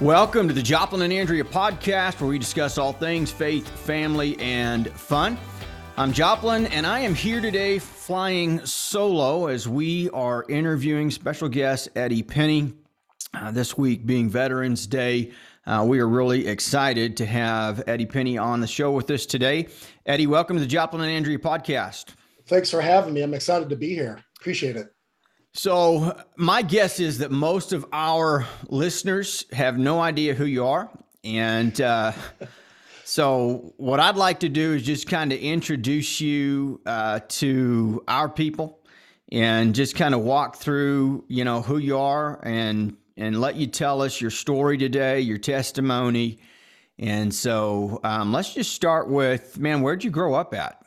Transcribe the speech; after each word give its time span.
Welcome 0.00 0.46
to 0.46 0.54
the 0.54 0.62
Joplin 0.62 1.02
and 1.02 1.12
Andrea 1.12 1.42
podcast, 1.42 2.20
where 2.20 2.30
we 2.30 2.38
discuss 2.38 2.78
all 2.78 2.92
things 2.92 3.32
faith, 3.32 3.68
family, 3.68 4.38
and 4.38 4.88
fun. 4.92 5.36
I'm 5.96 6.12
Joplin, 6.12 6.66
and 6.66 6.86
I 6.86 7.00
am 7.00 7.16
here 7.16 7.40
today 7.40 7.80
flying 7.80 8.64
solo 8.64 9.48
as 9.48 9.66
we 9.66 10.08
are 10.10 10.44
interviewing 10.48 11.10
special 11.10 11.48
guest 11.48 11.88
Eddie 11.96 12.22
Penney. 12.22 12.74
Uh, 13.34 13.50
this 13.50 13.76
week 13.76 14.06
being 14.06 14.30
Veterans 14.30 14.86
Day, 14.86 15.32
uh, 15.66 15.84
we 15.84 15.98
are 15.98 16.08
really 16.08 16.46
excited 16.46 17.16
to 17.16 17.26
have 17.26 17.82
Eddie 17.88 18.06
Penney 18.06 18.38
on 18.38 18.60
the 18.60 18.68
show 18.68 18.92
with 18.92 19.10
us 19.10 19.26
today. 19.26 19.66
Eddie, 20.06 20.28
welcome 20.28 20.54
to 20.54 20.60
the 20.60 20.68
Joplin 20.68 21.02
and 21.02 21.10
Andrea 21.10 21.40
podcast. 21.40 22.14
Thanks 22.46 22.70
for 22.70 22.80
having 22.80 23.14
me. 23.14 23.22
I'm 23.22 23.34
excited 23.34 23.68
to 23.70 23.76
be 23.76 23.96
here. 23.96 24.22
Appreciate 24.38 24.76
it. 24.76 24.94
So, 25.52 26.16
my 26.36 26.62
guess 26.62 27.00
is 27.00 27.18
that 27.18 27.30
most 27.30 27.72
of 27.72 27.86
our 27.92 28.46
listeners 28.68 29.44
have 29.52 29.78
no 29.78 30.00
idea 30.00 30.34
who 30.34 30.44
you 30.44 30.64
are. 30.64 30.90
And 31.24 31.80
uh, 31.80 32.12
so, 33.04 33.72
what 33.76 33.98
I'd 33.98 34.16
like 34.16 34.40
to 34.40 34.48
do 34.48 34.74
is 34.74 34.82
just 34.82 35.08
kind 35.08 35.32
of 35.32 35.38
introduce 35.38 36.20
you 36.20 36.80
uh, 36.86 37.20
to 37.28 38.04
our 38.06 38.28
people 38.28 38.78
and 39.32 39.74
just 39.74 39.96
kind 39.96 40.14
of 40.14 40.20
walk 40.20 40.56
through, 40.56 41.24
you 41.28 41.44
know, 41.44 41.62
who 41.62 41.78
you 41.78 41.98
are 41.98 42.40
and 42.44 42.96
and 43.16 43.40
let 43.40 43.56
you 43.56 43.66
tell 43.66 44.00
us 44.00 44.20
your 44.20 44.30
story 44.30 44.78
today, 44.78 45.20
your 45.20 45.38
testimony. 45.38 46.38
And 47.00 47.34
so, 47.34 48.00
um, 48.04 48.32
let's 48.32 48.54
just 48.54 48.72
start 48.72 49.08
with, 49.08 49.58
man, 49.58 49.82
where'd 49.82 50.04
you 50.04 50.10
grow 50.10 50.34
up 50.34 50.54
at? 50.54 50.82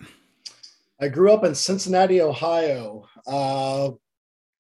I 1.00 1.08
grew 1.08 1.32
up 1.32 1.44
in 1.44 1.56
Cincinnati, 1.56 2.22
Ohio. 2.22 3.08
Uh, 3.26 3.92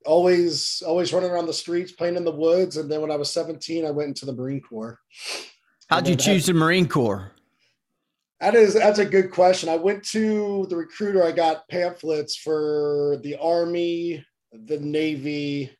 always 0.05 0.81
always 0.85 1.13
running 1.13 1.31
around 1.31 1.47
the 1.47 1.53
streets 1.53 1.91
playing 1.91 2.15
in 2.15 2.25
the 2.25 2.31
woods. 2.31 2.77
And 2.77 2.91
then 2.91 3.01
when 3.01 3.11
i 3.11 3.15
was 3.15 3.31
17 3.31 3.85
i 3.85 3.91
went 3.91 4.09
into 4.09 4.25
the 4.25 4.33
marine 4.33 4.61
corps. 4.61 4.99
How'd 5.87 6.07
you 6.07 6.15
choose 6.15 6.45
the 6.45 6.53
marine 6.53 6.87
corps? 6.87 7.31
That 8.39 8.55
is 8.55 8.73
that's 8.73 8.99
a 8.99 9.05
good 9.05 9.31
question. 9.31 9.69
I 9.69 9.75
went 9.75 10.03
to 10.05 10.65
the 10.69 10.75
recruiter. 10.75 11.23
I 11.23 11.31
got 11.31 11.67
pamphlets 11.69 12.35
for 12.35 13.19
the 13.23 13.37
army 13.39 14.25
the 14.51 14.79
navy 14.79 15.71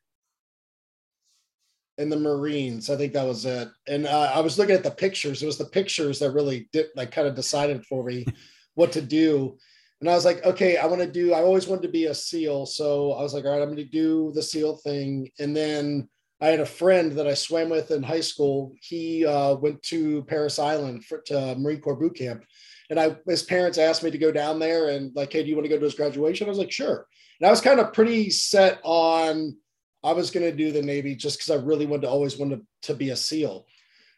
and 1.98 2.12
the 2.12 2.20
marines. 2.20 2.90
I 2.90 2.96
think 2.96 3.14
that 3.14 3.26
was 3.26 3.46
it. 3.46 3.70
And 3.88 4.08
uh, 4.08 4.32
i 4.34 4.40
was 4.40 4.58
looking 4.58 4.76
at 4.76 4.84
the 4.84 4.92
pictures. 4.92 5.44
It 5.44 5.46
was 5.46 5.58
the 5.58 5.66
pictures 5.66 6.20
that 6.20 6.32
really 6.32 6.70
did 6.72 6.88
like 6.96 7.12
kind 7.12 7.28
of 7.28 7.36
decided 7.36 7.86
for 7.86 8.04
me 8.04 8.26
what 8.76 8.92
to 8.94 9.02
do 9.02 9.58
and 10.02 10.10
I 10.10 10.16
was 10.16 10.26
like, 10.26 10.44
okay, 10.44 10.78
I 10.78 10.88
want 10.88 11.02
to 11.02 11.08
do, 11.08 11.32
I 11.32 11.42
always 11.42 11.68
wanted 11.68 11.84
to 11.84 11.90
be 11.90 12.08
a 12.08 12.14
SEAL. 12.14 12.66
So 12.66 13.14
I 13.14 13.22
was 13.22 13.36
like, 13.36 13.46
all 13.46 13.52
right, 13.52 13.62
I'm 13.62 13.68
going 13.68 13.78
to 13.78 13.86
do 13.86 14.32
the 14.34 14.42
SEAL 14.42 14.78
thing. 14.78 15.30
And 15.40 15.56
then 15.56 16.10
I 16.42 16.48
had 16.48 16.60
a 16.60 16.66
friend 16.66 17.12
that 17.14 17.28
I 17.28 17.36
swam 17.36 17.70
with 17.70 17.92
in 17.92 18.02
high 18.02 18.22
school. 18.22 18.74
He 18.82 19.28
uh, 19.28 19.56
went 19.56 19.84
to 19.84 20.24
Parris 20.24 20.58
Island 20.58 21.06
for, 21.06 21.22
to 21.28 21.56
Marine 21.56 21.82
Corps 21.82 21.96
boot 21.96 22.16
camp. 22.16 22.44
And 22.90 23.00
I, 23.00 23.16
his 23.28 23.44
parents 23.44 23.78
asked 23.78 24.02
me 24.02 24.10
to 24.10 24.18
go 24.18 24.32
down 24.32 24.58
there 24.58 24.90
and 24.90 25.16
like, 25.16 25.32
hey, 25.32 25.44
do 25.44 25.50
you 25.50 25.56
want 25.56 25.66
to 25.66 25.70
go 25.70 25.78
to 25.78 25.86
his 25.86 25.94
graduation? 25.94 26.48
I 26.48 26.50
was 26.50 26.58
like, 26.58 26.72
sure. 26.72 27.06
And 27.40 27.48
I 27.48 27.52
was 27.52 27.62
kind 27.62 27.80
of 27.80 27.94
pretty 27.94 28.32
set 28.32 28.80
on, 28.84 29.56
I 30.04 30.14
was 30.14 30.32
going 30.32 30.50
to 30.50 30.58
do 30.58 30.72
the 30.72 30.82
Navy 30.82 31.16
just 31.16 31.38
because 31.38 31.52
I 31.52 31.64
really 31.64 31.86
wanted 31.86 32.02
to 32.02 32.10
always 32.10 32.38
wanted 32.38 32.66
to 32.84 32.96
be 32.96 33.12
a 33.12 33.16
SEAL. 33.16 33.68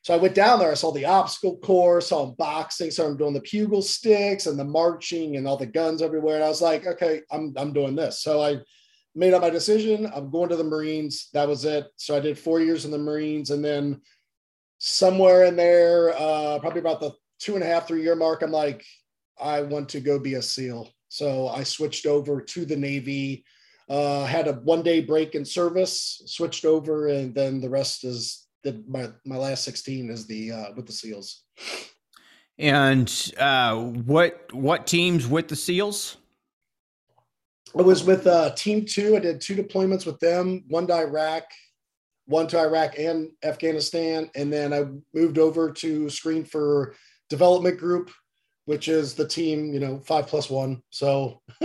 So 0.04 0.14
I 0.14 0.18
went 0.18 0.36
down 0.36 0.60
there. 0.60 0.70
I 0.70 0.76
saw 0.76 0.92
the 0.92 1.06
obstacle 1.06 1.58
course, 1.60 2.10
saw 2.10 2.26
boxing, 2.26 2.92
saw 2.92 3.06
them 3.06 3.18
doing 3.18 3.34
the 3.34 3.40
pugil 3.40 3.82
sticks 3.82 4.48
and 4.48 4.60
the 4.60 4.66
marching 4.66 5.38
and 5.38 5.48
all 5.48 5.56
the 5.56 5.66
guns 5.66 6.02
everywhere. 6.02 6.36
And 6.36 6.44
I 6.44 6.50
was 6.50 6.62
like, 6.62 6.86
okay, 6.86 7.22
I'm 7.32 7.54
I'm 7.58 7.72
doing 7.72 7.96
this. 7.96 8.22
So 8.22 8.42
I 8.42 8.58
made 9.16 9.34
up 9.34 9.42
my 9.42 9.50
decision. 9.50 10.12
I'm 10.14 10.30
going 10.30 10.50
to 10.50 10.58
the 10.58 10.64
Marines. 10.64 11.30
That 11.34 11.48
was 11.48 11.64
it. 11.64 11.88
So 11.96 12.18
I 12.18 12.20
did 12.20 12.38
four 12.38 12.60
years 12.60 12.84
in 12.84 12.92
the 12.92 12.98
Marines, 12.98 13.52
and 13.52 13.64
then 13.64 14.02
somewhere 14.78 15.46
in 15.46 15.56
there, 15.56 16.14
uh, 16.18 16.60
probably 16.60 16.82
about 16.82 17.00
the 17.00 17.12
two 17.40 17.56
and 17.56 17.64
a 17.64 17.68
half, 17.68 17.88
three 17.88 18.04
year 18.04 18.16
mark, 18.16 18.42
I'm 18.42 18.52
like, 18.52 18.86
I 19.42 19.62
want 19.62 19.88
to 19.90 20.02
go 20.02 20.20
be 20.20 20.34
a 20.34 20.42
SEAL. 20.42 20.90
So 21.08 21.48
I 21.48 21.64
switched 21.64 22.06
over 22.06 22.42
to 22.42 22.66
the 22.66 22.76
Navy. 22.76 23.46
Uh, 23.90 24.26
had 24.26 24.48
a 24.48 24.54
one 24.54 24.82
day 24.82 25.00
break 25.00 25.36
in 25.36 25.46
service, 25.46 26.22
switched 26.26 26.66
over, 26.66 27.08
and 27.08 27.34
then 27.34 27.62
the 27.62 27.70
rest 27.70 28.04
is 28.04 28.48
the 28.64 28.84
my 28.88 29.10
my 29.26 29.38
last 29.38 29.64
16 29.64 30.10
is 30.10 30.26
the 30.26 30.52
uh 30.52 30.66
with 30.76 30.86
the 30.88 30.94
seals. 30.94 31.44
And 32.58 33.32
uh 33.38 33.76
what 33.76 34.54
what 34.54 34.88
teams 34.88 35.28
with 35.28 35.48
the 35.48 35.56
seals? 35.56 36.18
I 37.78 37.82
was 37.82 38.04
with 38.04 38.28
uh 38.28 38.54
team 38.56 38.86
two. 38.86 39.16
I 39.16 39.20
did 39.20 39.42
two 39.42 39.56
deployments 39.56 40.06
with 40.06 40.20
them 40.20 40.64
one 40.68 40.88
to 40.88 40.96
iraq 40.96 41.44
one 42.26 42.48
to 42.48 42.60
iraq 42.60 42.98
and 42.98 43.32
afghanistan. 43.44 44.30
And 44.36 44.52
then 44.52 44.74
i 44.74 44.86
moved 45.14 45.38
over 45.38 45.72
to 45.72 46.10
screen 46.10 46.46
for 46.46 46.96
development 47.30 47.78
group 47.78 48.12
which 48.66 48.88
is 48.88 49.14
the 49.14 49.28
team 49.28 49.74
you 49.74 49.80
know 49.80 50.00
five 50.00 50.28
plus 50.28 50.50
one. 50.50 50.82
So 50.90 51.42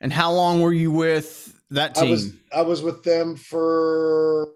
and 0.00 0.12
how 0.12 0.32
long 0.32 0.60
were 0.60 0.72
you 0.72 0.90
with 0.92 1.60
that 1.70 1.94
team 1.94 2.08
I 2.08 2.10
was, 2.10 2.32
I 2.54 2.62
was 2.62 2.82
with 2.82 3.02
them 3.02 3.36
for 3.36 4.50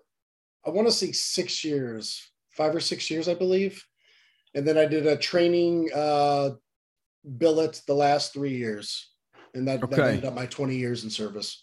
I 0.66 0.70
want 0.70 0.88
to 0.88 0.92
say 0.92 1.12
six 1.12 1.64
years, 1.64 2.30
five 2.50 2.74
or 2.74 2.80
six 2.80 3.10
years, 3.10 3.28
I 3.28 3.34
believe. 3.34 3.84
And 4.54 4.66
then 4.66 4.78
I 4.78 4.86
did 4.86 5.06
a 5.06 5.16
training 5.16 5.90
uh, 5.94 6.50
billet 7.38 7.82
the 7.86 7.94
last 7.94 8.32
three 8.32 8.56
years. 8.56 9.10
And 9.54 9.68
that, 9.68 9.82
okay. 9.82 9.96
that 9.96 10.08
ended 10.08 10.24
up 10.24 10.34
my 10.34 10.46
20 10.46 10.76
years 10.76 11.04
in 11.04 11.10
service. 11.10 11.62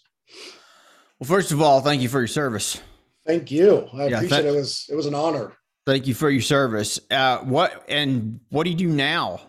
Well, 1.18 1.28
first 1.28 1.52
of 1.52 1.60
all, 1.60 1.80
thank 1.80 2.02
you 2.02 2.08
for 2.08 2.20
your 2.20 2.28
service. 2.28 2.80
Thank 3.26 3.50
you. 3.50 3.88
I 3.92 4.06
yeah, 4.06 4.16
appreciate 4.16 4.42
th- 4.42 4.44
it. 4.44 4.48
It 4.48 4.56
was 4.56 4.86
it 4.90 4.94
was 4.96 5.06
an 5.06 5.14
honor. 5.14 5.52
Thank 5.86 6.06
you 6.06 6.14
for 6.14 6.30
your 6.30 6.42
service. 6.42 6.98
Uh, 7.10 7.38
what 7.38 7.84
and 7.88 8.40
what 8.50 8.64
do 8.64 8.70
you 8.70 8.76
do 8.76 8.88
now? 8.88 9.40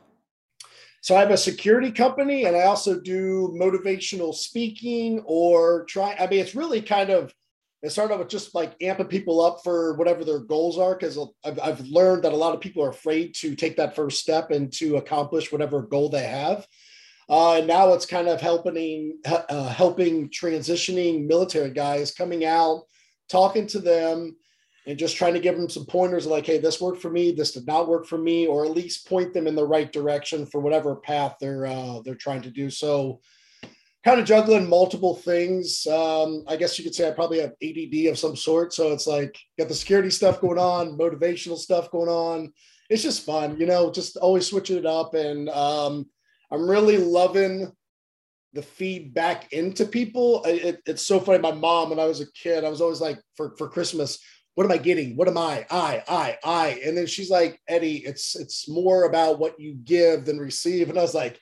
So 1.02 1.16
I 1.16 1.20
have 1.20 1.32
a 1.32 1.38
security 1.38 1.92
company, 1.92 2.46
and 2.46 2.56
I 2.56 2.64
also 2.64 3.00
do 3.00 3.54
motivational 3.60 4.34
speaking 4.34 5.24
or 5.26 5.86
try. 5.86 6.16
I 6.20 6.28
mean, 6.28 6.40
it's 6.40 6.56
really 6.56 6.82
kind 6.82 7.10
of 7.10 7.34
it 7.84 7.92
started 7.92 8.18
with 8.18 8.30
just 8.30 8.56
like 8.56 8.80
amping 8.80 9.10
people 9.10 9.42
up 9.42 9.60
for 9.62 9.94
whatever 9.96 10.24
their 10.24 10.40
goals 10.40 10.80
are 10.80 10.96
because 10.96 11.20
I've, 11.44 11.60
I've 11.60 11.82
learned 11.82 12.24
that 12.24 12.32
a 12.32 12.38
lot 12.38 12.56
of 12.56 12.62
people 12.62 12.82
are 12.82 12.90
afraid 12.90 13.36
to 13.36 13.56
take 13.56 13.76
that 13.76 13.96
first 13.96 14.22
step 14.22 14.52
and 14.52 14.72
to 14.74 14.96
accomplish 14.96 15.52
whatever 15.52 15.82
goal 15.82 16.08
they 16.08 16.24
have. 16.24 16.66
Uh, 17.30 17.56
and 17.56 17.68
now 17.68 17.92
it's 17.94 18.06
kind 18.06 18.30
of 18.30 18.40
helping 18.40 19.18
uh, 19.26 19.68
helping 19.68 20.30
transitioning 20.30 21.28
military 21.28 21.72
guys 21.72 22.14
coming 22.14 22.46
out 22.46 22.84
talking 23.30 23.68
to 23.68 23.80
them 23.80 24.36
and 24.86 24.98
just 24.98 25.16
trying 25.16 25.34
to 25.34 25.40
give 25.40 25.56
them 25.56 25.70
some 25.70 25.86
pointers 25.86 26.26
like 26.26 26.46
hey 26.46 26.58
this 26.58 26.82
worked 26.82 27.02
for 27.02 27.10
me 27.10 27.32
this 27.32 27.54
did 27.54 27.66
not 27.66 27.88
work 27.88 28.06
for 28.06 28.18
me 28.18 28.46
or 28.46 28.66
at 28.66 28.72
least 28.72 29.08
point 29.08 29.34
them 29.34 29.48
in 29.48 29.56
the 29.56 29.66
right 29.66 29.94
direction 29.94 30.46
for 30.46 30.60
whatever 30.60 30.98
path 30.98 31.36
they're 31.40 31.66
uh, 31.66 32.02
they're 32.04 32.16
trying 32.16 32.42
to 32.42 32.52
do. 32.52 32.70
So 32.70 33.22
kind 34.04 34.20
of 34.20 34.26
juggling 34.26 34.68
multiple 34.68 35.16
things. 35.16 35.88
Um, 35.88 36.44
I 36.48 36.58
guess 36.58 36.78
you 36.78 36.84
could 36.84 36.96
say 36.96 37.08
I 37.08 37.12
probably 37.12 37.40
have 37.40 37.54
ADD 37.64 38.12
of 38.12 38.20
some 38.20 38.36
sort. 38.36 38.74
So 38.74 38.92
it's 38.92 39.08
like 39.08 39.38
got 39.58 39.70
the 39.70 39.74
security 39.74 40.10
stuff 40.10 40.42
going 40.42 40.60
on, 40.60 40.98
motivational 40.98 41.58
stuff 41.58 41.90
going 41.90 42.10
on. 42.10 42.52
It's 42.90 43.04
just 43.04 43.26
fun, 43.26 43.58
you 43.60 43.66
know, 43.66 43.92
just 43.92 44.18
always 44.18 44.46
switching 44.46 44.78
it 44.78 44.86
up. 44.86 45.14
And 45.14 45.50
um, 45.50 46.06
I'm 46.52 46.70
really 46.70 46.98
loving 46.98 47.72
the 48.52 48.62
feedback 48.62 49.52
into 49.54 49.86
people. 49.86 50.44
It, 50.46 50.82
it's 50.86 51.08
so 51.08 51.20
funny. 51.20 51.40
My 51.40 51.52
mom, 51.52 51.90
when 51.90 52.00
I 52.00 52.06
was 52.06 52.20
a 52.20 52.32
kid, 52.34 52.66
I 52.66 52.70
was 52.70 52.82
always 52.82 53.02
like, 53.02 53.20
for, 53.38 53.56
for 53.58 53.70
Christmas, 53.70 54.20
what 54.56 54.66
am 54.66 54.72
I 54.72 54.78
getting? 54.78 55.16
What 55.16 55.28
am 55.28 55.38
I? 55.38 55.66
I, 55.72 56.04
I, 56.08 56.38
I. 56.44 56.82
And 56.86 56.96
then 56.96 57.08
she's 57.08 57.32
like, 57.32 57.60
Eddie, 57.68 58.06
it's 58.06 58.36
it's 58.36 58.70
more 58.70 59.06
about 59.06 59.40
what 59.40 59.60
you 59.60 59.74
give 59.84 60.26
than 60.26 60.38
receive. 60.38 60.90
And 60.90 61.00
I 61.00 61.02
was 61.02 61.16
like, 61.16 61.40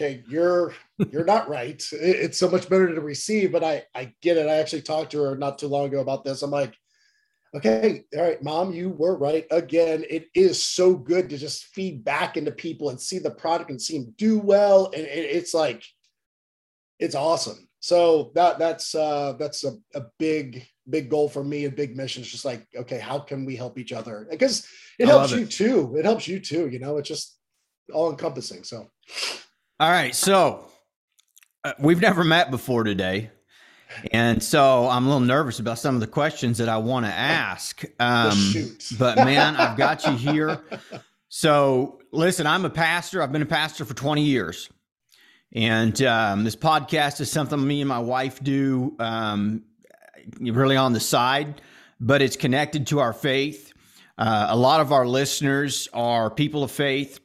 okay, 0.00 0.24
you're 0.28 0.74
you're 1.10 1.24
not 1.24 1.48
right. 1.48 1.82
It's 1.92 2.38
so 2.38 2.48
much 2.48 2.68
better 2.68 2.94
to 2.94 3.00
receive, 3.00 3.52
but 3.52 3.64
I 3.64 3.84
I 3.94 4.14
get 4.22 4.36
it. 4.36 4.48
I 4.48 4.56
actually 4.56 4.82
talked 4.82 5.12
to 5.12 5.22
her 5.22 5.36
not 5.36 5.58
too 5.58 5.68
long 5.68 5.86
ago 5.86 6.00
about 6.00 6.24
this. 6.24 6.42
I'm 6.42 6.50
like, 6.50 6.74
okay, 7.54 8.04
all 8.16 8.22
right, 8.22 8.42
mom, 8.42 8.72
you 8.72 8.90
were 8.90 9.16
right 9.16 9.46
again. 9.50 10.04
It 10.08 10.28
is 10.34 10.62
so 10.62 10.94
good 10.94 11.28
to 11.30 11.38
just 11.38 11.66
feed 11.66 12.04
back 12.04 12.36
into 12.36 12.52
people 12.52 12.90
and 12.90 13.00
see 13.00 13.18
the 13.18 13.30
product 13.30 13.70
and 13.70 13.80
see 13.80 13.98
them 13.98 14.14
do 14.16 14.38
well, 14.38 14.86
and 14.86 15.04
it's 15.04 15.54
like, 15.54 15.84
it's 16.98 17.14
awesome. 17.14 17.68
So 17.80 18.32
that 18.34 18.58
that's 18.58 18.94
uh, 18.94 19.34
that's 19.38 19.64
a, 19.64 19.76
a 19.94 20.02
big 20.18 20.66
big 20.88 21.08
goal 21.08 21.28
for 21.28 21.44
me, 21.44 21.66
a 21.66 21.70
big 21.70 21.96
mission. 21.96 22.22
It's 22.22 22.30
just 22.30 22.44
like, 22.44 22.66
okay, 22.74 22.98
how 22.98 23.18
can 23.18 23.44
we 23.44 23.54
help 23.56 23.78
each 23.78 23.92
other? 23.92 24.26
Because 24.30 24.66
it 24.98 25.08
I 25.08 25.12
helps 25.12 25.32
you 25.32 25.42
it. 25.42 25.50
too. 25.50 25.96
It 25.96 26.04
helps 26.04 26.26
you 26.26 26.40
too. 26.40 26.68
You 26.68 26.78
know, 26.78 26.96
it's 26.96 27.08
just 27.08 27.38
all 27.92 28.10
encompassing. 28.10 28.64
So. 28.64 28.88
All 29.80 29.88
right. 29.90 30.14
So 30.14 30.66
uh, 31.64 31.72
we've 31.78 32.02
never 32.02 32.22
met 32.22 32.50
before 32.50 32.84
today. 32.84 33.30
And 34.12 34.42
so 34.42 34.86
I'm 34.86 35.06
a 35.06 35.08
little 35.08 35.26
nervous 35.26 35.58
about 35.58 35.78
some 35.78 35.94
of 35.94 36.02
the 36.02 36.06
questions 36.06 36.58
that 36.58 36.68
I 36.68 36.76
want 36.76 37.06
to 37.06 37.12
ask. 37.12 37.82
Um, 37.98 38.76
but 38.98 39.16
man, 39.16 39.56
I've 39.56 39.78
got 39.78 40.04
you 40.04 40.12
here. 40.12 40.60
So 41.30 41.98
listen, 42.12 42.46
I'm 42.46 42.66
a 42.66 42.70
pastor. 42.70 43.22
I've 43.22 43.32
been 43.32 43.40
a 43.40 43.46
pastor 43.46 43.86
for 43.86 43.94
20 43.94 44.22
years. 44.22 44.68
And 45.52 46.02
um, 46.02 46.44
this 46.44 46.56
podcast 46.56 47.22
is 47.22 47.32
something 47.32 47.66
me 47.66 47.80
and 47.80 47.88
my 47.88 48.00
wife 48.00 48.38
do 48.44 48.94
um, 48.98 49.62
really 50.40 50.76
on 50.76 50.92
the 50.92 51.00
side. 51.00 51.62
but 52.00 52.20
it's 52.20 52.36
connected 52.36 52.86
to 52.88 52.98
our 52.98 53.14
faith. 53.14 53.72
Uh, 54.18 54.48
a 54.50 54.56
lot 54.56 54.82
of 54.82 54.92
our 54.92 55.06
listeners 55.06 55.88
are 55.94 56.30
people 56.30 56.62
of 56.62 56.70
faith, 56.70 57.18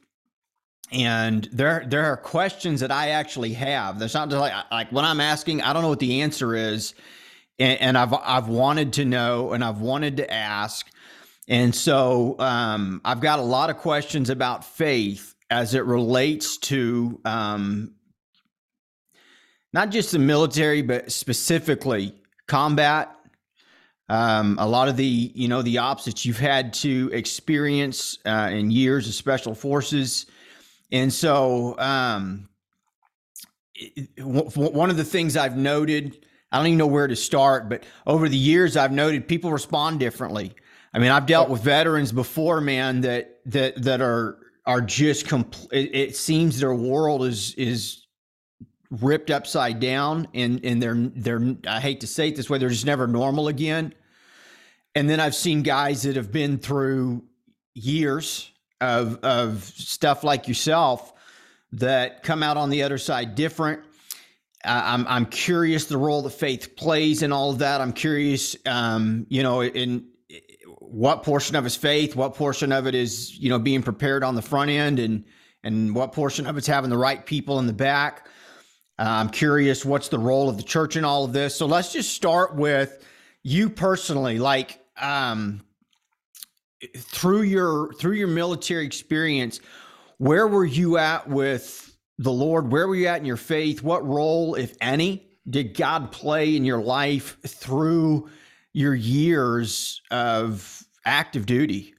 and 0.92 1.48
there 1.52 1.84
there 1.86 2.04
are 2.06 2.16
questions 2.16 2.80
that 2.80 2.92
I 2.92 3.10
actually 3.10 3.52
have. 3.54 3.98
That's 3.98 4.14
not 4.14 4.28
just 4.28 4.40
like 4.40 4.52
like 4.70 4.92
when 4.92 5.04
I'm 5.04 5.20
asking, 5.20 5.62
I 5.62 5.72
don't 5.72 5.82
know 5.82 5.88
what 5.88 5.98
the 5.98 6.22
answer 6.22 6.54
is, 6.54 6.94
and, 7.58 7.80
and 7.80 7.98
I've 7.98 8.14
I've 8.14 8.48
wanted 8.48 8.94
to 8.94 9.04
know 9.04 9.52
and 9.52 9.64
I've 9.64 9.80
wanted 9.80 10.18
to 10.18 10.32
ask, 10.32 10.86
and 11.48 11.74
so 11.74 12.36
um, 12.38 13.00
I've 13.04 13.20
got 13.20 13.38
a 13.38 13.42
lot 13.42 13.70
of 13.70 13.78
questions 13.78 14.30
about 14.30 14.64
faith 14.64 15.34
as 15.50 15.74
it 15.74 15.84
relates 15.84 16.56
to 16.58 17.20
um, 17.24 17.94
not 19.72 19.90
just 19.90 20.12
the 20.12 20.18
military, 20.18 20.82
but 20.82 21.12
specifically 21.12 22.14
combat. 22.46 23.12
Um, 24.08 24.56
a 24.60 24.68
lot 24.68 24.88
of 24.88 24.96
the 24.96 25.04
you 25.04 25.48
know 25.48 25.62
the 25.62 25.78
ops 25.78 26.04
that 26.04 26.24
you've 26.24 26.38
had 26.38 26.72
to 26.74 27.10
experience 27.12 28.18
uh, 28.24 28.50
in 28.52 28.70
years 28.70 29.08
of 29.08 29.14
special 29.14 29.54
forces, 29.54 30.26
and 30.92 31.12
so 31.12 31.78
um, 31.78 32.48
one 34.18 34.90
of 34.90 34.96
the 34.96 35.04
things 35.04 35.36
I've 35.36 35.56
noted. 35.56 36.24
I 36.52 36.58
don't 36.58 36.68
even 36.68 36.78
know 36.78 36.86
where 36.86 37.08
to 37.08 37.16
start, 37.16 37.68
but 37.68 37.84
over 38.06 38.28
the 38.28 38.36
years, 38.36 38.76
I've 38.76 38.92
noted 38.92 39.26
people 39.26 39.50
respond 39.50 39.98
differently. 40.00 40.52
I 40.94 40.98
mean, 40.98 41.10
I've 41.10 41.26
dealt 41.26 41.50
with 41.50 41.62
veterans 41.62 42.12
before, 42.12 42.60
man, 42.60 43.00
that 43.02 43.40
that 43.46 43.82
that 43.82 44.00
are 44.00 44.38
are 44.64 44.80
just 44.80 45.26
complete. 45.26 45.90
It 45.92 46.16
seems 46.16 46.60
their 46.60 46.74
world 46.74 47.24
is 47.24 47.54
is 47.54 48.06
ripped 48.90 49.30
upside 49.30 49.80
down, 49.80 50.28
and 50.34 50.64
and 50.64 50.82
they're 50.82 50.94
they're. 50.96 51.56
I 51.66 51.80
hate 51.80 52.00
to 52.00 52.06
say 52.06 52.28
it 52.28 52.36
this 52.36 52.48
way, 52.48 52.58
they're 52.58 52.68
just 52.68 52.86
never 52.86 53.06
normal 53.06 53.48
again. 53.48 53.92
And 54.94 55.10
then 55.10 55.20
I've 55.20 55.34
seen 55.34 55.62
guys 55.62 56.04
that 56.04 56.16
have 56.16 56.32
been 56.32 56.56
through 56.58 57.24
years 57.74 58.50
of 58.80 59.18
of 59.22 59.64
stuff 59.64 60.24
like 60.24 60.48
yourself 60.48 61.12
that 61.72 62.22
come 62.22 62.42
out 62.42 62.56
on 62.56 62.70
the 62.70 62.82
other 62.82 62.98
side 62.98 63.34
different. 63.34 63.80
Uh, 64.64 64.82
I'm 64.84 65.06
I'm 65.06 65.26
curious 65.26 65.86
the 65.86 65.98
role 65.98 66.22
that 66.22 66.30
faith 66.30 66.76
plays 66.76 67.22
in 67.22 67.32
all 67.32 67.50
of 67.50 67.58
that. 67.58 67.80
I'm 67.80 67.92
curious, 67.92 68.56
um, 68.66 69.26
you 69.28 69.42
know, 69.42 69.62
in 69.62 70.08
what 70.80 71.22
portion 71.22 71.56
of 71.56 71.64
his 71.64 71.76
faith, 71.76 72.16
what 72.16 72.34
portion 72.34 72.72
of 72.72 72.86
it 72.86 72.94
is, 72.94 73.36
you 73.38 73.48
know, 73.48 73.58
being 73.58 73.82
prepared 73.82 74.22
on 74.22 74.34
the 74.34 74.42
front 74.42 74.70
end 74.70 74.98
and 74.98 75.24
and 75.62 75.94
what 75.94 76.12
portion 76.12 76.46
of 76.46 76.56
it's 76.56 76.66
having 76.66 76.90
the 76.90 76.98
right 76.98 77.26
people 77.26 77.58
in 77.58 77.66
the 77.66 77.72
back. 77.72 78.28
Uh, 78.98 79.04
I'm 79.06 79.28
curious 79.28 79.84
what's 79.84 80.08
the 80.08 80.18
role 80.18 80.48
of 80.48 80.56
the 80.56 80.62
church 80.62 80.96
in 80.96 81.04
all 81.04 81.24
of 81.24 81.32
this. 81.32 81.54
So 81.54 81.66
let's 81.66 81.92
just 81.92 82.14
start 82.14 82.54
with 82.54 83.04
you 83.42 83.68
personally, 83.68 84.38
like 84.38 84.80
um, 84.96 85.65
through 86.96 87.42
your 87.42 87.92
through 87.94 88.14
your 88.14 88.28
military 88.28 88.84
experience, 88.84 89.60
where 90.18 90.46
were 90.46 90.64
you 90.64 90.98
at 90.98 91.28
with 91.28 91.96
the 92.18 92.32
Lord? 92.32 92.72
Where 92.72 92.88
were 92.88 92.96
you 92.96 93.06
at 93.06 93.20
in 93.20 93.26
your 93.26 93.36
faith? 93.36 93.82
What 93.82 94.06
role, 94.06 94.54
if 94.54 94.76
any, 94.80 95.28
did 95.48 95.76
God 95.76 96.12
play 96.12 96.56
in 96.56 96.64
your 96.64 96.82
life 96.82 97.38
through 97.46 98.28
your 98.72 98.94
years 98.94 100.00
of 100.10 100.82
active 101.04 101.46
duty? 101.46 101.94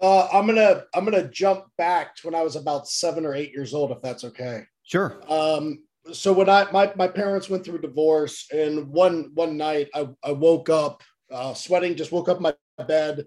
Uh, 0.00 0.28
I'm 0.32 0.46
gonna 0.46 0.84
I'm 0.94 1.04
gonna 1.04 1.28
jump 1.28 1.64
back 1.76 2.16
to 2.16 2.26
when 2.26 2.34
I 2.34 2.42
was 2.42 2.56
about 2.56 2.88
seven 2.88 3.26
or 3.26 3.34
eight 3.34 3.52
years 3.52 3.74
old, 3.74 3.90
if 3.90 4.00
that's 4.00 4.24
okay. 4.24 4.62
Sure. 4.82 5.20
Um, 5.28 5.84
so 6.12 6.32
when 6.32 6.48
I 6.48 6.70
my, 6.72 6.92
my 6.96 7.06
parents 7.06 7.50
went 7.50 7.64
through 7.64 7.76
a 7.76 7.82
divorce, 7.82 8.46
and 8.52 8.88
one 8.88 9.30
one 9.34 9.56
night 9.56 9.88
I, 9.94 10.08
I 10.24 10.32
woke 10.32 10.70
up 10.70 11.02
uh, 11.30 11.54
sweating, 11.54 11.96
just 11.96 12.12
woke 12.12 12.28
up 12.28 12.40
my 12.40 12.54
bed, 12.88 13.26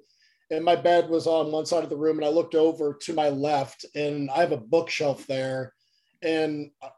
and 0.52 0.64
my 0.64 0.76
bed 0.76 1.10
was 1.10 1.28
on 1.28 1.52
one 1.52 1.66
side 1.66 1.84
of 1.84 1.90
the 1.90 1.98
room, 1.98 2.18
and 2.18 2.26
I 2.26 2.30
looked 2.30 2.56
over 2.56 2.94
to 3.02 3.14
my 3.14 3.30
left, 3.30 3.86
and 3.96 4.30
I 4.32 4.40
have 4.40 4.52
a 4.52 4.58
bookshelf 4.58 5.26
there, 5.28 5.74
and 6.22 6.72
uh, 6.82 6.90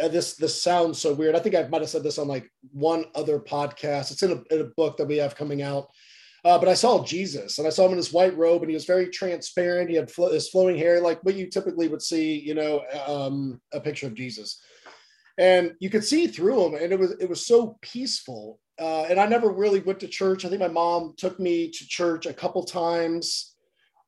uh, 0.00 0.08
this 0.08 0.34
this 0.34 0.60
sounds 0.60 1.00
so 1.00 1.14
weird. 1.14 1.36
I 1.36 1.38
think 1.38 1.54
I 1.54 1.62
might 1.68 1.80
have 1.80 1.90
said 1.90 2.02
this 2.02 2.18
on 2.18 2.28
like 2.28 2.50
one 2.72 3.04
other 3.14 3.38
podcast. 3.38 4.10
It's 4.10 4.22
in 4.22 4.32
a, 4.32 4.54
in 4.54 4.60
a 4.62 4.70
book 4.76 4.96
that 4.96 5.06
we 5.06 5.16
have 5.18 5.36
coming 5.36 5.62
out. 5.62 5.88
Uh, 6.44 6.58
but 6.58 6.68
I 6.68 6.74
saw 6.74 7.04
Jesus 7.04 7.58
and 7.58 7.66
I 7.66 7.70
saw 7.70 7.84
him 7.84 7.92
in 7.92 7.98
his 7.98 8.12
white 8.12 8.36
robe 8.36 8.62
and 8.62 8.70
he 8.70 8.74
was 8.74 8.86
very 8.86 9.08
transparent. 9.08 9.90
He 9.90 9.96
had 9.96 10.10
fl- 10.10 10.28
his 10.28 10.48
flowing 10.48 10.76
hair, 10.76 11.00
like 11.00 11.22
what 11.22 11.34
you 11.34 11.50
typically 11.50 11.88
would 11.88 12.00
see, 12.00 12.38
you 12.38 12.54
know, 12.54 12.82
um, 13.06 13.60
a 13.74 13.80
picture 13.80 14.06
of 14.06 14.14
Jesus. 14.14 14.62
And 15.36 15.74
you 15.80 15.90
could 15.90 16.04
see 16.04 16.26
through 16.26 16.66
him 16.66 16.74
and 16.82 16.92
it 16.92 16.98
was, 16.98 17.12
it 17.20 17.28
was 17.28 17.46
so 17.46 17.78
peaceful. 17.82 18.58
Uh, 18.80 19.02
and 19.02 19.20
I 19.20 19.26
never 19.26 19.50
really 19.50 19.80
went 19.80 20.00
to 20.00 20.08
church. 20.08 20.44
I 20.44 20.48
think 20.48 20.60
my 20.60 20.68
mom 20.68 21.14
took 21.18 21.38
me 21.38 21.70
to 21.70 21.86
church 21.86 22.24
a 22.24 22.32
couple 22.32 22.64
times. 22.64 23.54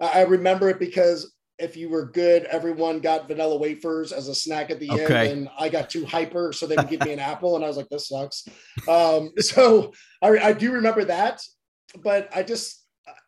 I 0.00 0.22
remember 0.22 0.68
it 0.70 0.80
because 0.80 1.32
if 1.58 1.76
you 1.76 1.88
were 1.88 2.06
good, 2.06 2.44
everyone 2.44 3.00
got 3.00 3.28
vanilla 3.28 3.56
wafers 3.56 4.10
as 4.10 4.28
a 4.28 4.34
snack 4.34 4.70
at 4.70 4.80
the 4.80 4.90
okay. 4.90 5.30
end, 5.30 5.32
and 5.32 5.48
I 5.58 5.68
got 5.68 5.90
too 5.90 6.04
hyper, 6.04 6.52
so 6.52 6.66
they 6.66 6.74
would 6.74 6.88
give 6.88 7.04
me 7.04 7.12
an 7.12 7.18
apple, 7.32 7.54
and 7.54 7.64
I 7.64 7.68
was 7.68 7.76
like, 7.76 7.88
"This 7.88 8.08
sucks." 8.08 8.48
Um, 8.88 9.30
so 9.38 9.92
I, 10.20 10.38
I, 10.38 10.52
do 10.52 10.72
remember 10.72 11.04
that, 11.04 11.40
but 12.02 12.28
I 12.34 12.42
just 12.42 12.84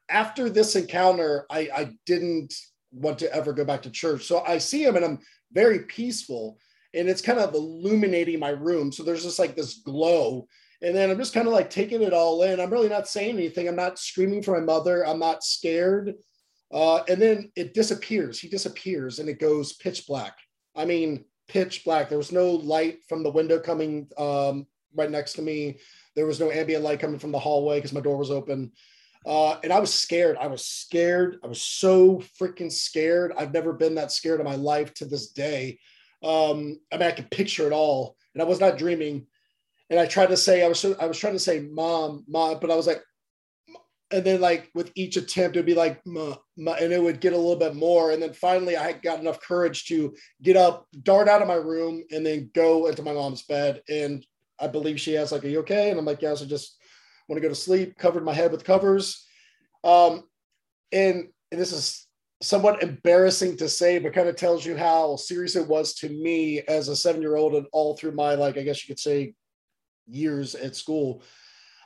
after 0.08 0.50
this 0.50 0.74
encounter, 0.74 1.46
I, 1.50 1.68
I 1.74 1.92
didn't 2.06 2.54
want 2.92 3.18
to 3.20 3.32
ever 3.32 3.52
go 3.52 3.64
back 3.64 3.82
to 3.82 3.90
church. 3.90 4.24
So 4.24 4.42
I 4.46 4.58
see 4.58 4.82
him, 4.82 4.96
and 4.96 5.04
I'm 5.04 5.18
very 5.52 5.80
peaceful, 5.80 6.58
and 6.92 7.08
it's 7.08 7.22
kind 7.22 7.38
of 7.38 7.54
illuminating 7.54 8.40
my 8.40 8.50
room. 8.50 8.90
So 8.90 9.02
there's 9.02 9.22
just 9.22 9.38
like 9.38 9.54
this 9.54 9.74
glow. 9.74 10.48
And 10.84 10.94
then 10.94 11.10
I'm 11.10 11.16
just 11.16 11.32
kind 11.32 11.46
of 11.46 11.54
like 11.54 11.70
taking 11.70 12.02
it 12.02 12.12
all 12.12 12.42
in. 12.42 12.60
I'm 12.60 12.70
really 12.70 12.90
not 12.90 13.08
saying 13.08 13.36
anything. 13.36 13.66
I'm 13.66 13.74
not 13.74 13.98
screaming 13.98 14.42
for 14.42 14.52
my 14.52 14.64
mother. 14.64 15.06
I'm 15.06 15.18
not 15.18 15.42
scared. 15.42 16.14
Uh, 16.70 17.02
and 17.08 17.20
then 17.20 17.50
it 17.56 17.72
disappears. 17.72 18.38
He 18.38 18.48
disappears 18.48 19.18
and 19.18 19.28
it 19.28 19.40
goes 19.40 19.72
pitch 19.72 20.06
black. 20.06 20.36
I 20.76 20.84
mean, 20.84 21.24
pitch 21.48 21.84
black. 21.86 22.10
There 22.10 22.18
was 22.18 22.32
no 22.32 22.50
light 22.50 22.98
from 23.08 23.22
the 23.22 23.30
window 23.30 23.58
coming 23.58 24.08
um, 24.18 24.66
right 24.94 25.10
next 25.10 25.34
to 25.34 25.42
me. 25.42 25.78
There 26.16 26.26
was 26.26 26.38
no 26.38 26.50
ambient 26.50 26.84
light 26.84 27.00
coming 27.00 27.18
from 27.18 27.32
the 27.32 27.38
hallway 27.38 27.78
because 27.78 27.94
my 27.94 28.00
door 28.00 28.18
was 28.18 28.30
open. 28.30 28.72
Uh, 29.24 29.58
and 29.64 29.72
I 29.72 29.78
was 29.78 29.94
scared. 29.94 30.36
I 30.36 30.48
was 30.48 30.66
scared. 30.66 31.38
I 31.42 31.46
was 31.46 31.62
so 31.62 32.22
freaking 32.38 32.70
scared. 32.70 33.32
I've 33.38 33.54
never 33.54 33.72
been 33.72 33.94
that 33.94 34.12
scared 34.12 34.40
in 34.40 34.44
my 34.44 34.56
life 34.56 34.92
to 34.94 35.06
this 35.06 35.30
day. 35.30 35.78
Um, 36.22 36.78
I 36.92 36.98
mean, 36.98 37.08
I 37.08 37.12
can 37.12 37.24
picture 37.26 37.66
it 37.66 37.72
all, 37.72 38.16
and 38.34 38.42
I 38.42 38.44
was 38.44 38.60
not 38.60 38.76
dreaming. 38.76 39.26
And 39.90 40.00
I 40.00 40.06
tried 40.06 40.28
to 40.28 40.36
say, 40.36 40.64
I 40.64 40.68
was, 40.68 40.84
I 40.84 41.06
was 41.06 41.18
trying 41.18 41.34
to 41.34 41.38
say, 41.38 41.60
"Mom, 41.60 42.24
mom," 42.26 42.58
but 42.60 42.70
I 42.70 42.76
was 42.76 42.86
like, 42.86 43.02
and 44.10 44.24
then 44.24 44.40
like 44.40 44.70
with 44.74 44.92
each 44.94 45.16
attempt, 45.16 45.56
it'd 45.56 45.66
be 45.66 45.74
like, 45.74 46.00
and 46.06 46.38
it 46.56 47.02
would 47.02 47.20
get 47.20 47.32
a 47.32 47.36
little 47.36 47.56
bit 47.56 47.74
more. 47.74 48.12
And 48.12 48.22
then 48.22 48.32
finally, 48.32 48.76
I 48.76 48.92
got 48.92 49.20
enough 49.20 49.40
courage 49.40 49.86
to 49.86 50.14
get 50.42 50.56
up, 50.56 50.86
dart 51.02 51.28
out 51.28 51.42
of 51.42 51.48
my 51.48 51.54
room, 51.54 52.02
and 52.10 52.24
then 52.24 52.50
go 52.54 52.86
into 52.86 53.02
my 53.02 53.12
mom's 53.12 53.42
bed. 53.42 53.82
And 53.88 54.24
I 54.60 54.68
believe 54.68 55.00
she 55.00 55.16
asked, 55.16 55.32
like, 55.32 55.44
"Are 55.44 55.48
you 55.48 55.60
okay?" 55.60 55.90
And 55.90 55.98
I'm 55.98 56.06
like, 56.06 56.22
"Yes, 56.22 56.42
I 56.42 56.46
just 56.46 56.78
want 57.28 57.38
to 57.38 57.46
go 57.46 57.48
to 57.48 57.54
sleep." 57.54 57.98
Covered 57.98 58.24
my 58.24 58.34
head 58.34 58.52
with 58.52 58.64
covers. 58.64 59.26
Um, 59.82 60.24
and, 60.92 61.28
and 61.52 61.60
this 61.60 61.72
is 61.72 62.06
somewhat 62.40 62.82
embarrassing 62.82 63.56
to 63.56 63.68
say, 63.68 63.98
but 63.98 64.12
kind 64.12 64.28
of 64.28 64.36
tells 64.36 64.64
you 64.64 64.76
how 64.76 65.16
serious 65.16 65.56
it 65.56 65.66
was 65.66 65.94
to 65.94 66.08
me 66.08 66.60
as 66.68 66.88
a 66.88 66.96
seven 66.96 67.20
year 67.20 67.36
old 67.36 67.54
and 67.54 67.66
all 67.72 67.96
through 67.96 68.12
my 68.12 68.34
like, 68.34 68.56
I 68.56 68.62
guess 68.62 68.82
you 68.82 68.94
could 68.94 69.00
say, 69.00 69.34
years 70.06 70.54
at 70.54 70.76
school 70.76 71.22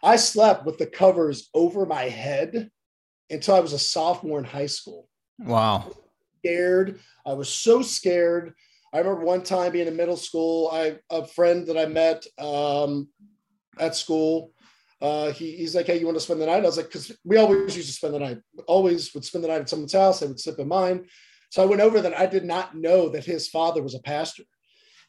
I 0.02 0.16
slept 0.16 0.64
with 0.64 0.78
the 0.78 0.86
covers 0.86 1.50
over 1.54 1.86
my 1.86 2.04
head 2.04 2.70
until 3.30 3.54
I 3.54 3.60
was 3.60 3.72
a 3.72 3.78
sophomore 3.78 4.38
in 4.38 4.44
high 4.44 4.66
school. 4.66 5.08
Wow. 5.38 5.92
Scared. 6.38 7.00
I 7.26 7.32
was 7.32 7.48
so 7.48 7.82
scared. 7.82 8.54
I 8.92 8.98
remember 8.98 9.24
one 9.24 9.42
time 9.42 9.72
being 9.72 9.86
in 9.86 9.96
middle 9.96 10.16
school. 10.16 10.70
I 10.72 10.98
a 11.10 11.26
friend 11.26 11.66
that 11.66 11.76
I 11.76 11.86
met 11.86 12.24
um, 12.38 13.08
at 13.78 13.94
school. 13.94 14.52
Uh, 15.00 15.30
he, 15.30 15.56
he's 15.56 15.74
like, 15.74 15.86
"Hey, 15.86 15.98
you 15.98 16.06
want 16.06 16.16
to 16.16 16.24
spend 16.24 16.40
the 16.40 16.46
night?" 16.46 16.62
I 16.62 16.66
was 16.66 16.76
like, 16.76 16.86
"Because 16.86 17.12
we 17.22 17.36
always 17.36 17.76
used 17.76 17.88
to 17.88 17.94
spend 17.94 18.14
the 18.14 18.18
night. 18.18 18.38
Always 18.66 19.12
would 19.14 19.24
spend 19.24 19.44
the 19.44 19.48
night 19.48 19.60
at 19.60 19.68
someone's 19.68 19.92
house. 19.92 20.20
They 20.20 20.26
would 20.26 20.40
sleep 20.40 20.58
in 20.58 20.68
mine." 20.68 21.06
So 21.50 21.62
I 21.62 21.66
went 21.66 21.82
over 21.82 22.00
that. 22.00 22.18
I 22.18 22.26
did 22.26 22.44
not 22.44 22.76
know 22.76 23.08
that 23.10 23.24
his 23.24 23.48
father 23.48 23.82
was 23.82 23.94
a 23.94 24.00
pastor. 24.00 24.44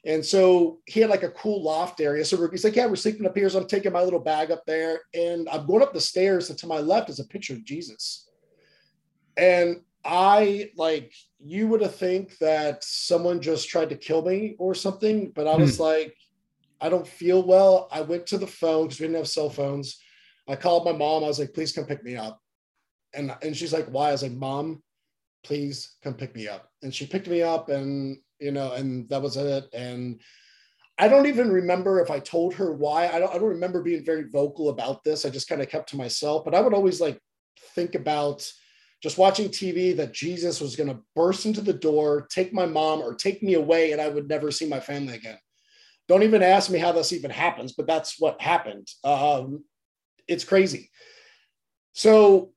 And 0.05 0.25
so 0.25 0.79
he 0.85 1.01
had 1.01 1.09
like 1.09 1.23
a 1.23 1.31
cool 1.31 1.61
loft 1.61 1.99
area. 1.99 2.23
So 2.23 2.49
he's 2.49 2.63
like, 2.63 2.75
Yeah, 2.75 2.85
we're 2.85 2.95
sleeping 2.95 3.25
up 3.25 3.35
here. 3.35 3.49
So 3.49 3.59
I'm 3.59 3.67
taking 3.67 3.91
my 3.91 4.01
little 4.01 4.19
bag 4.19 4.51
up 4.51 4.65
there 4.65 5.01
and 5.13 5.47
I'm 5.49 5.65
going 5.65 5.83
up 5.83 5.93
the 5.93 6.01
stairs. 6.01 6.49
And 6.49 6.57
to 6.59 6.67
my 6.67 6.79
left 6.79 7.09
is 7.09 7.19
a 7.19 7.25
picture 7.25 7.53
of 7.53 7.65
Jesus. 7.65 8.29
And 9.35 9.81
I 10.05 10.71
like, 10.77 11.13
you 11.39 11.67
would 11.67 11.81
have 11.81 11.95
think 11.95 12.37
that 12.37 12.83
someone 12.83 13.41
just 13.41 13.67
tried 13.67 13.89
to 13.89 13.95
kill 13.95 14.23
me 14.23 14.55
or 14.57 14.73
something. 14.73 15.31
But 15.35 15.47
I 15.47 15.55
was 15.55 15.77
hmm. 15.77 15.83
like, 15.83 16.15
I 16.79 16.87
don't 16.87 17.07
feel 17.07 17.43
well. 17.43 17.89
I 17.91 18.01
went 18.01 18.25
to 18.27 18.37
the 18.37 18.47
phone 18.47 18.85
because 18.85 18.99
we 18.99 19.07
didn't 19.07 19.17
have 19.17 19.27
cell 19.27 19.49
phones. 19.49 19.99
I 20.47 20.55
called 20.55 20.85
my 20.85 20.93
mom. 20.93 21.23
I 21.23 21.27
was 21.27 21.39
like, 21.39 21.53
Please 21.53 21.73
come 21.73 21.85
pick 21.85 22.03
me 22.05 22.15
up. 22.15 22.41
And, 23.13 23.35
and 23.41 23.55
she's 23.55 23.73
like, 23.73 23.87
Why? 23.87 24.09
I 24.09 24.11
was 24.13 24.23
like, 24.23 24.31
Mom, 24.31 24.81
please 25.43 25.97
come 26.03 26.13
pick 26.13 26.33
me 26.35 26.47
up. 26.47 26.71
And 26.83 26.95
she 26.95 27.05
picked 27.05 27.27
me 27.27 27.41
up 27.41 27.67
and 27.67 28.17
you 28.39 28.51
know, 28.51 28.73
and 28.73 29.07
that 29.09 29.21
was 29.21 29.37
it. 29.37 29.65
And 29.73 30.21
I 30.97 31.07
don't 31.07 31.27
even 31.27 31.51
remember 31.51 32.01
if 32.01 32.11
I 32.11 32.19
told 32.19 32.53
her 32.55 32.73
why. 32.73 33.07
I 33.07 33.19
don't, 33.19 33.33
I 33.33 33.37
don't 33.37 33.49
remember 33.49 33.81
being 33.81 34.03
very 34.03 34.23
vocal 34.29 34.69
about 34.69 35.03
this. 35.03 35.25
I 35.25 35.29
just 35.29 35.47
kind 35.47 35.61
of 35.61 35.69
kept 35.69 35.89
to 35.89 35.97
myself, 35.97 36.43
but 36.43 36.53
I 36.53 36.61
would 36.61 36.73
always 36.73 36.99
like 36.99 37.19
think 37.75 37.95
about 37.95 38.49
just 39.01 39.17
watching 39.17 39.47
TV 39.47 39.95
that 39.95 40.13
Jesus 40.13 40.59
was 40.59 40.75
going 40.75 40.89
to 40.89 40.99
burst 41.15 41.45
into 41.45 41.61
the 41.61 41.73
door, 41.73 42.27
take 42.29 42.53
my 42.53 42.65
mom 42.65 42.99
or 42.99 43.15
take 43.15 43.41
me 43.41 43.53
away, 43.53 43.93
and 43.93 44.01
I 44.01 44.09
would 44.09 44.27
never 44.27 44.51
see 44.51 44.67
my 44.67 44.81
family 44.81 45.15
again. 45.15 45.37
Don't 46.09 46.23
even 46.23 46.43
ask 46.43 46.69
me 46.69 46.79
how 46.79 46.91
this 46.91 47.13
even 47.13 47.31
happens, 47.31 47.73
but 47.73 47.87
that's 47.87 48.19
what 48.19 48.41
happened. 48.41 48.87
Um, 49.03 49.63
it's 50.27 50.43
crazy. 50.43 50.89
So 51.93 52.51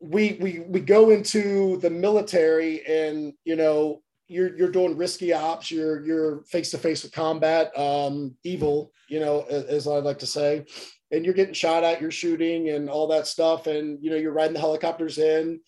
we 0.00 0.38
we 0.40 0.60
we 0.60 0.80
go 0.80 1.10
into 1.10 1.76
the 1.78 1.90
military, 1.90 2.84
and 2.86 3.34
you 3.44 3.54
know 3.54 4.02
you're 4.30 4.56
you're 4.56 4.70
doing 4.70 4.96
risky 4.96 5.32
ops. 5.32 5.70
You're 5.70 6.04
you're 6.04 6.42
face 6.44 6.70
to 6.70 6.78
face 6.78 7.02
with 7.02 7.12
combat, 7.12 7.76
um, 7.78 8.36
evil. 8.44 8.92
You 9.08 9.20
know, 9.20 9.42
as 9.42 9.88
I 9.88 9.96
like 9.98 10.20
to 10.20 10.26
say, 10.26 10.64
and 11.10 11.24
you're 11.24 11.34
getting 11.34 11.54
shot 11.54 11.84
at. 11.84 12.00
You're 12.00 12.10
shooting 12.10 12.70
and 12.70 12.88
all 12.88 13.08
that 13.08 13.26
stuff, 13.26 13.66
and 13.66 13.98
you 14.00 14.10
know 14.10 14.16
you're 14.16 14.32
riding 14.32 14.54
the 14.54 14.60
helicopters 14.60 15.18
in. 15.18 15.60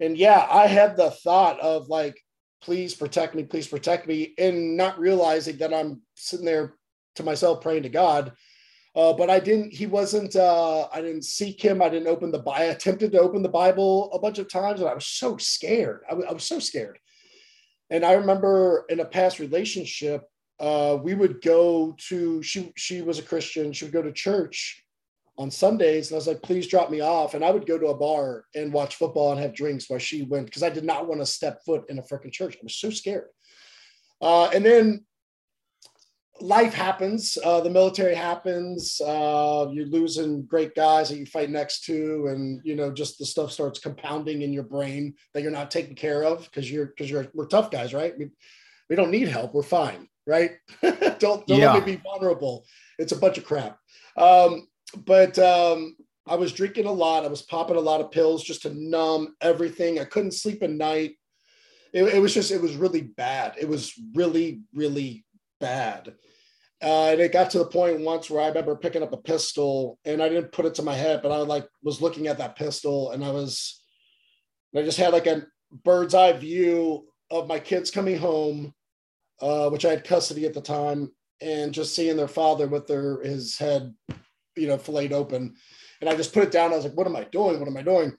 And 0.00 0.16
yeah, 0.16 0.46
I 0.50 0.66
had 0.66 0.96
the 0.96 1.10
thought 1.10 1.60
of 1.60 1.88
like, 1.88 2.18
please 2.62 2.94
protect 2.94 3.34
me, 3.34 3.42
please 3.42 3.66
protect 3.66 4.06
me, 4.06 4.34
and 4.38 4.76
not 4.76 4.98
realizing 4.98 5.58
that 5.58 5.74
I'm 5.74 6.02
sitting 6.14 6.46
there 6.46 6.76
to 7.16 7.22
myself 7.24 7.60
praying 7.60 7.82
to 7.82 7.88
God. 7.88 8.32
Uh, 8.94 9.12
but 9.12 9.30
I 9.30 9.38
didn't, 9.38 9.72
he 9.72 9.86
wasn't, 9.86 10.34
uh, 10.34 10.88
I 10.92 11.00
didn't 11.00 11.24
seek 11.24 11.62
him. 11.62 11.82
I 11.82 11.88
didn't 11.88 12.08
open 12.08 12.32
the 12.32 12.38
Bible. 12.38 12.52
I 12.52 12.64
attempted 12.64 13.12
to 13.12 13.20
open 13.20 13.42
the 13.42 13.48
Bible 13.48 14.10
a 14.12 14.18
bunch 14.18 14.38
of 14.38 14.50
times 14.50 14.80
and 14.80 14.88
I 14.88 14.94
was 14.94 15.06
so 15.06 15.36
scared. 15.36 16.02
I, 16.06 16.10
w- 16.10 16.28
I 16.28 16.32
was 16.32 16.44
so 16.44 16.58
scared. 16.58 16.98
And 17.90 18.04
I 18.04 18.12
remember 18.12 18.84
in 18.88 19.00
a 19.00 19.04
past 19.04 19.38
relationship, 19.38 20.24
uh, 20.60 20.98
we 21.02 21.14
would 21.14 21.40
go 21.40 21.96
to, 22.08 22.42
she, 22.42 22.72
she 22.76 23.00
was 23.02 23.18
a 23.18 23.22
Christian. 23.22 23.72
She 23.72 23.84
would 23.84 23.94
go 23.94 24.02
to 24.02 24.12
church 24.12 24.84
on 25.38 25.50
Sundays. 25.50 26.08
And 26.08 26.16
I 26.16 26.18
was 26.18 26.26
like, 26.26 26.42
please 26.42 26.66
drop 26.66 26.90
me 26.90 27.00
off. 27.00 27.34
And 27.34 27.44
I 27.44 27.50
would 27.50 27.66
go 27.66 27.78
to 27.78 27.86
a 27.86 27.96
bar 27.96 28.44
and 28.54 28.72
watch 28.72 28.96
football 28.96 29.32
and 29.32 29.40
have 29.40 29.54
drinks 29.54 29.88
while 29.88 30.00
she 30.00 30.22
went, 30.22 30.46
because 30.46 30.62
I 30.62 30.70
did 30.70 30.84
not 30.84 31.06
want 31.06 31.20
to 31.20 31.26
step 31.26 31.60
foot 31.64 31.84
in 31.88 31.98
a 31.98 32.02
freaking 32.02 32.32
church. 32.32 32.56
I 32.56 32.64
was 32.64 32.74
so 32.74 32.90
scared. 32.90 33.28
Uh, 34.20 34.50
and 34.52 34.64
then 34.64 35.06
life 36.40 36.74
happens. 36.74 37.38
Uh, 37.42 37.60
the 37.60 37.70
military 37.70 38.14
happens. 38.14 39.00
Uh, 39.00 39.68
you're 39.72 39.86
losing 39.86 40.42
great 40.42 40.74
guys 40.74 41.08
that 41.08 41.18
you 41.18 41.26
fight 41.26 41.50
next 41.50 41.84
to, 41.84 42.26
and 42.28 42.60
you 42.64 42.74
know 42.74 42.92
just 42.92 43.18
the 43.18 43.26
stuff 43.26 43.52
starts 43.52 43.78
compounding 43.78 44.42
in 44.42 44.52
your 44.52 44.62
brain 44.62 45.14
that 45.34 45.42
you're 45.42 45.50
not 45.50 45.70
taking 45.70 45.94
care 45.94 46.24
of 46.24 46.44
because 46.44 46.70
you're 46.70 46.86
because 46.86 47.10
you're 47.10 47.26
we're 47.34 47.46
tough 47.46 47.70
guys, 47.70 47.94
right? 47.94 48.16
We, 48.18 48.30
we 48.88 48.96
don't 48.96 49.10
need 49.10 49.28
help. 49.28 49.54
We're 49.54 49.62
fine, 49.62 50.08
right? 50.26 50.52
don't 50.82 51.18
don't 51.18 51.48
yeah. 51.48 51.74
let 51.74 51.86
me 51.86 51.96
be 51.96 52.02
vulnerable. 52.02 52.64
It's 52.98 53.12
a 53.12 53.18
bunch 53.18 53.38
of 53.38 53.44
crap. 53.44 53.78
Um, 54.16 54.68
but 55.04 55.38
um, 55.38 55.96
I 56.26 56.36
was 56.36 56.52
drinking 56.52 56.86
a 56.86 56.92
lot. 56.92 57.24
I 57.24 57.28
was 57.28 57.42
popping 57.42 57.76
a 57.76 57.80
lot 57.80 58.00
of 58.00 58.10
pills 58.10 58.42
just 58.42 58.62
to 58.62 58.74
numb 58.74 59.34
everything. 59.40 59.98
I 59.98 60.04
couldn't 60.04 60.32
sleep 60.32 60.62
at 60.62 60.70
night. 60.70 61.16
It, 61.92 62.04
it 62.04 62.20
was 62.20 62.34
just 62.34 62.50
it 62.50 62.60
was 62.60 62.76
really 62.76 63.02
bad. 63.02 63.54
It 63.58 63.68
was 63.68 63.92
really 64.14 64.62
really 64.74 65.24
bad. 65.60 66.14
Uh, 66.80 67.08
and 67.10 67.20
it 67.20 67.32
got 67.32 67.50
to 67.50 67.58
the 67.58 67.66
point 67.66 68.00
once 68.00 68.30
where 68.30 68.42
I 68.42 68.48
remember 68.48 68.76
picking 68.76 69.02
up 69.02 69.12
a 69.12 69.16
pistol 69.16 69.98
and 70.04 70.22
I 70.22 70.28
didn't 70.28 70.52
put 70.52 70.64
it 70.64 70.76
to 70.76 70.82
my 70.82 70.94
head, 70.94 71.20
but 71.22 71.32
I 71.32 71.38
like 71.38 71.66
was 71.82 72.00
looking 72.00 72.28
at 72.28 72.38
that 72.38 72.56
pistol 72.56 73.10
and 73.10 73.24
I 73.24 73.30
was, 73.30 73.82
I 74.76 74.82
just 74.82 74.98
had 74.98 75.12
like 75.12 75.26
a 75.26 75.44
bird's 75.84 76.14
eye 76.14 76.32
view 76.32 77.06
of 77.30 77.48
my 77.48 77.58
kids 77.58 77.90
coming 77.90 78.16
home, 78.16 78.72
uh, 79.40 79.68
which 79.70 79.84
I 79.84 79.90
had 79.90 80.04
custody 80.04 80.46
at 80.46 80.54
the 80.54 80.60
time, 80.60 81.10
and 81.40 81.72
just 81.72 81.94
seeing 81.94 82.16
their 82.16 82.28
father 82.28 82.66
with 82.68 82.86
their 82.86 83.20
his 83.22 83.58
head, 83.58 83.94
you 84.56 84.68
know, 84.68 84.78
filleted 84.78 85.12
open. 85.12 85.54
And 86.00 86.08
I 86.08 86.16
just 86.16 86.32
put 86.32 86.44
it 86.44 86.52
down. 86.52 86.72
I 86.72 86.76
was 86.76 86.84
like, 86.84 86.96
what 86.96 87.06
am 87.06 87.16
I 87.16 87.24
doing? 87.24 87.58
What 87.58 87.68
am 87.68 87.76
I 87.76 87.82
doing? 87.82 88.12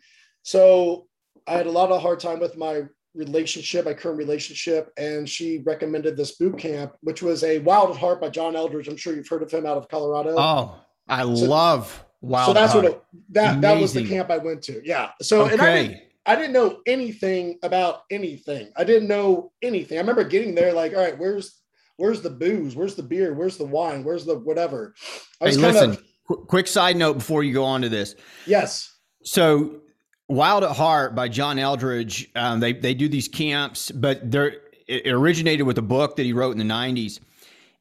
So 0.44 1.08
I 1.48 1.54
had 1.54 1.68
a 1.68 1.72
lot 1.72 1.92
of 1.92 2.02
hard 2.02 2.20
time 2.20 2.40
with 2.40 2.58
my 2.58 2.84
relationship, 3.20 3.86
my 3.86 3.94
current 3.94 4.18
relationship, 4.18 4.92
and 4.98 5.30
she 5.30 5.60
recommended 5.60 6.18
this 6.18 6.38
boot 6.38 6.58
camp, 6.58 6.94
which 7.02 7.22
was 7.22 7.44
a 7.44 7.60
Wild 7.60 7.92
at 7.92 7.98
Heart 7.98 8.22
by 8.22 8.30
John 8.30 8.56
Eldredge. 8.56 8.88
I'm 8.88 8.98
sure 8.98 9.14
you've 9.14 9.28
heard 9.28 9.44
of 9.44 9.52
him 9.52 9.66
out 9.66 9.78
of 9.78 9.88
Colorado. 9.90 10.36
Oh, 10.38 10.80
I 11.08 11.22
so, 11.22 11.28
love 11.28 12.06
Wild. 12.22 12.48
So 12.48 12.54
that's 12.54 12.74
Heart. 12.74 12.84
what 12.84 12.94
it, 12.94 13.04
that 13.30 13.44
Amazing. 13.44 13.62
that 13.62 13.82
was 13.82 13.94
the 13.94 14.08
camp 14.08 14.32
I 14.32 14.38
went 14.38 14.62
to. 14.64 14.82
Yeah. 14.84 15.12
So 15.22 15.44
okay. 15.44 15.54
and 15.54 15.62
I 15.62 15.74
didn't, 15.74 16.02
I 16.26 16.36
didn't 16.36 16.54
know 16.54 16.80
anything 16.86 17.60
about 17.62 18.04
anything. 18.10 18.72
I 18.78 18.84
didn't 18.84 19.08
know 19.08 19.52
anything. 19.62 19.98
I 19.98 20.02
remember 20.02 20.24
getting 20.24 20.56
there 20.56 20.74
like, 20.74 20.94
all 20.94 21.02
right, 21.02 21.18
where's 21.18 21.62
where's 21.98 22.22
the 22.22 22.30
booze? 22.30 22.76
Where's 22.76 22.96
the 22.96 23.04
beer? 23.04 23.34
Where's 23.34 23.58
the 23.58 23.66
wine? 23.66 24.04
Where's 24.04 24.26
the 24.26 24.40
whatever? 24.40 24.96
I 25.42 25.46
was 25.46 25.56
hey, 25.58 25.62
listen. 25.62 25.90
Of, 25.92 26.04
qu- 26.28 26.46
quick 26.46 26.68
side 26.68 26.96
note 26.98 27.16
before 27.16 27.44
you 27.44 27.54
go 27.54 27.66
on 27.66 27.82
to 27.82 27.90
this. 27.90 28.16
Yes. 28.46 28.96
So 29.24 29.82
Wild 30.30 30.64
at 30.64 30.76
Heart 30.76 31.16
by 31.16 31.28
John 31.28 31.58
Eldredge. 31.58 32.30
Um, 32.36 32.60
they 32.60 32.74
they 32.74 32.94
do 32.94 33.10
these 33.10 33.28
camps, 33.28 33.90
but 33.92 34.32
they're 34.32 34.58
it 34.88 35.08
originated 35.08 35.66
with 35.66 35.78
a 35.80 35.84
book 35.84 36.16
that 36.16 36.24
he 36.24 36.34
wrote 36.34 36.52
in 36.52 36.60
the 36.60 36.74
'90s, 36.74 37.20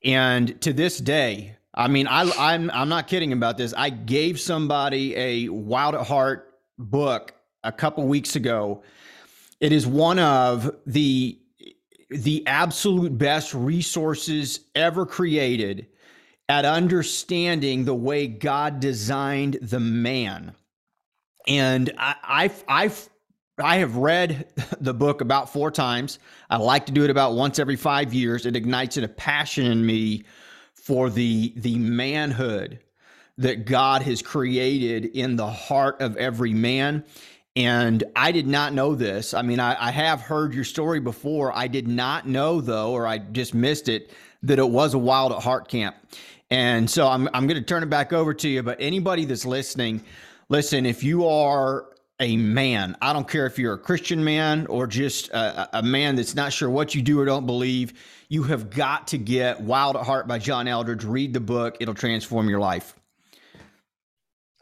and 0.02 0.58
to 0.62 0.72
this 0.72 0.98
day, 0.98 1.56
I 1.74 1.88
mean, 1.88 2.06
I, 2.06 2.30
I'm 2.38 2.70
I'm 2.70 2.88
not 2.88 3.06
kidding 3.06 3.32
about 3.32 3.58
this. 3.58 3.74
I 3.76 3.90
gave 3.90 4.40
somebody 4.40 5.14
a 5.16 5.48
Wild 5.50 5.94
at 5.94 6.06
Heart 6.06 6.54
book 6.78 7.34
a 7.64 7.70
couple 7.72 8.06
weeks 8.06 8.34
ago. 8.34 8.82
It 9.60 9.72
is 9.72 9.86
one 9.86 10.18
of 10.18 10.70
the 10.86 11.38
the 12.08 12.46
absolute 12.46 13.18
best 13.18 13.52
resources 13.52 14.60
ever 14.74 15.04
created 15.04 15.86
at 16.48 16.64
understanding 16.64 17.84
the 17.84 17.94
way 17.94 18.26
God 18.26 18.80
designed 18.80 19.58
the 19.60 19.80
man 19.80 20.54
and 21.48 21.92
I, 21.98 22.14
I've, 22.22 22.64
I've, 22.68 23.08
I 23.58 23.76
have 23.78 23.96
read 23.96 24.46
the 24.80 24.94
book 24.94 25.20
about 25.20 25.52
four 25.52 25.70
times. 25.70 26.18
I 26.48 26.58
like 26.58 26.86
to 26.86 26.92
do 26.92 27.04
it 27.04 27.10
about 27.10 27.34
once 27.34 27.58
every 27.58 27.76
five 27.76 28.14
years. 28.14 28.46
It 28.46 28.54
ignites 28.54 28.96
a 28.96 29.08
passion 29.08 29.66
in 29.66 29.84
me 29.84 30.24
for 30.74 31.10
the 31.10 31.52
the 31.56 31.78
manhood 31.78 32.80
that 33.36 33.66
God 33.66 34.02
has 34.02 34.20
created 34.20 35.04
in 35.04 35.36
the 35.36 35.46
heart 35.46 36.00
of 36.00 36.16
every 36.16 36.52
man. 36.52 37.04
And 37.54 38.04
I 38.16 38.32
did 38.32 38.46
not 38.46 38.72
know 38.72 38.94
this. 38.94 39.32
I 39.32 39.42
mean, 39.42 39.60
I, 39.60 39.76
I, 39.78 39.90
have 39.90 40.20
heard 40.20 40.54
your 40.54 40.64
story 40.64 41.00
before. 41.00 41.56
I 41.56 41.68
did 41.68 41.88
not 41.88 42.26
know, 42.26 42.60
though, 42.60 42.92
or 42.92 43.06
I 43.06 43.18
just 43.18 43.54
missed 43.54 43.88
it, 43.88 44.10
that 44.42 44.58
it 44.58 44.68
was 44.68 44.94
a 44.94 44.98
Wild 44.98 45.32
at 45.32 45.42
Heart 45.42 45.68
camp. 45.68 45.96
And 46.50 46.88
so 46.88 47.06
I'm, 47.06 47.28
I'm 47.32 47.46
going 47.46 47.60
to 47.60 47.66
turn 47.66 47.82
it 47.82 47.90
back 47.90 48.12
over 48.12 48.34
to 48.34 48.48
you. 48.48 48.62
But 48.62 48.78
anybody 48.80 49.24
that's 49.24 49.44
listening, 49.44 50.02
Listen, 50.50 50.86
if 50.86 51.04
you 51.04 51.26
are 51.26 51.88
a 52.20 52.34
man, 52.38 52.96
I 53.02 53.12
don't 53.12 53.28
care 53.28 53.44
if 53.44 53.58
you're 53.58 53.74
a 53.74 53.78
Christian 53.78 54.24
man 54.24 54.66
or 54.68 54.86
just 54.86 55.28
a, 55.28 55.78
a, 55.78 55.82
man 55.82 56.16
that's 56.16 56.34
not 56.34 56.54
sure 56.54 56.70
what 56.70 56.94
you 56.94 57.02
do 57.02 57.20
or 57.20 57.26
don't 57.26 57.44
believe, 57.44 57.92
you 58.30 58.42
have 58.44 58.70
got 58.70 59.08
to 59.08 59.18
get 59.18 59.60
Wild 59.60 59.94
at 59.94 60.06
Heart 60.06 60.26
by 60.26 60.38
John 60.38 60.66
Eldredge. 60.66 61.04
Read 61.04 61.34
the 61.34 61.40
book, 61.40 61.76
it'll 61.80 61.92
transform 61.92 62.48
your 62.48 62.60
life. 62.60 62.94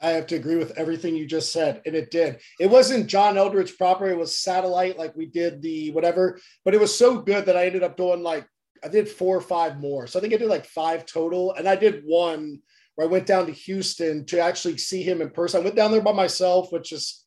I 0.02 0.08
have 0.08 0.26
to 0.26 0.34
agree 0.34 0.56
with 0.56 0.72
everything 0.72 1.14
you 1.14 1.24
just 1.24 1.52
said. 1.52 1.82
And 1.86 1.94
it 1.94 2.10
did. 2.10 2.40
It 2.58 2.68
wasn't 2.68 3.06
John 3.06 3.36
Eldredge 3.36 3.78
proper, 3.78 4.08
it 4.08 4.18
was 4.18 4.36
satellite, 4.36 4.98
like 4.98 5.14
we 5.14 5.26
did 5.26 5.62
the 5.62 5.92
whatever, 5.92 6.40
but 6.64 6.74
it 6.74 6.80
was 6.80 6.98
so 6.98 7.20
good 7.20 7.46
that 7.46 7.56
I 7.56 7.64
ended 7.64 7.84
up 7.84 7.96
doing 7.96 8.24
like, 8.24 8.44
I 8.82 8.88
did 8.88 9.08
four 9.08 9.36
or 9.36 9.40
five 9.40 9.78
more. 9.78 10.08
So 10.08 10.18
I 10.18 10.22
think 10.22 10.34
I 10.34 10.38
did 10.38 10.48
like 10.48 10.66
five 10.66 11.06
total. 11.06 11.54
And 11.54 11.68
I 11.68 11.76
did 11.76 12.02
one 12.04 12.60
where 12.96 13.06
I 13.06 13.10
went 13.10 13.26
down 13.26 13.46
to 13.46 13.52
Houston 13.52 14.24
to 14.26 14.40
actually 14.40 14.78
see 14.78 15.02
him 15.02 15.22
in 15.22 15.30
person. 15.30 15.60
I 15.60 15.64
went 15.64 15.76
down 15.76 15.92
there 15.92 16.02
by 16.02 16.12
myself, 16.12 16.72
which 16.72 16.92
is 16.92 17.24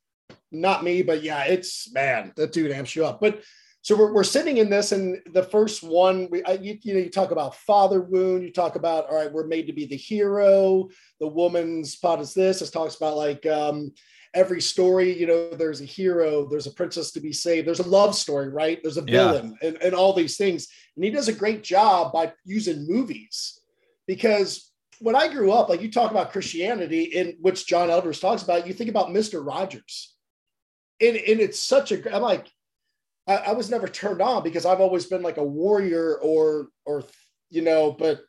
not 0.52 0.84
me, 0.84 1.02
but 1.02 1.24
yeah, 1.24 1.46
it's 1.46 1.92
man, 1.94 2.34
that 2.36 2.52
dude 2.52 2.72
amps 2.72 2.96
you 2.96 3.06
up. 3.06 3.22
But 3.22 3.42
so 3.82 3.96
we're, 3.96 4.14
we're 4.14 4.24
sitting 4.24 4.58
in 4.58 4.70
this, 4.70 4.92
and 4.92 5.20
the 5.32 5.44
first 5.44 5.84
one, 5.84 6.28
we 6.30 6.44
I, 6.44 6.54
you, 6.54 6.78
you 6.82 6.94
know 6.94 7.00
you 7.00 7.10
talk 7.10 7.32
about 7.32 7.56
father 7.56 8.02
wound, 8.02 8.44
you 8.44 8.52
talk 8.52 8.76
about 8.76 9.10
all 9.10 9.16
right, 9.16 9.32
we're 9.32 9.48
made 9.48 9.68
to 9.68 9.74
be 9.74 9.86
the 9.86 9.96
hero. 9.96 10.90
The 11.20 11.28
woman's 11.28 11.94
spot 11.94 12.20
is 12.20 12.34
this. 12.34 12.62
It 12.62 12.72
talks 12.74 12.96
about 12.96 13.16
like 13.16 13.46
um, 13.46 13.94
every 14.34 14.62
story, 14.62 15.18
you 15.18 15.28
know, 15.28 15.52
there's 15.52 15.82
a 15.82 15.86
hero, 15.86 16.48
there's 16.50 16.68
a 16.68 16.72
princess 16.72 17.12
to 17.12 17.20
be 17.20 17.32
saved, 17.32 17.68
there's 17.68 17.80
a 17.80 17.88
love 17.88 18.16
story, 18.16 18.50
right? 18.50 18.80
There's 18.82 18.98
a 18.98 19.02
villain, 19.02 19.56
yeah. 19.62 19.70
and, 19.70 19.78
and 19.82 19.94
all 19.94 20.14
these 20.14 20.38
things. 20.38 20.68
And 20.96 21.06
he 21.06 21.12
does 21.12 21.28
a 21.28 21.34
great 21.34 21.64
job 21.64 22.12
by 22.12 22.34
using 22.46 22.88
movies 22.88 23.60
because 24.08 24.69
when 25.00 25.16
I 25.16 25.28
grew 25.30 25.52
up, 25.52 25.70
like 25.70 25.82
you 25.82 25.92
talk 25.92 26.12
about 26.12 26.32
Christianity, 26.32 27.04
in 27.04 27.38
which 27.42 27.68
John 27.68 27.90
Eldredge 27.90 28.20
talks 28.20 28.44
about, 28.44 28.68
you 28.68 28.74
think 28.74 28.90
about 28.90 29.12
Mister 29.12 29.42
Rogers, 29.42 30.16
and, 31.02 31.16
and 31.16 31.40
it's 31.40 31.60
such 31.60 31.92
a. 31.92 32.16
I'm 32.16 32.22
like, 32.22 32.48
I, 33.28 33.38
I, 33.38 33.52
was 33.54 33.70
never 33.70 33.88
turned 33.88 34.22
on 34.22 34.44
because 34.44 34.66
I've 34.66 34.82
always 34.82 35.06
been 35.06 35.22
like 35.22 35.38
a 35.38 35.44
warrior 35.44 36.18
or 36.18 36.68
or 36.86 37.06
you 37.50 37.62
know, 37.62 37.92
but 37.92 38.22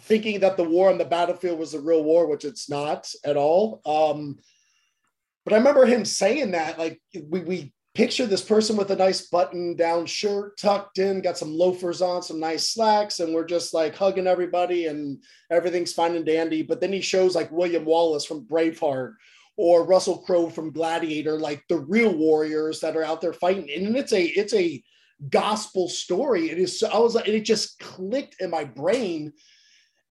thinking 0.00 0.40
that 0.40 0.56
the 0.56 0.64
war 0.64 0.90
on 0.90 0.98
the 0.98 1.04
battlefield 1.04 1.58
was 1.58 1.72
the 1.72 1.80
real 1.80 2.02
war, 2.02 2.26
which 2.26 2.44
it's 2.44 2.70
not 2.70 3.10
at 3.24 3.36
all. 3.36 3.80
Um, 3.84 4.38
but 5.44 5.52
I 5.52 5.58
remember 5.58 5.84
him 5.84 6.04
saying 6.04 6.52
that, 6.52 6.78
like 6.78 7.00
we 7.28 7.40
we 7.40 7.72
picture 7.98 8.26
this 8.26 8.42
person 8.44 8.76
with 8.76 8.92
a 8.92 8.96
nice 8.96 9.22
button 9.22 9.74
down 9.74 10.06
shirt 10.06 10.56
tucked 10.56 10.98
in, 10.98 11.20
got 11.20 11.36
some 11.36 11.52
loafers 11.52 12.00
on, 12.00 12.22
some 12.22 12.38
nice 12.38 12.68
slacks, 12.68 13.18
and 13.18 13.34
we're 13.34 13.44
just 13.44 13.74
like 13.74 13.96
hugging 13.96 14.28
everybody 14.28 14.86
and 14.86 15.20
everything's 15.50 15.92
fine 15.92 16.14
and 16.14 16.24
dandy. 16.24 16.62
But 16.62 16.80
then 16.80 16.92
he 16.92 17.00
shows 17.00 17.34
like 17.34 17.50
William 17.50 17.84
Wallace 17.84 18.24
from 18.24 18.46
Braveheart 18.46 19.14
or 19.56 19.84
Russell 19.84 20.18
Crowe 20.18 20.48
from 20.48 20.70
Gladiator, 20.70 21.40
like 21.40 21.64
the 21.68 21.80
real 21.80 22.16
warriors 22.16 22.78
that 22.78 22.96
are 22.96 23.02
out 23.02 23.20
there 23.20 23.32
fighting. 23.32 23.68
And 23.74 23.96
it's 23.96 24.12
a 24.12 24.22
it's 24.22 24.54
a 24.54 24.80
gospel 25.28 25.88
story. 25.88 26.50
It 26.50 26.58
is 26.58 26.78
so 26.78 26.88
I 26.88 26.98
was 26.98 27.16
like, 27.16 27.26
it 27.26 27.40
just 27.40 27.80
clicked 27.80 28.36
in 28.38 28.48
my 28.48 28.62
brain. 28.62 29.32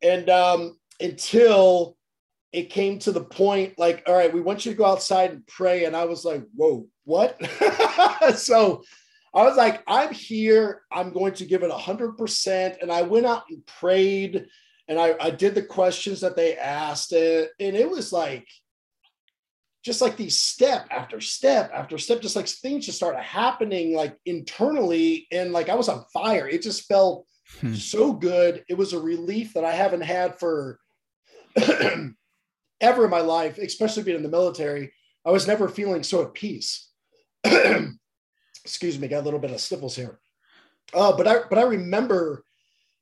And 0.02 0.28
um 0.28 0.76
until 0.98 1.96
it 2.52 2.70
came 2.70 2.98
to 3.00 3.12
the 3.12 3.24
point 3.24 3.78
like, 3.78 4.02
all 4.06 4.14
right, 4.14 4.32
we 4.32 4.40
want 4.40 4.64
you 4.64 4.72
to 4.72 4.78
go 4.78 4.86
outside 4.86 5.30
and 5.30 5.46
pray. 5.46 5.84
And 5.84 5.96
I 5.96 6.04
was 6.04 6.24
like, 6.24 6.42
whoa, 6.54 6.86
what? 7.04 7.38
so 8.36 8.82
I 9.34 9.42
was 9.42 9.56
like, 9.56 9.82
I'm 9.86 10.12
here. 10.12 10.82
I'm 10.90 11.12
going 11.12 11.34
to 11.34 11.44
give 11.44 11.62
it 11.62 11.70
100%. 11.70 12.76
And 12.80 12.90
I 12.90 13.02
went 13.02 13.26
out 13.26 13.44
and 13.50 13.64
prayed 13.66 14.46
and 14.88 14.98
I, 14.98 15.16
I 15.20 15.30
did 15.30 15.54
the 15.54 15.62
questions 15.62 16.20
that 16.20 16.36
they 16.36 16.56
asked. 16.56 17.12
And, 17.12 17.48
and 17.60 17.76
it 17.76 17.90
was 17.90 18.12
like, 18.12 18.48
just 19.84 20.00
like 20.00 20.16
these 20.16 20.38
step 20.38 20.86
after 20.90 21.20
step 21.20 21.70
after 21.72 21.98
step, 21.98 22.20
just 22.20 22.34
like 22.34 22.48
things 22.48 22.86
just 22.86 22.98
started 22.98 23.20
happening 23.20 23.94
like 23.94 24.16
internally. 24.24 25.28
And 25.30 25.52
like 25.52 25.68
I 25.68 25.74
was 25.74 25.88
on 25.88 26.04
fire. 26.12 26.48
It 26.48 26.62
just 26.62 26.86
felt 26.86 27.26
hmm. 27.60 27.74
so 27.74 28.12
good. 28.12 28.64
It 28.68 28.78
was 28.78 28.94
a 28.94 29.00
relief 29.00 29.54
that 29.54 29.64
I 29.64 29.72
haven't 29.72 30.02
had 30.02 30.38
for 30.38 30.80
ever 32.80 33.04
in 33.04 33.10
my 33.10 33.20
life, 33.20 33.58
especially 33.58 34.02
being 34.02 34.16
in 34.16 34.22
the 34.22 34.28
military. 34.28 34.92
I 35.24 35.30
was 35.30 35.46
never 35.46 35.68
feeling 35.68 36.02
so 36.02 36.22
at 36.22 36.34
peace. 36.34 36.90
Excuse 38.64 38.98
me, 38.98 39.08
got 39.08 39.20
a 39.20 39.24
little 39.24 39.40
bit 39.40 39.50
of 39.50 39.60
sniffles 39.60 39.96
here. 39.96 40.18
Uh, 40.94 41.16
but 41.16 41.26
I 41.26 41.40
but 41.48 41.58
I 41.58 41.62
remember 41.62 42.44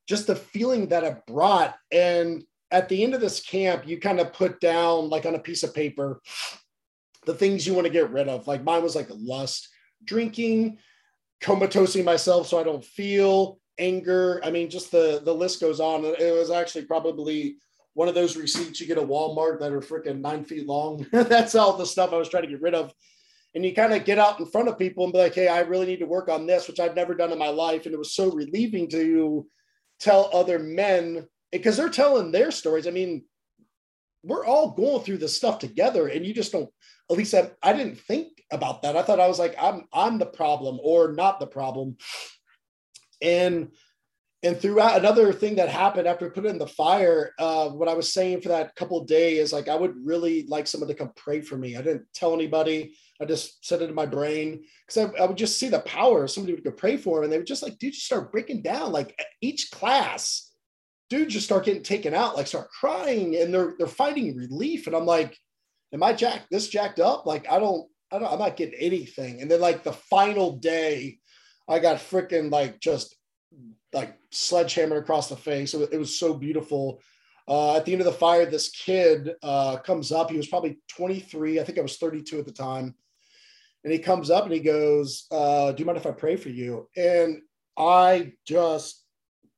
just 0.08 0.26
the 0.26 0.36
feeling 0.36 0.88
that 0.88 1.04
it 1.04 1.26
brought. 1.26 1.74
And 1.92 2.44
at 2.70 2.88
the 2.88 3.02
end 3.02 3.14
of 3.14 3.20
this 3.20 3.40
camp, 3.40 3.86
you 3.86 3.98
kind 3.98 4.20
of 4.20 4.32
put 4.32 4.60
down 4.60 5.08
like 5.08 5.26
on 5.26 5.34
a 5.34 5.38
piece 5.38 5.62
of 5.62 5.74
paper 5.74 6.20
the 7.26 7.34
things 7.34 7.66
you 7.66 7.74
want 7.74 7.86
to 7.86 7.92
get 7.92 8.10
rid 8.10 8.28
of. 8.28 8.46
Like 8.46 8.64
mine 8.64 8.82
was 8.82 8.96
like 8.96 9.08
lust, 9.10 9.68
drinking, 10.04 10.78
comatosing 11.40 12.04
myself 12.04 12.46
so 12.46 12.58
I 12.58 12.64
don't 12.64 12.84
feel 12.84 13.58
anger. 13.78 14.40
I 14.44 14.50
mean, 14.50 14.70
just 14.70 14.90
the 14.90 15.20
the 15.24 15.34
list 15.34 15.60
goes 15.60 15.80
on. 15.80 16.04
It 16.04 16.34
was 16.34 16.50
actually 16.50 16.84
probably 16.84 17.56
one 17.94 18.08
of 18.08 18.14
those 18.14 18.36
receipts 18.36 18.80
you 18.80 18.86
get 18.86 18.98
at 18.98 19.06
Walmart 19.06 19.60
that 19.60 19.72
are 19.72 19.80
freaking 19.80 20.20
nine 20.20 20.44
feet 20.44 20.66
long. 20.66 21.06
That's 21.12 21.54
all 21.54 21.76
the 21.76 21.86
stuff 21.86 22.12
I 22.12 22.16
was 22.16 22.28
trying 22.28 22.42
to 22.42 22.48
get 22.48 22.60
rid 22.60 22.74
of. 22.74 22.92
And 23.54 23.64
you 23.64 23.72
kind 23.72 23.92
of 23.92 24.04
get 24.04 24.18
out 24.18 24.40
in 24.40 24.46
front 24.46 24.68
of 24.68 24.78
people 24.78 25.04
and 25.04 25.12
be 25.12 25.20
like, 25.20 25.34
hey, 25.34 25.46
I 25.46 25.60
really 25.60 25.86
need 25.86 26.00
to 26.00 26.06
work 26.06 26.28
on 26.28 26.44
this, 26.44 26.66
which 26.66 26.80
I've 26.80 26.96
never 26.96 27.14
done 27.14 27.30
in 27.30 27.38
my 27.38 27.50
life. 27.50 27.86
And 27.86 27.94
it 27.94 27.98
was 27.98 28.14
so 28.14 28.32
relieving 28.32 28.88
to 28.90 29.46
tell 30.00 30.28
other 30.32 30.58
men 30.58 31.28
because 31.52 31.76
they're 31.76 31.88
telling 31.88 32.32
their 32.32 32.50
stories. 32.50 32.88
I 32.88 32.90
mean, 32.90 33.24
we're 34.24 34.44
all 34.44 34.72
going 34.72 35.04
through 35.04 35.18
this 35.18 35.36
stuff 35.36 35.58
together, 35.58 36.08
and 36.08 36.26
you 36.26 36.34
just 36.34 36.50
don't. 36.50 36.68
At 37.10 37.16
least 37.16 37.34
I, 37.34 37.50
I 37.62 37.74
didn't 37.74 38.00
think 38.00 38.42
about 38.50 38.82
that. 38.82 38.96
I 38.96 39.02
thought 39.02 39.20
I 39.20 39.28
was 39.28 39.38
like, 39.38 39.54
I'm 39.60 39.84
I'm 39.92 40.18
the 40.18 40.26
problem 40.26 40.80
or 40.82 41.12
not 41.12 41.38
the 41.38 41.46
problem. 41.46 41.96
And 43.20 43.70
and 44.44 44.60
throughout 44.60 44.98
another 44.98 45.32
thing 45.32 45.56
that 45.56 45.70
happened 45.70 46.06
after 46.06 46.28
putting 46.28 46.50
in 46.50 46.58
the 46.58 46.66
fire, 46.66 47.32
uh, 47.38 47.70
what 47.70 47.88
I 47.88 47.94
was 47.94 48.12
saying 48.12 48.42
for 48.42 48.50
that 48.50 48.76
couple 48.76 49.02
days, 49.04 49.54
like 49.54 49.68
I 49.68 49.74
would 49.74 49.94
really 50.04 50.44
like 50.46 50.66
someone 50.66 50.88
to 50.88 50.94
come 50.94 51.12
pray 51.16 51.40
for 51.40 51.56
me. 51.56 51.76
I 51.76 51.82
didn't 51.82 52.04
tell 52.12 52.34
anybody. 52.34 52.94
I 53.22 53.24
just 53.24 53.66
said 53.66 53.80
it 53.80 53.88
in 53.88 53.94
my 53.94 54.04
brain 54.04 54.62
because 54.86 55.10
I, 55.10 55.22
I, 55.22 55.26
would 55.26 55.38
just 55.38 55.58
see 55.58 55.70
the 55.70 55.80
power. 55.80 56.24
Of 56.24 56.30
somebody 56.30 56.52
would 56.52 56.62
go 56.62 56.72
pray 56.72 56.98
for 56.98 57.18
him, 57.18 57.24
and 57.24 57.32
they 57.32 57.38
would 57.38 57.46
just 57.46 57.62
like, 57.62 57.78
dude, 57.78 57.94
just 57.94 58.04
start 58.04 58.30
breaking 58.32 58.60
down. 58.60 58.92
Like 58.92 59.18
each 59.40 59.70
class, 59.70 60.52
dude, 61.08 61.30
just 61.30 61.46
start 61.46 61.64
getting 61.64 61.82
taken 61.82 62.12
out, 62.12 62.36
like 62.36 62.46
start 62.46 62.68
crying, 62.68 63.36
and 63.36 63.54
they're 63.54 63.74
they're 63.78 63.86
finding 63.86 64.36
relief. 64.36 64.86
And 64.86 64.94
I'm 64.94 65.06
like, 65.06 65.38
am 65.94 66.02
I 66.02 66.12
jacked 66.12 66.48
this 66.50 66.68
jacked 66.68 67.00
up? 67.00 67.24
Like 67.24 67.50
I 67.50 67.58
don't, 67.58 67.88
I 68.12 68.18
don't, 68.18 68.30
I'm 68.30 68.40
not 68.40 68.58
getting 68.58 68.78
anything. 68.78 69.40
And 69.40 69.50
then 69.50 69.60
like 69.62 69.84
the 69.84 69.94
final 69.94 70.58
day, 70.58 71.18
I 71.66 71.78
got 71.78 71.96
freaking 71.96 72.52
like 72.52 72.78
just 72.78 73.16
like 73.94 74.18
sledgehammer 74.30 74.96
across 74.96 75.28
the 75.28 75.36
face. 75.36 75.72
It 75.72 75.78
was, 75.78 75.88
it 75.90 75.98
was 75.98 76.18
so 76.18 76.34
beautiful. 76.34 77.00
Uh, 77.46 77.76
at 77.76 77.84
the 77.84 77.92
end 77.92 78.00
of 78.00 78.06
the 78.06 78.12
fire, 78.12 78.44
this 78.44 78.70
kid 78.70 79.34
uh, 79.42 79.76
comes 79.76 80.12
up. 80.12 80.30
He 80.30 80.36
was 80.36 80.48
probably 80.48 80.78
23. 80.88 81.60
I 81.60 81.64
think 81.64 81.78
I 81.78 81.82
was 81.82 81.96
32 81.96 82.40
at 82.40 82.46
the 82.46 82.52
time. 82.52 82.94
And 83.84 83.92
he 83.92 83.98
comes 83.98 84.30
up 84.30 84.44
and 84.44 84.52
he 84.52 84.60
goes, 84.60 85.26
uh, 85.30 85.72
Do 85.72 85.80
you 85.80 85.86
mind 85.86 85.98
if 85.98 86.06
I 86.06 86.10
pray 86.10 86.36
for 86.36 86.48
you? 86.48 86.88
And 86.96 87.42
I 87.78 88.32
just 88.46 89.04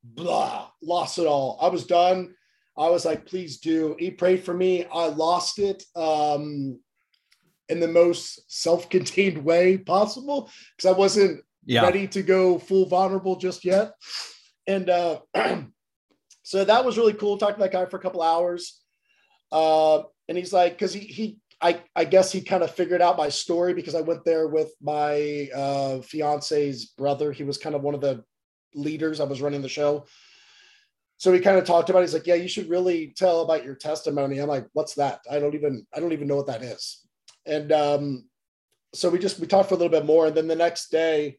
blah, 0.02 0.68
lost 0.82 1.18
it 1.18 1.26
all. 1.26 1.58
I 1.62 1.68
was 1.68 1.86
done. 1.86 2.34
I 2.76 2.88
was 2.90 3.04
like, 3.04 3.24
Please 3.24 3.58
do. 3.58 3.94
He 3.98 4.10
prayed 4.10 4.44
for 4.44 4.52
me. 4.52 4.84
I 4.92 5.06
lost 5.06 5.60
it 5.60 5.84
um, 5.94 6.80
in 7.68 7.80
the 7.80 7.88
most 7.88 8.50
self 8.50 8.90
contained 8.90 9.38
way 9.44 9.78
possible 9.78 10.50
because 10.76 10.92
I 10.92 10.98
wasn't 10.98 11.42
yeah. 11.66 11.82
ready 11.82 12.06
to 12.08 12.22
go 12.22 12.58
full 12.58 12.86
vulnerable 12.86 13.36
just 13.36 13.64
yet. 13.64 13.94
And 14.66 14.88
uh, 14.88 15.20
so 16.42 16.64
that 16.64 16.84
was 16.84 16.96
really 16.96 17.12
cool. 17.12 17.36
Talked 17.36 17.58
to 17.58 17.62
that 17.64 17.72
guy 17.72 17.84
for 17.86 17.96
a 17.96 18.00
couple 18.00 18.22
hours. 18.22 18.80
Uh, 19.52 20.02
and 20.28 20.38
he's 20.38 20.52
like, 20.52 20.72
because 20.72 20.92
he, 20.92 21.00
he, 21.00 21.38
I, 21.60 21.80
I 21.94 22.04
guess 22.04 22.32
he 22.32 22.40
kind 22.40 22.62
of 22.62 22.70
figured 22.70 23.02
out 23.02 23.16
my 23.16 23.28
story 23.28 23.74
because 23.74 23.94
I 23.94 24.00
went 24.00 24.24
there 24.24 24.48
with 24.48 24.72
my 24.80 25.48
uh, 25.54 26.00
fiance's 26.00 26.86
brother. 26.86 27.32
He 27.32 27.44
was 27.44 27.58
kind 27.58 27.74
of 27.74 27.82
one 27.82 27.94
of 27.94 28.00
the 28.00 28.24
leaders. 28.74 29.20
I 29.20 29.24
was 29.24 29.42
running 29.42 29.62
the 29.62 29.68
show. 29.68 30.06
So 31.18 31.32
he 31.32 31.40
kind 31.40 31.56
of 31.56 31.64
talked 31.64 31.88
about. 31.88 32.00
It. 32.00 32.02
He's 32.02 32.14
like, 32.14 32.26
"Yeah, 32.26 32.34
you 32.34 32.46
should 32.46 32.68
really 32.68 33.14
tell 33.16 33.40
about 33.40 33.64
your 33.64 33.74
testimony." 33.74 34.38
I'm 34.38 34.48
like, 34.48 34.66
"What's 34.74 34.94
that? 34.96 35.20
I 35.30 35.38
don't 35.38 35.54
even 35.54 35.86
I 35.94 36.00
don't 36.00 36.12
even 36.12 36.28
know 36.28 36.36
what 36.36 36.48
that 36.48 36.62
is." 36.62 37.06
And 37.46 37.72
um, 37.72 38.28
so 38.92 39.08
we 39.08 39.18
just 39.18 39.40
we 39.40 39.46
talked 39.46 39.70
for 39.70 39.76
a 39.76 39.78
little 39.78 39.90
bit 39.90 40.04
more, 40.04 40.26
and 40.26 40.36
then 40.36 40.46
the 40.46 40.54
next 40.54 40.90
day, 40.90 41.38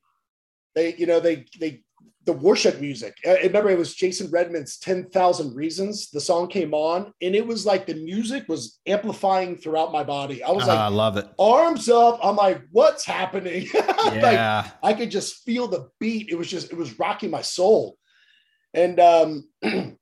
they, 0.77 0.95
you 0.95 1.07
know, 1.07 1.19
they 1.19 1.45
they 1.59 1.81
the 2.25 2.33
worship 2.33 2.79
music. 2.79 3.15
I 3.25 3.39
remember 3.43 3.69
it 3.69 3.77
was 3.77 3.95
Jason 3.95 4.29
Redman's 4.29 4.77
10,000 4.79 5.55
Reasons. 5.55 6.11
The 6.11 6.19
song 6.19 6.49
came 6.49 6.73
on 6.73 7.13
and 7.21 7.33
it 7.33 7.47
was 7.47 7.65
like 7.65 7.87
the 7.87 7.95
music 7.95 8.49
was 8.49 8.79
amplifying 8.85 9.55
throughout 9.55 9.93
my 9.93 10.03
body. 10.03 10.43
I 10.43 10.51
was 10.51 10.65
uh, 10.65 10.67
like, 10.67 10.77
I 10.77 10.87
love 10.89 11.15
it. 11.15 11.25
Arms 11.39 11.87
up. 11.87 12.19
I'm 12.21 12.35
like, 12.35 12.63
what's 12.71 13.05
happening? 13.05 13.67
Yeah. 14.07 14.63
like, 14.63 14.73
I 14.83 14.93
could 14.93 15.11
just 15.11 15.43
feel 15.43 15.67
the 15.67 15.89
beat. 15.99 16.29
It 16.29 16.37
was 16.37 16.49
just, 16.49 16.71
it 16.71 16.77
was 16.77 16.97
rocking 16.97 17.29
my 17.29 17.41
soul. 17.41 17.97
And, 18.73 18.99
um, 18.99 19.49
and 19.61 19.97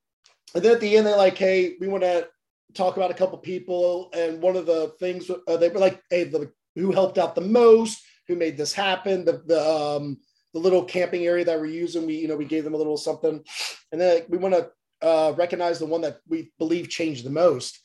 then 0.53 0.71
at 0.71 0.79
the 0.79 0.95
end, 0.95 1.07
they're 1.07 1.17
like, 1.17 1.37
hey, 1.37 1.75
we 1.79 1.87
want 1.87 2.03
to 2.03 2.27
talk 2.75 2.97
about 2.97 3.11
a 3.11 3.15
couple 3.15 3.37
people. 3.39 4.09
And 4.13 4.41
one 4.41 4.55
of 4.55 4.65
the 4.65 4.93
things 4.99 5.29
uh, 5.29 5.57
they 5.57 5.69
were 5.69 5.79
like, 5.79 6.01
hey, 6.09 6.25
the, 6.25 6.51
who 6.75 6.91
helped 6.91 7.17
out 7.17 7.35
the 7.35 7.41
most, 7.41 7.99
who 8.27 8.35
made 8.35 8.57
this 8.57 8.73
happen, 8.73 9.25
the, 9.25 9.41
the, 9.45 9.61
um, 9.61 10.17
the 10.55 10.61
little 10.61 10.85
camping 10.85 11.25
area 11.25 11.43
that 11.43 11.59
we're 11.59 11.65
using. 11.65 12.07
We, 12.07 12.15
you 12.15 12.29
know, 12.29 12.37
we 12.37 12.45
gave 12.45 12.63
them 12.63 12.73
a 12.73 12.77
little 12.77 12.95
something, 12.95 13.43
and 13.91 14.01
then 14.01 14.23
we 14.29 14.37
want 14.37 14.55
to 14.55 14.71
uh, 15.05 15.33
recognize 15.37 15.79
the 15.79 15.85
one 15.85 15.99
that 16.01 16.21
we 16.29 16.53
believe 16.57 16.87
changed 16.87 17.25
the 17.25 17.29
most. 17.29 17.81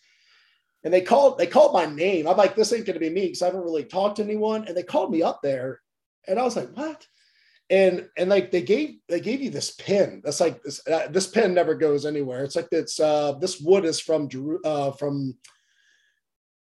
And 0.84 0.94
they 0.94 1.00
called, 1.00 1.36
they 1.36 1.48
called 1.48 1.74
my 1.74 1.84
name. 1.84 2.28
I'm 2.28 2.36
like, 2.36 2.54
this 2.54 2.72
ain't 2.72 2.86
going 2.86 2.94
to 2.94 3.00
be 3.00 3.10
me 3.10 3.22
because 3.22 3.42
I 3.42 3.46
haven't 3.46 3.64
really 3.64 3.84
talked 3.84 4.16
to 4.16 4.22
anyone. 4.22 4.66
And 4.66 4.76
they 4.76 4.84
called 4.84 5.10
me 5.10 5.20
up 5.20 5.40
there, 5.42 5.80
and 6.28 6.38
I 6.38 6.44
was 6.44 6.54
like, 6.54 6.70
what? 6.74 7.04
And 7.70 8.08
and 8.16 8.30
like 8.30 8.52
they 8.52 8.62
gave 8.62 8.98
they 9.08 9.20
gave 9.20 9.40
you 9.40 9.50
this 9.50 9.72
pin. 9.72 10.22
That's 10.24 10.40
like 10.40 10.62
this 10.62 10.80
uh, 10.86 11.08
this 11.08 11.26
pin 11.26 11.54
never 11.54 11.74
goes 11.74 12.06
anywhere. 12.06 12.44
It's 12.44 12.56
like 12.56 12.68
it's 12.70 13.00
uh, 13.00 13.32
this 13.40 13.60
wood 13.60 13.84
is 13.84 13.98
from 14.00 14.28
uh, 14.64 14.92
from 14.92 15.36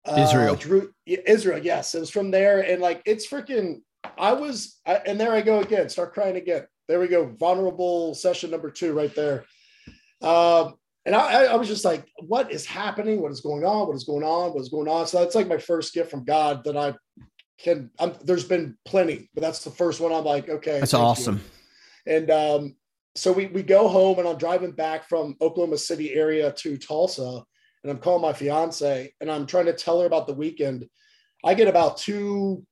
uh, 0.07 0.15
Israel. 0.19 0.57
Jeru- 0.57 0.93
Israel, 1.07 1.63
yes, 1.63 1.95
it 1.95 2.01
was 2.01 2.11
from 2.11 2.31
there, 2.31 2.61
and 2.61 2.81
like 2.81 3.03
it's 3.07 3.27
freaking 3.27 3.81
I 4.19 4.33
was, 4.33 4.79
I, 4.87 4.97
and 5.07 5.21
there 5.21 5.33
I 5.33 5.41
go 5.41 5.61
again, 5.61 5.89
start 5.89 6.15
crying 6.15 6.37
again. 6.37 6.67
There 6.89 7.01
we 7.01 7.09
go, 7.09 7.27
vulnerable 7.27 8.15
session 8.15 8.51
number 8.51 8.71
two 8.71 8.93
right 8.93 9.15
there. 9.15 9.45
Um, 10.23 10.75
and 11.05 11.15
I, 11.15 11.45
I, 11.45 11.57
was 11.57 11.69
just 11.69 11.85
like, 11.85 12.07
what 12.19 12.53
is 12.53 12.67
happening? 12.67 13.23
What 13.23 13.33
is 13.33 13.41
going 13.41 13.65
on? 13.65 13.87
What 13.87 13.97
is 13.97 14.05
going 14.05 14.25
on? 14.25 14.53
What 14.53 14.61
is 14.61 14.69
going 14.69 14.89
on? 14.89 15.07
So 15.07 15.21
that's 15.21 15.35
like 15.35 15.49
my 15.49 15.59
first 15.59 15.95
gift 15.95 16.11
from 16.11 16.25
God 16.25 16.65
that 16.65 16.77
I 16.77 16.95
can. 17.59 17.91
I'm, 17.99 18.15
there's 18.25 18.45
been 18.45 18.77
plenty, 18.85 19.31
but 19.35 19.41
that's 19.41 19.65
the 19.65 19.71
first 19.71 20.01
one. 20.01 20.13
I'm 20.13 20.25
like, 20.25 20.49
okay, 20.49 20.81
that's 20.81 20.95
awesome. 20.95 21.41
You. 22.07 22.15
And 22.15 22.31
um, 22.31 22.77
so 23.15 23.33
we 23.33 23.47
we 23.47 23.63
go 23.63 23.89
home, 23.89 24.19
and 24.19 24.29
I'm 24.29 24.39
driving 24.39 24.73
back 24.73 25.09
from 25.09 25.37
Oklahoma 25.41 25.79
City 25.79 26.13
area 26.13 26.53
to 26.53 26.77
Tulsa, 26.77 27.43
and 27.83 27.91
I'm 27.91 27.99
calling 27.99 28.23
my 28.23 28.33
fiance, 28.33 29.13
and 29.21 29.31
I'm 29.31 29.47
trying 29.47 29.67
to 29.67 29.73
tell 29.73 30.01
her 30.01 30.07
about 30.07 30.27
the 30.27 30.35
weekend. 30.35 30.87
I 31.45 31.55
get 31.55 31.69
about 31.69 31.97
two 31.97 32.67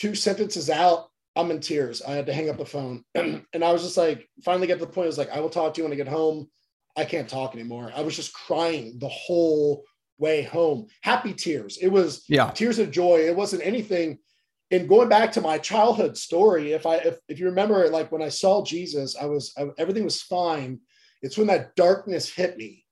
two 0.00 0.14
sentences 0.14 0.70
out, 0.70 1.10
I'm 1.36 1.50
in 1.50 1.60
tears. 1.60 2.00
I 2.00 2.12
had 2.12 2.26
to 2.26 2.32
hang 2.32 2.48
up 2.48 2.56
the 2.56 2.64
phone. 2.64 3.04
and 3.14 3.44
I 3.62 3.70
was 3.70 3.82
just 3.82 3.98
like, 3.98 4.28
finally 4.42 4.66
get 4.66 4.78
to 4.78 4.86
the 4.86 4.90
point, 4.90 5.04
I 5.04 5.08
was 5.08 5.18
like, 5.18 5.30
I 5.30 5.40
will 5.40 5.50
talk 5.50 5.74
to 5.74 5.78
you 5.78 5.84
when 5.84 5.92
I 5.92 5.96
get 5.96 6.08
home. 6.08 6.48
I 6.96 7.04
can't 7.04 7.28
talk 7.28 7.54
anymore. 7.54 7.92
I 7.94 8.00
was 8.00 8.16
just 8.16 8.32
crying 8.32 8.98
the 8.98 9.08
whole 9.08 9.84
way 10.18 10.42
home. 10.42 10.86
Happy 11.02 11.34
tears. 11.34 11.76
It 11.76 11.88
was 11.88 12.24
yeah. 12.28 12.50
tears 12.50 12.78
of 12.78 12.90
joy. 12.90 13.26
It 13.26 13.36
wasn't 13.36 13.64
anything. 13.64 14.18
and 14.70 14.88
going 14.88 15.08
back 15.08 15.32
to 15.32 15.40
my 15.40 15.58
childhood 15.58 16.16
story, 16.16 16.72
if 16.72 16.86
I 16.86 16.96
if, 16.96 17.18
if 17.28 17.38
you 17.38 17.46
remember, 17.46 17.88
like 17.88 18.10
when 18.10 18.22
I 18.22 18.28
saw 18.30 18.64
Jesus, 18.64 19.16
I 19.20 19.26
was 19.26 19.52
I, 19.56 19.68
everything 19.78 20.04
was 20.04 20.22
fine. 20.22 20.80
It's 21.22 21.36
when 21.36 21.48
that 21.48 21.76
darkness 21.76 22.28
hit 22.28 22.56
me 22.56 22.84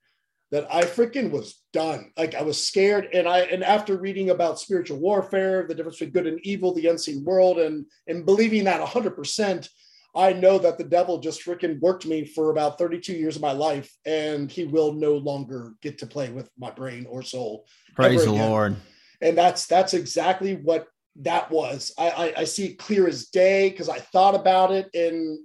that 0.51 0.67
I 0.73 0.83
freaking 0.83 1.31
was 1.31 1.61
done. 1.73 2.11
Like 2.17 2.35
I 2.35 2.41
was 2.41 2.63
scared, 2.65 3.09
and 3.13 3.27
I 3.27 3.39
and 3.41 3.63
after 3.63 3.97
reading 3.97 4.29
about 4.29 4.59
spiritual 4.59 4.99
warfare, 4.99 5.65
the 5.67 5.75
difference 5.75 5.99
between 5.99 6.13
good 6.13 6.27
and 6.27 6.39
evil, 6.43 6.73
the 6.73 6.87
unseen 6.87 7.23
world, 7.23 7.59
and 7.59 7.85
and 8.07 8.25
believing 8.25 8.63
that 8.63 8.81
hundred 8.81 9.15
percent, 9.15 9.69
I 10.15 10.33
know 10.33 10.57
that 10.57 10.77
the 10.77 10.83
devil 10.83 11.19
just 11.19 11.45
freaking 11.45 11.79
worked 11.79 12.05
me 12.05 12.25
for 12.25 12.49
about 12.51 12.77
thirty 12.77 12.99
two 12.99 13.13
years 13.13 13.35
of 13.35 13.41
my 13.41 13.51
life, 13.51 13.91
and 14.05 14.51
he 14.51 14.65
will 14.65 14.93
no 14.93 15.17
longer 15.17 15.73
get 15.81 15.99
to 15.99 16.07
play 16.07 16.29
with 16.29 16.49
my 16.57 16.71
brain 16.71 17.05
or 17.07 17.21
soul. 17.21 17.65
Praise 17.95 18.25
the. 18.25 18.31
Lord. 18.31 18.75
And 19.21 19.37
that's 19.37 19.67
that's 19.67 19.93
exactly 19.93 20.55
what 20.55 20.87
that 21.17 21.51
was. 21.51 21.91
I, 21.97 22.09
I, 22.09 22.33
I 22.37 22.43
see 22.45 22.67
it 22.67 22.79
clear 22.79 23.07
as 23.07 23.27
day 23.27 23.69
because 23.69 23.89
I 23.89 23.99
thought 23.99 24.35
about 24.35 24.71
it 24.71 24.89
and 24.93 25.39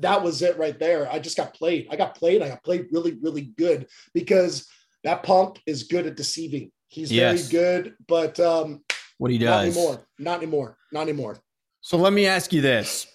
that 0.00 0.22
was 0.22 0.42
it 0.42 0.58
right 0.58 0.78
there. 0.78 1.10
I 1.10 1.18
just 1.18 1.36
got 1.36 1.54
played. 1.54 1.88
I 1.90 1.96
got 1.96 2.14
played. 2.16 2.42
I 2.42 2.48
got 2.48 2.64
played 2.64 2.86
really, 2.90 3.18
really 3.22 3.52
good 3.56 3.86
because 4.12 4.68
that 5.04 5.22
punk 5.22 5.60
is 5.66 5.84
good 5.84 6.06
at 6.06 6.16
deceiving. 6.16 6.70
He's 6.88 7.12
yes. 7.12 7.48
very 7.48 7.62
good, 7.62 7.94
but 8.06 8.38
um, 8.40 8.82
what 9.18 9.30
he 9.30 9.38
does 9.38 9.46
not 9.46 9.64
anymore. 9.64 10.06
Not 10.18 10.36
anymore. 10.38 10.78
Not 10.92 11.02
anymore. 11.02 11.38
So 11.80 11.96
let 11.96 12.12
me 12.12 12.26
ask 12.26 12.52
you 12.52 12.60
this. 12.60 13.06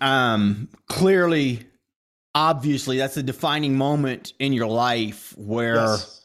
Um, 0.00 0.68
clearly, 0.88 1.66
obviously, 2.34 2.98
that's 2.98 3.16
a 3.16 3.22
defining 3.22 3.76
moment 3.76 4.32
in 4.38 4.52
your 4.52 4.68
life 4.68 5.34
where 5.36 5.76
yes 5.76 6.22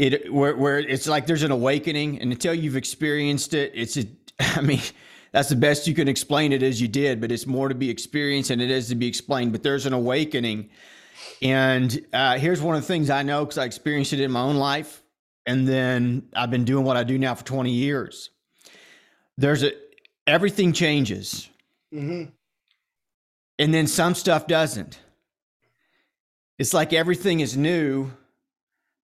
it 0.00 0.32
where 0.32 0.56
where 0.56 0.78
it's 0.78 1.06
like 1.06 1.26
there's 1.26 1.42
an 1.42 1.50
awakening, 1.50 2.20
and 2.20 2.32
until 2.32 2.54
you've 2.54 2.76
experienced 2.76 3.52
it, 3.54 3.72
it's 3.74 3.98
a. 3.98 4.04
I 4.40 4.62
mean, 4.62 4.80
that's 5.32 5.48
the 5.48 5.56
best 5.56 5.86
you 5.86 5.94
can 5.94 6.08
explain 6.08 6.52
it 6.52 6.62
as 6.62 6.80
you 6.80 6.88
did, 6.88 7.20
but 7.20 7.30
it's 7.30 7.46
more 7.46 7.68
to 7.68 7.74
be 7.74 7.88
experienced 7.88 8.48
than 8.48 8.60
it 8.60 8.70
is 8.70 8.88
to 8.88 8.94
be 8.94 9.06
explained. 9.06 9.52
But 9.52 9.62
there's 9.62 9.86
an 9.86 9.92
awakening, 9.92 10.70
and 11.40 12.04
uh, 12.12 12.38
here's 12.38 12.60
one 12.60 12.74
of 12.74 12.82
the 12.82 12.88
things 12.88 13.10
I 13.10 13.22
know 13.22 13.44
because 13.44 13.58
I 13.58 13.64
experienced 13.64 14.12
it 14.12 14.20
in 14.20 14.30
my 14.30 14.40
own 14.40 14.56
life, 14.56 15.02
and 15.46 15.68
then 15.68 16.28
I've 16.34 16.50
been 16.50 16.64
doing 16.64 16.84
what 16.84 16.96
I 16.96 17.04
do 17.04 17.18
now 17.18 17.34
for 17.34 17.44
20 17.44 17.70
years. 17.70 18.30
There's 19.36 19.62
a 19.62 19.72
everything 20.26 20.72
changes, 20.72 21.48
mm-hmm. 21.94 22.30
and 23.58 23.74
then 23.74 23.86
some 23.86 24.14
stuff 24.14 24.46
doesn't. 24.46 24.98
It's 26.58 26.74
like 26.74 26.92
everything 26.92 27.40
is 27.40 27.56
new, 27.56 28.10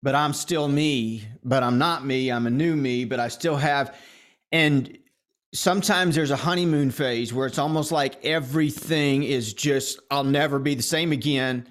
but 0.03 0.13
I'm 0.13 0.33
still 0.33 0.67
me, 0.67 1.27
but 1.43 1.63
I'm 1.63 1.79
not 1.79 2.05
me. 2.05 2.31
I'm 2.31 2.45
a 2.45 2.51
new 2.51 2.75
me, 2.75 3.05
but 3.05 3.19
I 3.19 3.29
still 3.29 3.55
have. 3.55 3.95
And 4.51 4.97
sometimes 5.53 6.15
there's 6.15 6.31
a 6.31 6.35
honeymoon 6.35 6.91
phase 6.91 7.33
where 7.33 7.47
it's 7.47 7.59
almost 7.59 7.91
like 7.91 8.23
everything 8.25 9.23
is 9.23 9.53
just, 9.53 9.99
I'll 10.11 10.23
never 10.23 10.59
be 10.59 10.75
the 10.75 10.83
same 10.83 11.11
again. 11.11 11.67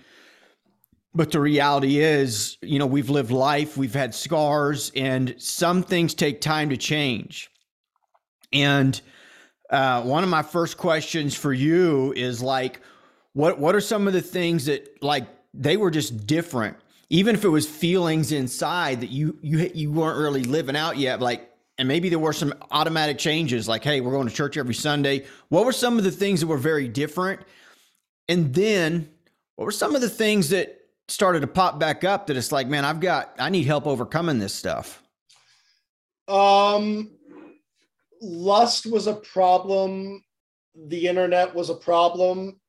But 1.15 1.31
the 1.31 1.41
reality 1.41 1.99
is, 1.99 2.59
you 2.61 2.79
know, 2.79 2.87
we've 2.87 3.09
lived 3.09 3.31
life, 3.31 3.77
we've 3.77 3.95
had 3.95 4.15
scars, 4.15 4.93
and 4.95 5.35
some 5.39 5.83
things 5.83 6.15
take 6.15 6.41
time 6.41 6.69
to 6.71 6.77
change. 6.77 7.51
And 8.53 9.01
uh, 9.71 10.03
one 10.03 10.23
of 10.23 10.29
my 10.29 10.43
first 10.43 10.77
questions 10.77 11.35
for 11.35 11.53
you 11.53 12.13
is 12.15 12.43
like, 12.43 12.81
what 13.37 13.59
what 13.59 13.75
are 13.75 13.83
some 13.83 14.07
of 14.07 14.15
the 14.15 14.23
things 14.23 14.65
that 14.65 15.03
like 15.03 15.27
they 15.53 15.77
were 15.77 15.91
just 15.91 16.27
different 16.27 16.75
even 17.11 17.35
if 17.35 17.45
it 17.45 17.51
was 17.51 17.69
feelings 17.69 18.33
inside 18.33 19.03
that 19.03 19.11
you 19.11 19.39
you 19.43 19.71
you 19.75 19.93
weren't 19.93 20.19
really 20.19 20.43
living 20.43 20.75
out 20.75 20.97
yet 20.97 21.21
like 21.21 21.51
and 21.79 21.87
maybe 21.89 22.09
there 22.09 22.19
were 22.19 22.33
some 22.33 22.55
automatic 22.71 23.19
changes 23.19 23.69
like 23.69 23.85
hey 23.85 24.01
we're 24.01 24.13
going 24.13 24.29
to 24.29 24.35
church 24.35 24.57
every 24.57 24.75
sunday. 24.75 25.25
What 25.49 25.65
were 25.65 25.73
some 25.73 25.99
of 25.99 26.05
the 26.05 26.11
things 26.11 26.41
that 26.41 26.47
were 26.47 26.59
very 26.59 26.89
different? 26.89 27.41
And 28.29 28.55
then 28.55 29.09
what 29.57 29.65
were 29.65 29.73
some 29.73 29.95
of 29.95 30.01
the 30.01 30.11
things 30.11 30.51
that 30.51 30.81
started 31.09 31.41
to 31.41 31.47
pop 31.47 31.79
back 31.79 32.03
up 32.03 32.27
that 32.27 32.37
it's 32.37 32.51
like 32.51 32.67
man 32.67 32.85
i've 32.85 32.99
got 32.99 33.33
i 33.39 33.49
need 33.49 33.65
help 33.65 33.87
overcoming 33.87 34.39
this 34.39 34.55
stuff? 34.55 35.03
Um 36.29 37.11
lust 38.21 38.87
was 38.87 39.07
a 39.07 39.15
problem. 39.15 40.23
The 40.89 41.07
internet 41.07 41.55
was 41.55 41.71
a 41.71 41.75
problem 41.75 42.61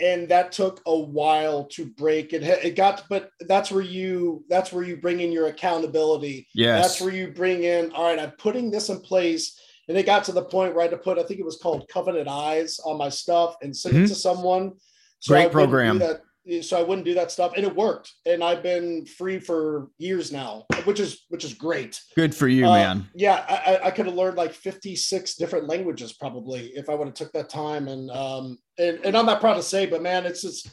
and 0.00 0.28
that 0.28 0.52
took 0.52 0.80
a 0.86 0.98
while 0.98 1.64
to 1.64 1.86
break. 1.86 2.32
It 2.32 2.42
it 2.42 2.76
got 2.76 3.04
but 3.08 3.30
that's 3.40 3.70
where 3.70 3.82
you 3.82 4.44
that's 4.48 4.72
where 4.72 4.84
you 4.84 4.96
bring 4.96 5.20
in 5.20 5.32
your 5.32 5.48
accountability. 5.48 6.48
Yes. 6.54 6.82
That's 6.82 7.00
where 7.00 7.12
you 7.12 7.28
bring 7.28 7.64
in 7.64 7.92
all 7.92 8.04
right 8.04 8.18
i'm 8.18 8.32
putting 8.32 8.70
this 8.70 8.88
in 8.88 9.00
place. 9.00 9.58
And 9.88 9.96
it 9.96 10.04
got 10.04 10.24
to 10.24 10.32
the 10.32 10.44
point 10.44 10.74
where 10.74 10.82
i 10.82 10.84
had 10.84 10.90
to 10.92 10.98
put 10.98 11.18
i 11.18 11.22
think 11.22 11.40
it 11.40 11.46
was 11.46 11.56
called 11.56 11.88
covenant 11.88 12.28
eyes 12.28 12.78
on 12.84 12.98
my 12.98 13.08
stuff 13.08 13.56
and 13.62 13.76
send 13.76 13.94
mm-hmm. 13.94 14.04
it 14.04 14.08
to 14.08 14.14
someone. 14.14 14.72
So 15.20 15.34
great 15.34 15.50
program. 15.50 15.98
that, 15.98 16.22
so 16.62 16.78
i 16.78 16.82
wouldn't 16.82 17.04
do 17.04 17.14
that 17.14 17.30
stuff 17.30 17.52
and 17.56 17.64
it 17.64 17.74
worked 17.74 18.12
and 18.26 18.42
i've 18.42 18.62
been 18.62 19.04
free 19.04 19.38
for 19.38 19.88
years 19.98 20.32
now 20.32 20.64
which 20.84 21.00
is 21.00 21.24
which 21.28 21.44
is 21.44 21.54
great 21.54 22.00
good 22.16 22.34
for 22.34 22.48
you 22.48 22.66
uh, 22.66 22.72
man 22.72 23.08
yeah 23.14 23.44
i, 23.48 23.88
I 23.88 23.90
could 23.90 24.06
have 24.06 24.14
learned 24.14 24.36
like 24.36 24.52
56 24.52 25.34
different 25.36 25.68
languages 25.68 26.12
probably 26.12 26.66
if 26.68 26.88
i 26.88 26.94
would 26.94 27.06
have 27.06 27.14
took 27.14 27.32
that 27.32 27.48
time 27.48 27.88
and 27.88 28.10
um 28.10 28.58
and, 28.78 29.00
and 29.04 29.16
I'm 29.16 29.26
not 29.26 29.40
proud 29.40 29.54
to 29.54 29.62
say, 29.62 29.86
but 29.86 30.02
man, 30.02 30.24
it's 30.24 30.42
just 30.42 30.70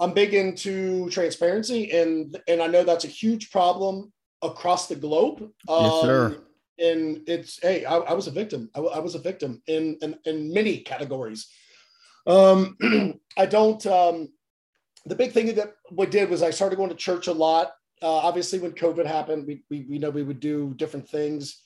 I'm 0.00 0.12
big 0.12 0.34
into 0.34 1.10
transparency, 1.10 1.90
and 1.92 2.40
and 2.48 2.62
I 2.62 2.66
know 2.66 2.84
that's 2.84 3.04
a 3.04 3.08
huge 3.08 3.50
problem 3.50 4.12
across 4.42 4.86
the 4.86 4.96
globe. 4.96 5.42
Um, 5.68 5.84
yes, 5.84 6.00
sir. 6.02 6.40
And 6.78 7.20
it's 7.28 7.60
hey, 7.60 7.84
I, 7.84 7.96
I 7.96 8.12
was 8.14 8.26
a 8.26 8.32
victim. 8.32 8.70
I, 8.74 8.80
I, 8.80 8.98
was 8.98 9.14
a 9.14 9.20
victim 9.20 9.62
in 9.66 9.96
in, 10.02 10.16
in 10.24 10.52
many 10.52 10.78
categories. 10.78 11.48
Um, 12.26 12.76
I 13.36 13.46
don't. 13.46 13.84
Um, 13.86 14.28
the 15.06 15.16
big 15.16 15.32
thing 15.32 15.54
that 15.54 15.74
we 15.90 16.06
did 16.06 16.30
was 16.30 16.42
I 16.42 16.50
started 16.50 16.76
going 16.76 16.90
to 16.90 16.96
church 16.96 17.26
a 17.26 17.32
lot. 17.32 17.72
Uh, 18.02 18.08
obviously, 18.08 18.58
when 18.58 18.72
COVID 18.72 19.06
happened, 19.06 19.46
we, 19.46 19.64
we 19.70 19.86
we 19.88 19.98
know 19.98 20.10
we 20.10 20.22
would 20.22 20.40
do 20.40 20.74
different 20.76 21.08
things. 21.08 21.60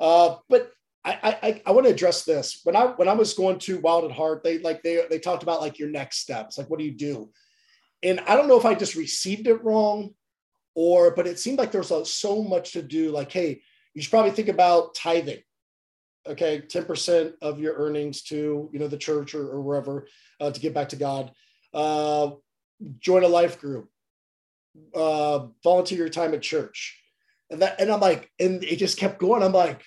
Uh, 0.00 0.36
but 0.48 0.72
I, 1.04 1.36
I, 1.42 1.62
I 1.66 1.72
want 1.72 1.86
to 1.86 1.92
address 1.92 2.24
this. 2.24 2.60
When 2.64 2.74
I 2.74 2.86
when 2.86 3.08
I 3.08 3.12
was 3.12 3.34
going 3.34 3.58
to 3.60 3.78
Wild 3.78 4.04
at 4.04 4.16
Heart, 4.16 4.42
they 4.42 4.58
like 4.58 4.82
they 4.82 5.04
they 5.10 5.18
talked 5.18 5.42
about 5.42 5.60
like 5.60 5.78
your 5.78 5.90
next 5.90 6.18
steps, 6.18 6.56
like 6.56 6.70
what 6.70 6.78
do 6.78 6.84
you 6.84 6.92
do? 6.92 7.30
And 8.02 8.20
I 8.20 8.36
don't 8.36 8.48
know 8.48 8.58
if 8.58 8.64
I 8.64 8.74
just 8.74 8.94
received 8.94 9.46
it 9.46 9.62
wrong, 9.62 10.14
or 10.74 11.14
but 11.14 11.26
it 11.26 11.38
seemed 11.38 11.58
like 11.58 11.72
there's 11.72 11.90
a, 11.90 12.04
so 12.06 12.42
much 12.42 12.72
to 12.72 12.82
do. 12.82 13.10
Like, 13.10 13.30
hey, 13.30 13.62
you 13.92 14.02
should 14.02 14.10
probably 14.10 14.30
think 14.30 14.48
about 14.48 14.94
tithing. 14.94 15.42
Okay, 16.26 16.60
ten 16.60 16.86
percent 16.86 17.34
of 17.42 17.60
your 17.60 17.74
earnings 17.74 18.22
to 18.24 18.70
you 18.72 18.78
know 18.78 18.88
the 18.88 18.96
church 18.96 19.34
or, 19.34 19.46
or 19.46 19.60
wherever 19.60 20.08
uh, 20.40 20.50
to 20.50 20.60
give 20.60 20.72
back 20.72 20.88
to 20.90 20.96
God. 20.96 21.32
Uh, 21.74 22.30
join 22.98 23.24
a 23.24 23.28
life 23.28 23.60
group. 23.60 23.88
Uh, 24.94 25.46
volunteer 25.62 25.98
your 25.98 26.08
time 26.08 26.34
at 26.34 26.42
church, 26.42 27.00
and 27.48 27.62
that 27.62 27.80
and 27.80 27.92
I'm 27.92 28.00
like, 28.00 28.30
and 28.40 28.64
it 28.64 28.76
just 28.76 28.98
kept 28.98 29.20
going. 29.20 29.42
I'm 29.42 29.52
like 29.52 29.82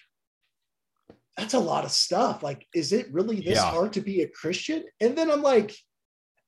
that's 1.37 1.53
a 1.53 1.59
lot 1.59 1.85
of 1.85 1.91
stuff. 1.91 2.41
Like, 2.41 2.65
is 2.73 2.91
it 2.91 3.13
really 3.13 3.37
this 3.37 3.59
yeah. 3.59 3.69
hard 3.69 3.93
to 3.93 4.01
be 4.01 4.21
a 4.21 4.27
Christian? 4.27 4.83
And 4.99 5.15
then 5.15 5.29
I'm 5.29 5.43
like, 5.43 5.75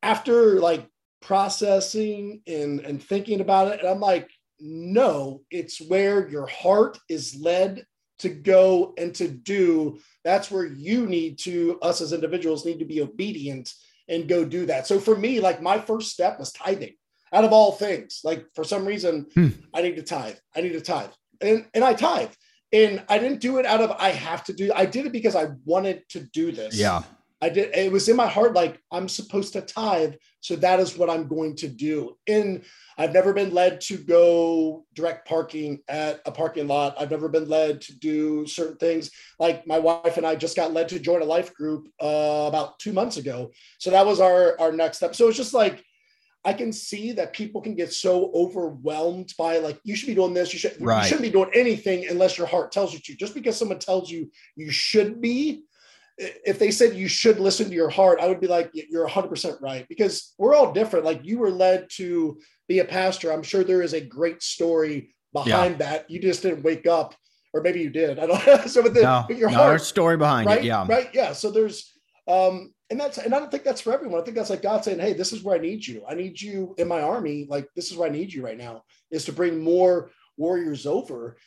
after 0.02 0.60
like 0.60 0.88
processing 1.22 2.42
and, 2.48 2.80
and 2.80 3.02
thinking 3.02 3.40
about 3.40 3.68
it, 3.68 3.82
and 3.82 3.90
I'm 3.90 4.00
like, 4.00 4.30
no, 4.60 5.44
it's 5.52 5.80
where 5.80 6.28
your 6.28 6.48
heart 6.48 6.98
is 7.08 7.40
led 7.40 7.86
to 8.20 8.30
go 8.30 8.94
and 8.98 9.14
to 9.16 9.28
do. 9.28 10.00
That's 10.26 10.50
where 10.50 10.66
you 10.66 11.06
need 11.06 11.38
to, 11.40 11.80
us 11.82 12.02
as 12.02 12.12
individuals, 12.12 12.66
need 12.66 12.80
to 12.80 12.86
be 12.86 13.02
obedient 13.02 13.72
and 14.10 14.28
go 14.28 14.44
do 14.44 14.66
that. 14.66 14.88
So 14.88 15.00
for 15.00 15.16
me, 15.16 15.40
like 15.40 15.62
my 15.62 15.80
first 15.80 16.12
step 16.12 16.40
was 16.40 16.52
tithing 16.52 16.96
out 17.32 17.46
of 17.46 17.54
all 17.54 17.72
things. 17.72 18.22
Like 18.24 18.46
for 18.56 18.64
some 18.64 18.86
reason, 18.86 19.28
hmm. 19.34 19.50
I 19.74 19.82
need 19.82 19.96
to 19.96 20.04
tithe. 20.04 20.38
I 20.56 20.62
need 20.62 20.74
to 20.74 20.82
tithe. 20.82 21.12
And, 21.42 21.66
and 21.74 21.84
I 21.84 21.94
tithe 21.94 22.32
and 22.72 23.04
I 23.10 23.18
didn't 23.18 23.40
do 23.40 23.58
it 23.58 23.66
out 23.66 23.82
of 23.82 23.92
I 23.92 24.10
have 24.10 24.44
to 24.46 24.54
do. 24.54 24.72
I 24.74 24.86
did 24.86 25.06
it 25.06 25.12
because 25.12 25.36
I 25.36 25.48
wanted 25.66 26.08
to 26.10 26.22
do 26.22 26.52
this. 26.52 26.76
Yeah. 26.76 27.04
I 27.42 27.50
did. 27.50 27.74
It 27.74 27.92
was 27.92 28.10
in 28.10 28.18
my 28.18 28.28
heart, 28.28 28.54
like 28.54 28.82
I'm 28.92 29.08
supposed 29.08 29.54
to 29.54 29.62
tithe, 29.62 30.16
so 30.42 30.56
that 30.58 30.80
is 30.80 30.98
what 30.98 31.10
I'm 31.10 31.28
going 31.28 31.56
to 31.58 31.70
do. 31.70 32.18
And 32.28 32.64
I've 32.98 33.14
never 33.14 33.34
been 33.34 33.54
led 33.54 33.80
to 33.82 33.98
go 33.98 34.86
direct 34.94 35.28
parking 35.28 35.80
at 35.88 36.22
a 36.26 36.32
parking 36.32 36.68
lot. 36.68 36.96
I've 37.00 37.12
never 37.12 37.30
been 37.30 37.48
led 37.48 37.80
to 37.82 37.98
do 37.98 38.46
certain 38.46 38.78
things. 38.78 39.12
Like 39.40 39.66
my 39.66 39.80
wife 39.80 40.18
and 40.18 40.26
I 40.26 40.36
just 40.36 40.58
got 40.58 40.74
led 40.74 40.90
to 40.90 41.00
join 41.00 41.22
a 41.22 41.26
life 41.26 41.54
group 41.54 41.88
uh, 42.02 42.46
about 42.48 42.78
two 42.80 42.92
months 42.92 43.16
ago. 43.16 43.52
So 43.78 43.92
that 43.92 44.06
was 44.06 44.20
our 44.20 44.60
our 44.60 44.72
next 44.74 44.98
step. 44.98 45.16
So 45.16 45.30
it's 45.30 45.38
just 45.38 45.54
like 45.54 45.84
I 46.46 46.54
can 46.54 46.72
see 46.72 47.12
that 47.14 47.34
people 47.34 47.62
can 47.62 47.76
get 47.76 47.92
so 47.92 48.32
overwhelmed 48.34 49.34
by 49.38 49.58
like 49.58 49.80
you 49.84 49.96
should 49.96 50.08
be 50.08 50.16
doing 50.16 50.34
this, 50.34 50.54
you 50.54 50.60
should 50.60 50.76
right. 50.80 51.04
you 51.04 51.08
shouldn't 51.08 51.24
be 51.24 51.32
doing 51.32 51.52
anything 51.54 52.08
unless 52.10 52.38
your 52.38 52.48
heart 52.48 52.72
tells 52.72 52.94
you 52.94 53.00
to. 53.00 53.16
Just 53.16 53.34
because 53.34 53.58
someone 53.58 53.80
tells 53.80 54.10
you 54.10 54.32
you 54.56 54.72
should 54.72 55.20
be, 55.22 55.64
if 56.20 56.60
they 56.60 56.70
said 56.70 56.96
you 56.96 57.08
should 57.08 57.40
listen 57.40 57.70
to 57.70 57.76
your 57.76 57.90
heart, 57.90 58.20
I 58.20 58.28
would 58.28 58.42
be 58.42 58.48
like 58.48 58.70
you're 58.74 59.08
100% 59.08 59.62
right 59.62 59.88
because 59.88 60.34
we're 60.38 60.54
all 60.54 60.74
different. 60.74 61.06
Like 61.06 61.22
you 61.24 61.40
were 61.40 61.50
led 61.50 61.90
to 61.92 62.40
be 62.68 62.80
a 62.80 62.86
pastor. 62.86 63.32
I'm 63.32 63.44
sure 63.44 63.64
there 63.64 63.82
is 63.82 63.94
a 63.94 64.02
great 64.02 64.44
story 64.44 65.16
behind 65.34 65.80
yeah. 65.80 65.92
that. 65.92 66.12
You 66.12 66.20
just 66.20 66.42
didn't 66.42 66.64
wake 66.64 66.86
up 66.86 67.16
or 67.54 67.62
maybe 67.62 67.80
you 67.80 67.90
did. 67.90 68.20
I 68.20 68.28
don't. 68.28 68.46
know. 68.46 68.58
so, 68.68 68.84
but, 68.84 68.94
the, 68.94 69.02
no, 69.02 69.26
but 69.28 69.38
your 69.38 69.50
no, 69.50 69.58
heart, 69.58 69.82
story 69.82 70.18
behind 70.18 70.48
right? 70.48 70.60
it. 70.60 70.66
Yeah, 70.66 70.86
right. 70.88 71.10
Yeah. 71.14 71.34
So 71.34 71.52
there's, 71.52 71.94
um, 72.28 72.74
and 72.90 73.00
that's, 73.00 73.18
and 73.18 73.34
I 73.34 73.40
don't 73.40 73.52
think 73.52 73.64
that's 73.64 73.82
for 73.82 73.94
everyone. 73.94 74.20
I 74.20 74.24
think 74.24 74.36
that's 74.36 74.50
like 74.50 74.62
God 74.62 74.84
saying, 74.84 75.00
"Hey, 75.00 75.14
this 75.14 75.32
is 75.32 75.44
where 75.44 75.56
I 75.56 75.60
need 75.60 75.86
you. 75.86 76.04
I 76.08 76.16
need 76.16 76.40
you 76.42 76.76
in 76.78 76.88
my 76.88 77.02
army. 77.02 77.48
Like 77.50 77.68
this 77.76 77.92
is 77.92 77.98
where 77.98 78.10
I 78.10 78.12
need 78.12 78.34
you 78.34 78.44
right 78.44 78.58
now. 78.58 78.84
Is 79.12 79.26
to 79.26 79.34
bring 79.34 79.64
more 79.64 80.12
warriors 80.38 80.86
over." 80.86 81.38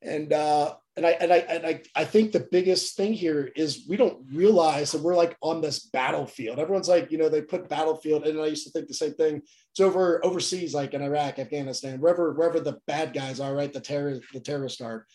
And 0.00 0.32
uh, 0.32 0.74
and 0.96 1.06
I 1.06 1.10
and 1.12 1.32
I 1.32 1.36
and 1.38 1.66
I 1.66 1.82
I 1.94 2.04
think 2.04 2.32
the 2.32 2.46
biggest 2.52 2.96
thing 2.96 3.14
here 3.14 3.50
is 3.56 3.86
we 3.88 3.96
don't 3.96 4.26
realize 4.32 4.92
that 4.92 5.02
we're 5.02 5.16
like 5.16 5.36
on 5.40 5.60
this 5.60 5.86
battlefield. 5.86 6.58
Everyone's 6.58 6.88
like, 6.88 7.10
you 7.10 7.18
know, 7.18 7.30
they 7.30 7.40
put 7.40 7.68
battlefield, 7.68 8.26
and 8.26 8.38
I 8.40 8.46
used 8.46 8.66
to 8.66 8.70
think 8.70 8.88
the 8.88 8.94
same 8.94 9.14
thing. 9.14 9.42
It's 9.70 9.80
over 9.80 10.24
overseas, 10.24 10.74
like 10.74 10.92
in 10.92 11.02
Iraq, 11.02 11.38
Afghanistan, 11.38 12.00
wherever 12.00 12.32
wherever 12.34 12.60
the 12.60 12.78
bad 12.86 13.14
guys 13.14 13.40
are, 13.40 13.54
right? 13.54 13.72
The 13.72 13.80
terror 13.80 14.20
the 14.34 14.40
terrorists 14.40 14.82
are. 14.82 15.06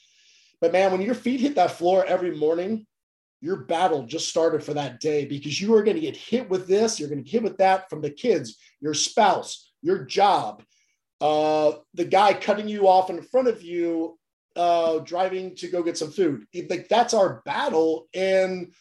But 0.59 0.71
man, 0.71 0.91
when 0.91 1.01
your 1.01 1.13
feet 1.13 1.41
hit 1.41 1.55
that 1.55 1.71
floor 1.71 2.03
every 2.05 2.35
morning, 2.35 2.87
your 3.41 3.57
battle 3.57 4.03
just 4.03 4.29
started 4.29 4.63
for 4.63 4.73
that 4.73 4.99
day 4.99 5.25
because 5.25 5.61
you 5.61 5.75
are 5.75 5.83
going 5.83 5.95
to 5.95 6.01
get 6.01 6.17
hit 6.17 6.49
with 6.49 6.67
this, 6.67 6.99
you're 6.99 7.09
going 7.09 7.23
to 7.23 7.29
get 7.29 7.33
hit 7.33 7.43
with 7.43 7.57
that 7.57 7.87
from 7.89 8.01
the 8.01 8.09
kids, 8.09 8.57
your 8.81 8.95
spouse, 8.95 9.71
your 9.83 10.03
job, 10.05 10.63
uh, 11.21 11.73
the 11.93 12.05
guy 12.05 12.33
cutting 12.33 12.67
you 12.67 12.87
off 12.87 13.11
in 13.11 13.21
front 13.21 13.47
of 13.47 13.61
you 13.61 14.17
uh, 14.57 14.99
driving 14.99 15.55
to 15.55 15.67
go 15.69 15.83
get 15.83 15.97
some 15.97 16.11
food. 16.11 16.45
Like 16.69 16.89
that's 16.89 17.13
our 17.13 17.41
battle. 17.45 18.07
And 18.13 18.73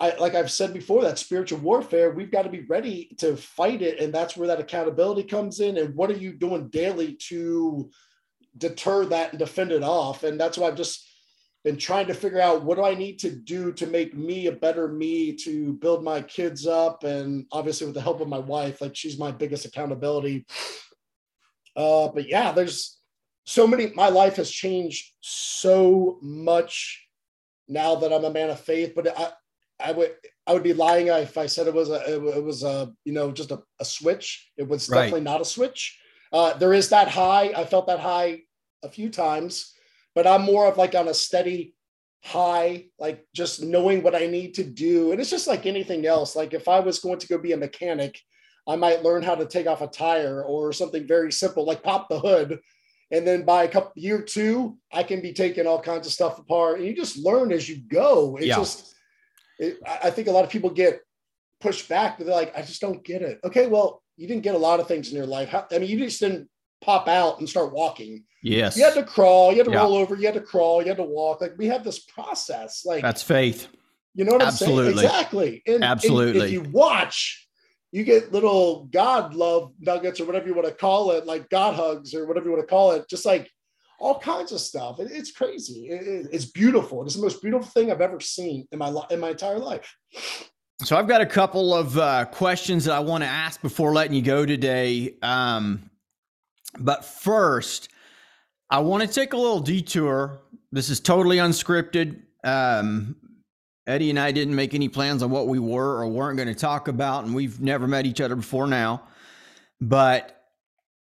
I, 0.00 0.16
like 0.16 0.34
I've 0.34 0.50
said 0.50 0.74
before, 0.74 1.02
that 1.02 1.18
spiritual 1.18 1.60
warfare, 1.60 2.10
we've 2.10 2.32
got 2.32 2.42
to 2.42 2.50
be 2.50 2.64
ready 2.68 3.14
to 3.18 3.36
fight 3.36 3.82
it. 3.82 4.00
And 4.00 4.12
that's 4.12 4.36
where 4.36 4.48
that 4.48 4.60
accountability 4.60 5.24
comes 5.24 5.60
in. 5.60 5.78
And 5.78 5.94
what 5.94 6.10
are 6.10 6.16
you 6.16 6.32
doing 6.32 6.68
daily 6.68 7.14
to 7.28 7.90
deter 8.58 9.04
that 9.06 9.30
and 9.30 9.38
defend 9.38 9.70
it 9.70 9.84
off? 9.84 10.24
And 10.24 10.40
that's 10.40 10.58
why 10.58 10.68
I've 10.68 10.76
just 10.76 11.06
been 11.62 11.76
trying 11.76 12.08
to 12.08 12.14
figure 12.14 12.40
out 12.40 12.64
what 12.64 12.76
do 12.76 12.84
I 12.84 12.94
need 12.94 13.20
to 13.20 13.30
do 13.30 13.72
to 13.72 13.86
make 13.86 14.14
me 14.14 14.48
a 14.48 14.52
better 14.52 14.88
me, 14.88 15.34
to 15.36 15.74
build 15.74 16.02
my 16.02 16.20
kids 16.22 16.66
up. 16.66 17.04
And 17.04 17.46
obviously 17.52 17.86
with 17.86 17.94
the 17.94 18.02
help 18.02 18.20
of 18.20 18.28
my 18.28 18.38
wife, 18.38 18.80
like 18.80 18.96
she's 18.96 19.18
my 19.18 19.30
biggest 19.30 19.64
accountability. 19.64 20.44
Uh, 21.76 22.08
but 22.08 22.28
yeah, 22.28 22.52
there's, 22.52 23.00
so 23.44 23.66
many 23.66 23.92
my 23.94 24.08
life 24.08 24.36
has 24.36 24.50
changed 24.50 25.12
so 25.20 26.18
much 26.22 27.06
now 27.68 27.94
that 27.94 28.12
I'm 28.12 28.24
a 28.24 28.30
man 28.30 28.50
of 28.50 28.60
faith 28.60 28.92
but 28.94 29.18
I 29.18 29.32
I 29.80 29.92
would 29.92 30.14
I 30.46 30.52
would 30.52 30.62
be 30.62 30.72
lying 30.72 31.08
if 31.08 31.36
I 31.36 31.46
said 31.46 31.66
it 31.66 31.74
was 31.74 31.90
a 31.90 32.14
it 32.14 32.42
was 32.42 32.62
a 32.62 32.92
you 33.04 33.12
know 33.12 33.32
just 33.32 33.50
a, 33.50 33.62
a 33.80 33.84
switch. 33.84 34.50
It 34.56 34.68
was 34.68 34.88
Right. 34.88 35.04
definitely 35.04 35.22
not 35.22 35.40
a 35.40 35.44
switch. 35.44 35.98
Uh, 36.32 36.54
there 36.54 36.72
is 36.72 36.88
that 36.88 37.08
high. 37.08 37.52
I 37.56 37.64
felt 37.64 37.86
that 37.86 38.00
high 38.00 38.42
a 38.82 38.88
few 38.88 39.08
times 39.08 39.72
but 40.14 40.26
I'm 40.26 40.42
more 40.42 40.66
of 40.66 40.76
like 40.76 40.94
on 40.94 41.08
a 41.08 41.14
steady 41.14 41.74
high 42.22 42.86
like 42.98 43.26
just 43.34 43.62
knowing 43.62 44.02
what 44.02 44.14
I 44.14 44.26
need 44.26 44.54
to 44.54 44.64
do. 44.64 45.12
And 45.12 45.20
it's 45.20 45.30
just 45.30 45.46
like 45.46 45.66
anything 45.66 46.06
else. 46.06 46.36
Like 46.36 46.54
if 46.54 46.68
I 46.68 46.80
was 46.80 47.00
going 47.00 47.18
to 47.18 47.26
go 47.26 47.38
be 47.38 47.52
a 47.52 47.56
mechanic 47.56 48.18
I 48.66 48.76
might 48.76 49.02
learn 49.02 49.22
how 49.22 49.34
to 49.34 49.44
take 49.44 49.66
off 49.66 49.82
a 49.82 49.86
tire 49.86 50.42
or 50.42 50.72
something 50.72 51.06
very 51.06 51.30
simple 51.30 51.66
like 51.66 51.82
pop 51.82 52.08
the 52.08 52.18
hood 52.18 52.60
and 53.10 53.26
then 53.26 53.44
by 53.44 53.64
a 53.64 53.68
couple 53.68 53.92
year 53.96 54.20
two 54.22 54.76
i 54.92 55.02
can 55.02 55.20
be 55.20 55.32
taking 55.32 55.66
all 55.66 55.80
kinds 55.80 56.06
of 56.06 56.12
stuff 56.12 56.38
apart 56.38 56.78
and 56.78 56.86
you 56.86 56.94
just 56.94 57.18
learn 57.18 57.52
as 57.52 57.68
you 57.68 57.76
go 57.88 58.36
it's 58.36 58.46
Yeah. 58.46 58.56
just 58.56 58.94
it, 59.58 59.78
I 59.86 60.10
think 60.10 60.28
a 60.28 60.32
lot 60.32 60.44
of 60.44 60.50
people 60.50 60.70
get 60.70 61.00
pushed 61.60 61.88
back 61.88 62.18
but 62.18 62.26
they're 62.26 62.34
like 62.34 62.56
i 62.56 62.62
just 62.62 62.80
don't 62.80 63.04
get 63.04 63.22
it 63.22 63.40
okay 63.44 63.66
well 63.66 64.02
you 64.16 64.26
didn't 64.28 64.42
get 64.42 64.54
a 64.54 64.58
lot 64.58 64.80
of 64.80 64.88
things 64.88 65.10
in 65.10 65.16
your 65.16 65.26
life 65.26 65.48
How, 65.48 65.66
i 65.72 65.78
mean 65.78 65.88
you 65.88 65.98
just 65.98 66.20
didn't 66.20 66.48
pop 66.80 67.08
out 67.08 67.38
and 67.38 67.48
start 67.48 67.72
walking 67.72 68.24
yes, 68.42 68.76
you 68.76 68.84
had 68.84 68.92
to 68.94 69.04
crawl 69.04 69.50
you 69.52 69.58
had 69.58 69.66
to 69.66 69.72
Yeah. 69.72 69.78
roll 69.78 69.94
over 69.96 70.16
you 70.16 70.26
had 70.26 70.34
to 70.34 70.40
crawl 70.42 70.82
you 70.82 70.88
had 70.88 70.98
to 70.98 71.02
walk 71.04 71.40
like 71.40 71.54
we 71.56 71.66
have 71.68 71.82
this 71.84 72.00
process 72.00 72.84
like 72.84 73.00
that's 73.02 73.22
faith. 73.22 73.68
you 74.14 74.24
know 74.24 74.32
what 74.32 74.42
I'm 74.42 74.48
Absolutely. 74.48 74.94
saying? 74.94 75.06
Exactly. 75.06 75.62
And, 75.66 75.74
and 75.76 75.84
Absolutely. 75.84 76.46
if 76.46 76.52
you 76.52 76.60
watch, 76.70 77.43
you 77.94 78.02
get 78.02 78.32
little 78.32 78.86
God 78.86 79.34
love 79.34 79.72
nuggets 79.78 80.18
or 80.18 80.24
whatever 80.24 80.48
you 80.48 80.54
want 80.54 80.66
to 80.66 80.74
call 80.74 81.12
it, 81.12 81.26
like 81.26 81.48
God 81.48 81.76
hugs 81.76 82.12
or 82.12 82.26
whatever 82.26 82.46
you 82.46 82.52
want 82.52 82.64
to 82.64 82.66
call 82.66 82.90
it, 82.90 83.08
just 83.08 83.24
like 83.24 83.48
all 84.00 84.18
kinds 84.18 84.50
of 84.50 84.58
stuff. 84.58 84.98
It- 84.98 85.12
it's 85.12 85.30
crazy. 85.30 85.86
It- 85.90 86.04
it- 86.08 86.28
it's 86.32 86.44
beautiful. 86.44 87.04
It's 87.04 87.14
the 87.14 87.22
most 87.22 87.40
beautiful 87.40 87.68
thing 87.68 87.92
I've 87.92 88.00
ever 88.00 88.18
seen 88.18 88.66
in 88.72 88.80
my 88.80 88.92
in 89.10 89.20
my 89.20 89.30
entire 89.30 89.60
life. 89.60 89.96
So 90.82 90.96
I've 90.96 91.06
got 91.06 91.20
a 91.20 91.26
couple 91.26 91.72
of 91.72 91.96
uh, 91.96 92.24
questions 92.24 92.84
that 92.86 92.96
I 92.96 92.98
want 92.98 93.22
to 93.22 93.28
ask 93.28 93.62
before 93.62 93.92
letting 93.92 94.14
you 94.16 94.22
go 94.22 94.44
today. 94.44 95.14
Um, 95.22 95.88
but 96.80 97.04
first, 97.04 97.90
I 98.70 98.80
want 98.80 99.04
to 99.04 99.08
take 99.08 99.34
a 99.34 99.36
little 99.36 99.60
detour. 99.60 100.40
This 100.72 100.90
is 100.90 100.98
totally 100.98 101.36
unscripted. 101.36 102.22
Um, 102.42 103.14
Eddie 103.86 104.10
and 104.10 104.18
I 104.18 104.32
didn't 104.32 104.54
make 104.54 104.74
any 104.74 104.88
plans 104.88 105.22
on 105.22 105.30
what 105.30 105.46
we 105.46 105.58
were 105.58 105.98
or 105.98 106.08
weren't 106.08 106.36
going 106.36 106.48
to 106.48 106.54
talk 106.54 106.88
about, 106.88 107.24
and 107.24 107.34
we've 107.34 107.60
never 107.60 107.86
met 107.86 108.06
each 108.06 108.20
other 108.20 108.36
before 108.36 108.66
now. 108.66 109.02
But 109.80 110.42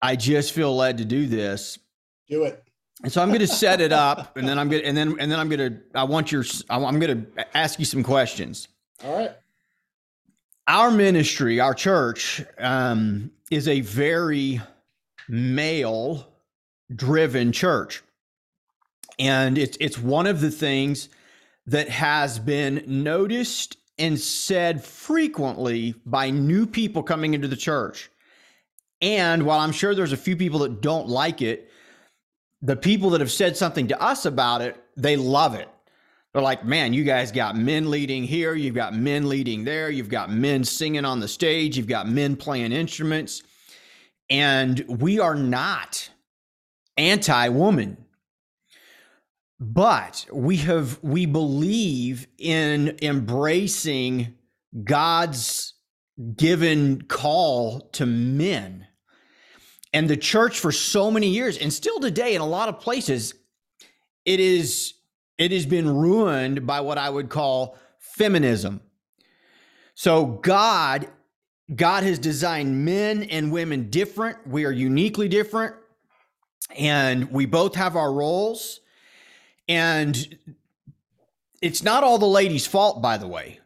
I 0.01 0.17
just 0.17 0.53
feel 0.53 0.75
led 0.75 0.99
to 0.99 1.05
do 1.05 1.27
this. 1.27 1.79
Do 2.29 2.45
it. 2.45 2.63
And 3.03 3.13
so 3.13 3.23
I'm 3.23 3.29
going 3.29 3.41
to 3.41 3.47
set 3.47 3.81
it 3.81 3.93
up, 3.93 4.37
and 4.37 4.47
then 4.49 4.59
I'm 4.59 4.69
going 4.69 4.83
to, 4.83 4.89
and 4.89 4.97
then 4.97 5.17
and 5.19 5.31
then 5.31 5.39
I'm 5.39 5.49
going 5.49 5.73
to. 5.73 5.81
I 5.95 6.05
want 6.05 6.33
your. 6.33 6.45
I'm 6.71 6.99
going 7.01 7.25
to 7.35 7.57
ask 7.57 7.79
you 7.79 7.85
some 7.85 8.03
questions 8.03 8.69
All 9.05 9.17
right. 9.17 9.33
our 10.69 10.91
ministry, 10.91 11.59
our 11.61 11.75
church, 11.75 12.45
um, 12.59 13.31
is 13.51 13.67
a 13.69 13.81
very 13.81 14.61
male 15.29 16.29
driven 16.95 17.53
church. 17.53 18.03
And 19.19 19.59
it's 19.59 19.77
it's 19.81 19.99
one 19.99 20.27
of 20.27 20.41
the 20.41 20.51
things 20.51 21.09
that 21.67 21.89
has 21.89 22.39
been 22.39 22.83
noticed 22.87 23.77
and 23.99 24.19
said 24.19 24.85
frequently 24.85 25.95
by 26.05 26.31
new 26.31 26.67
people 26.67 27.03
coming 27.03 27.35
into 27.35 27.49
the 27.49 27.57
church. 27.57 28.11
And 29.01 29.45
while 29.45 29.61
I'm 29.61 29.73
sure 29.73 29.95
there's 29.95 30.13
a 30.13 30.17
few 30.17 30.37
people 30.37 30.61
that 30.61 30.81
don't 30.81 31.09
like 31.09 31.43
it, 31.43 31.71
the 32.63 32.77
people 32.77 33.11
that 33.11 33.21
have 33.21 33.31
said 33.31 33.57
something 33.57 33.89
to 33.89 34.01
us 34.01 34.25
about 34.25 34.63
it, 34.63 34.83
they 34.97 35.17
love 35.17 35.55
it. 35.55 35.69
They're 36.33 36.43
like, 36.43 36.65
man, 36.65 36.95
you 36.95 37.05
guys 37.05 37.31
got 37.31 37.57
men 37.57 37.91
leading 37.91 38.25
here, 38.25 38.55
you've 38.55 38.75
got 38.75 38.95
men 38.95 39.29
leading 39.29 39.65
there, 39.65 39.91
you've 39.91 40.09
got 40.09 40.31
men 40.31 40.65
singing 40.65 41.05
on 41.05 41.21
the 41.21 41.29
stage, 41.29 41.77
you've 41.77 41.87
got 41.87 42.09
men 42.09 42.37
playing 42.37 42.73
instruments. 42.73 43.43
And 44.31 44.83
we 44.89 45.19
are 45.19 45.35
not 45.35 46.09
anti 46.97 47.49
woman. 47.49 48.02
But 49.63 50.27
we 50.33 50.57
have 50.57 50.99
we 51.03 51.25
believe 51.25 52.27
in 52.37 52.99
embracing 53.01 54.35
God's 54.83 55.75
given 56.35 57.03
call 57.03 57.89
to 57.93 58.05
men. 58.05 58.89
And 59.93 60.11
the 60.11 60.17
church 60.17 60.59
for 60.59 60.73
so 60.73 61.13
many 61.13 61.29
years 61.29 61.57
and 61.59 61.73
still 61.73 62.01
today 62.01 62.35
in 62.35 62.41
a 62.41 62.47
lot 62.47 62.69
of 62.69 62.81
places 62.81 63.35
it 64.25 64.41
is 64.41 64.95
it 65.39 65.53
has 65.53 65.65
been 65.65 65.89
ruined 65.89 66.67
by 66.67 66.81
what 66.81 66.99
I 66.99 67.09
would 67.09 67.29
call 67.29 67.79
feminism. 68.01 68.81
So 69.95 70.27
God 70.27 71.09
God 71.73 72.03
has 72.03 72.19
designed 72.19 72.85
men 72.85 73.23
and 73.23 73.53
women 73.53 73.91
different. 73.91 74.45
We 74.45 74.65
are 74.65 74.73
uniquely 74.73 75.29
different 75.29 75.77
and 76.77 77.31
we 77.31 77.47
both 77.47 77.77
have 77.77 77.95
our 77.95 78.13
roles 78.13 78.81
and 79.73 80.39
it's 81.63 81.83
not 81.83 82.05
all 82.05 82.19
the 82.19 82.27
ladies' 82.27 82.67
fault 82.67 83.01
by 83.01 83.17
the 83.17 83.27
way. 83.27 83.61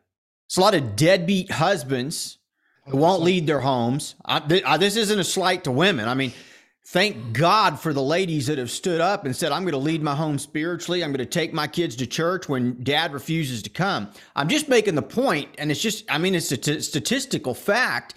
It's 0.47 0.57
a 0.57 0.61
lot 0.61 0.75
of 0.75 0.95
deadbeat 0.95 1.51
husbands 1.51 2.39
who 2.87 2.99
oh, 2.99 3.01
won't 3.01 3.23
lead 3.23 3.47
their 3.47 3.61
homes. 3.61 4.15
I, 4.25 4.39
th- 4.41 4.63
I- 4.65 4.77
this 4.77 4.97
isn't 4.97 5.19
a 5.19 5.25
slight 5.25 5.65
to 5.65 5.73
women. 5.73 6.09
I 6.09 6.15
mean, 6.15 6.33
thank 6.85 7.33
God 7.33 7.81
for 7.81 7.93
the 7.93 8.03
ladies 8.03 8.47
that 8.47 8.59
have 8.59 8.71
stood 8.71 9.01
up 9.01 9.25
and 9.25 9.35
said, 9.35 9.51
I'm 9.51 9.63
going 9.63 9.73
to 9.73 9.79
lead 9.79 10.03
my 10.03 10.15
home 10.15 10.39
spiritually. 10.39 11.03
I'm 11.03 11.11
going 11.11 11.19
to 11.19 11.27
take 11.27 11.53
my 11.53 11.67
kids 11.67 11.97
to 11.97 12.07
church 12.07 12.49
when 12.49 12.85
dad 12.85 13.13
refuses 13.13 13.63
to 13.63 13.71
come. 13.71 14.09
I'm 14.37 14.49
just 14.49 14.69
making 14.69 14.95
the 14.95 15.03
point, 15.03 15.49
and 15.59 15.73
it's 15.73 15.83
just, 15.83 16.05
I 16.09 16.19
mean, 16.19 16.37
it's 16.37 16.53
a 16.53 16.57
t- 16.57 16.81
statistical 16.81 17.55
fact 17.55 18.15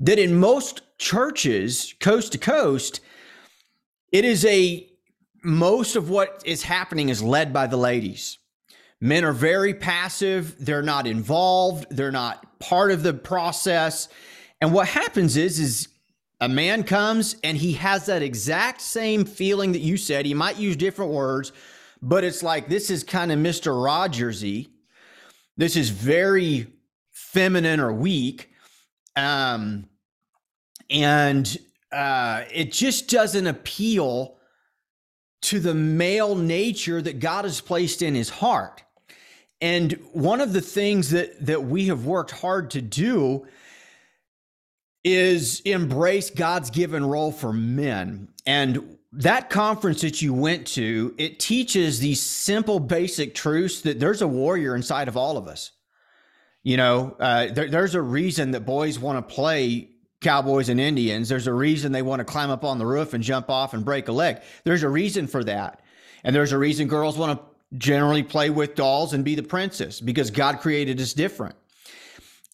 that 0.00 0.18
in 0.18 0.38
most 0.38 0.82
churches, 0.98 1.94
coast 2.00 2.32
to 2.32 2.38
coast, 2.38 3.00
it 4.10 4.26
is 4.26 4.44
a, 4.44 4.91
most 5.42 5.96
of 5.96 6.08
what 6.08 6.42
is 6.44 6.62
happening 6.62 7.08
is 7.08 7.22
led 7.22 7.52
by 7.52 7.66
the 7.66 7.76
ladies. 7.76 8.38
Men 9.00 9.24
are 9.24 9.32
very 9.32 9.74
passive. 9.74 10.64
They're 10.64 10.82
not 10.82 11.06
involved. 11.06 11.86
They're 11.90 12.12
not 12.12 12.60
part 12.60 12.92
of 12.92 13.02
the 13.02 13.12
process. 13.12 14.08
And 14.60 14.72
what 14.72 14.86
happens 14.86 15.36
is, 15.36 15.58
is 15.58 15.88
a 16.40 16.48
man 16.48 16.84
comes 16.84 17.36
and 17.42 17.56
he 17.56 17.72
has 17.74 18.06
that 18.06 18.22
exact 18.22 18.80
same 18.80 19.24
feeling 19.24 19.72
that 19.72 19.80
you 19.80 19.96
said. 19.96 20.24
He 20.24 20.34
might 20.34 20.56
use 20.56 20.76
different 20.76 21.10
words, 21.10 21.52
but 22.00 22.22
it's 22.22 22.42
like 22.42 22.68
this 22.68 22.90
is 22.90 23.02
kind 23.02 23.32
of 23.32 23.38
Mr. 23.40 23.72
Rogersy. 23.72 24.68
This 25.56 25.76
is 25.76 25.90
very 25.90 26.68
feminine 27.10 27.80
or 27.80 27.92
weak. 27.92 28.50
Um, 29.16 29.88
and 30.90 31.58
uh, 31.90 32.44
it 32.52 32.72
just 32.72 33.08
doesn't 33.08 33.46
appeal 33.46 34.36
to 35.42 35.60
the 35.60 35.74
male 35.74 36.34
nature 36.34 37.02
that 37.02 37.20
God 37.20 37.44
has 37.44 37.60
placed 37.60 38.02
in 38.02 38.14
his 38.14 38.30
heart. 38.30 38.82
And 39.60 39.92
one 40.12 40.40
of 40.40 40.52
the 40.52 40.60
things 40.60 41.10
that 41.10 41.46
that 41.46 41.64
we 41.64 41.86
have 41.86 42.04
worked 42.04 42.32
hard 42.32 42.70
to 42.72 42.82
do 42.82 43.46
is 45.04 45.60
embrace 45.60 46.30
God's 46.30 46.70
given 46.70 47.04
role 47.04 47.32
for 47.32 47.52
men. 47.52 48.28
And 48.46 48.98
that 49.12 49.50
conference 49.50 50.00
that 50.00 50.22
you 50.22 50.32
went 50.32 50.66
to, 50.68 51.14
it 51.18 51.38
teaches 51.38 52.00
these 52.00 52.20
simple, 52.20 52.80
basic 52.80 53.34
truths 53.34 53.82
that 53.82 54.00
there's 54.00 54.22
a 54.22 54.28
warrior 54.28 54.74
inside 54.74 55.08
of 55.08 55.16
all 55.16 55.36
of 55.36 55.48
us. 55.48 55.70
You 56.62 56.76
know, 56.76 57.16
uh, 57.18 57.48
there, 57.52 57.68
there's 57.68 57.94
a 57.94 58.02
reason 58.02 58.52
that 58.52 58.64
boys 58.64 58.98
want 58.98 59.18
to 59.18 59.34
play 59.34 59.90
cowboys 60.22 60.68
and 60.68 60.80
Indians. 60.80 61.28
There's 61.28 61.46
a 61.46 61.52
reason 61.52 61.92
they 61.92 62.02
want 62.02 62.20
to 62.20 62.24
climb 62.24 62.50
up 62.50 62.64
on 62.64 62.78
the 62.78 62.86
roof 62.86 63.14
and 63.14 63.22
jump 63.22 63.50
off 63.50 63.74
and 63.74 63.84
break 63.84 64.08
a 64.08 64.12
leg. 64.12 64.40
There's 64.64 64.82
a 64.82 64.88
reason 64.88 65.26
for 65.26 65.44
that. 65.44 65.80
And 66.24 66.34
there's 66.34 66.52
a 66.52 66.58
reason 66.58 66.88
girls 66.88 67.18
want 67.18 67.38
to 67.38 67.76
generally 67.78 68.22
play 68.22 68.50
with 68.50 68.74
dolls 68.74 69.12
and 69.12 69.24
be 69.24 69.34
the 69.34 69.42
princess 69.42 70.00
because 70.00 70.30
God 70.30 70.60
created 70.60 71.00
us 71.00 71.12
different. 71.12 71.56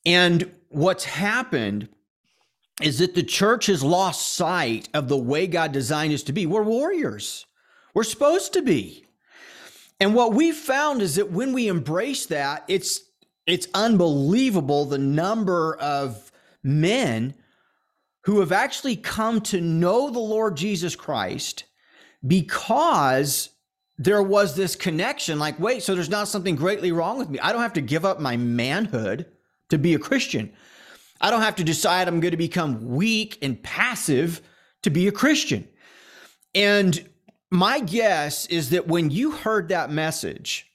And 0.06 0.52
what's 0.68 1.04
happened 1.04 1.88
is 2.80 3.00
that 3.00 3.14
the 3.14 3.22
church 3.22 3.66
has 3.66 3.82
lost 3.82 4.32
sight 4.32 4.88
of 4.94 5.08
the 5.08 5.16
way 5.16 5.46
God 5.46 5.72
designed 5.72 6.14
us 6.14 6.22
to 6.24 6.32
be. 6.32 6.46
We're 6.46 6.62
warriors. 6.62 7.46
We're 7.94 8.04
supposed 8.04 8.52
to 8.52 8.62
be. 8.62 9.04
And 10.00 10.14
what 10.14 10.32
we've 10.32 10.56
found 10.56 11.02
is 11.02 11.16
that 11.16 11.32
when 11.32 11.52
we 11.52 11.68
embrace 11.68 12.26
that, 12.26 12.64
it's 12.68 13.00
it's 13.46 13.66
unbelievable 13.74 14.84
the 14.84 14.98
number 14.98 15.74
of 15.76 16.30
men 16.62 17.34
who 18.28 18.40
have 18.40 18.52
actually 18.52 18.96
come 18.96 19.40
to 19.40 19.60
know 19.60 20.10
the 20.10 20.18
Lord 20.18 20.56
Jesus 20.56 20.94
Christ 20.94 21.64
because 22.26 23.50
there 23.96 24.22
was 24.22 24.54
this 24.54 24.76
connection 24.76 25.40
like 25.40 25.58
wait 25.58 25.82
so 25.82 25.94
there's 25.94 26.08
not 26.08 26.28
something 26.28 26.54
greatly 26.54 26.92
wrong 26.92 27.18
with 27.18 27.28
me 27.28 27.38
i 27.40 27.52
don't 27.52 27.62
have 27.62 27.72
to 27.72 27.80
give 27.80 28.04
up 28.04 28.20
my 28.20 28.36
manhood 28.36 29.26
to 29.68 29.76
be 29.76 29.92
a 29.92 29.98
christian 29.98 30.52
I 31.20 31.30
don't 31.30 31.42
have 31.42 31.56
to 31.56 31.64
decide 31.64 32.06
I'm 32.06 32.20
going 32.20 32.32
to 32.32 32.36
become 32.36 32.86
weak 32.86 33.38
and 33.42 33.60
passive 33.62 34.40
to 34.82 34.90
be 34.90 35.08
a 35.08 35.12
Christian. 35.12 35.66
And 36.54 37.08
my 37.50 37.80
guess 37.80 38.46
is 38.46 38.70
that 38.70 38.86
when 38.86 39.10
you 39.10 39.32
heard 39.32 39.68
that 39.68 39.90
message, 39.90 40.70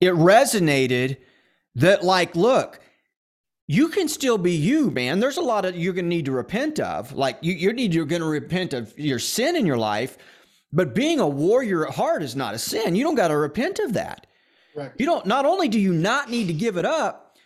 it 0.00 0.14
resonated 0.14 1.16
that, 1.74 2.04
like, 2.04 2.36
look, 2.36 2.80
you 3.66 3.88
can 3.88 4.08
still 4.08 4.38
be 4.38 4.52
you, 4.52 4.90
man. 4.90 5.20
There's 5.20 5.38
a 5.38 5.42
lot 5.42 5.64
of 5.64 5.76
you're 5.76 5.94
going 5.94 6.04
to 6.04 6.08
need 6.08 6.26
to 6.26 6.32
repent 6.32 6.78
of. 6.78 7.12
Like, 7.12 7.38
you, 7.40 7.54
you 7.54 7.72
need 7.72 7.94
you're 7.94 8.04
going 8.04 8.22
to 8.22 8.28
repent 8.28 8.74
of 8.74 8.96
your 8.98 9.18
sin 9.18 9.56
in 9.56 9.64
your 9.64 9.78
life. 9.78 10.18
But 10.72 10.94
being 10.94 11.20
a 11.20 11.28
warrior 11.28 11.86
at 11.86 11.94
heart 11.94 12.22
is 12.22 12.36
not 12.36 12.54
a 12.54 12.58
sin. 12.58 12.94
You 12.94 13.04
don't 13.04 13.14
got 13.14 13.28
to 13.28 13.36
repent 13.36 13.78
of 13.78 13.94
that. 13.94 14.26
Right. 14.76 14.90
You 14.98 15.06
don't. 15.06 15.24
Not 15.24 15.46
only 15.46 15.68
do 15.68 15.78
you 15.78 15.92
not 15.92 16.30
need 16.30 16.48
to 16.48 16.52
give 16.52 16.76
it 16.76 16.84
up, 16.84 17.36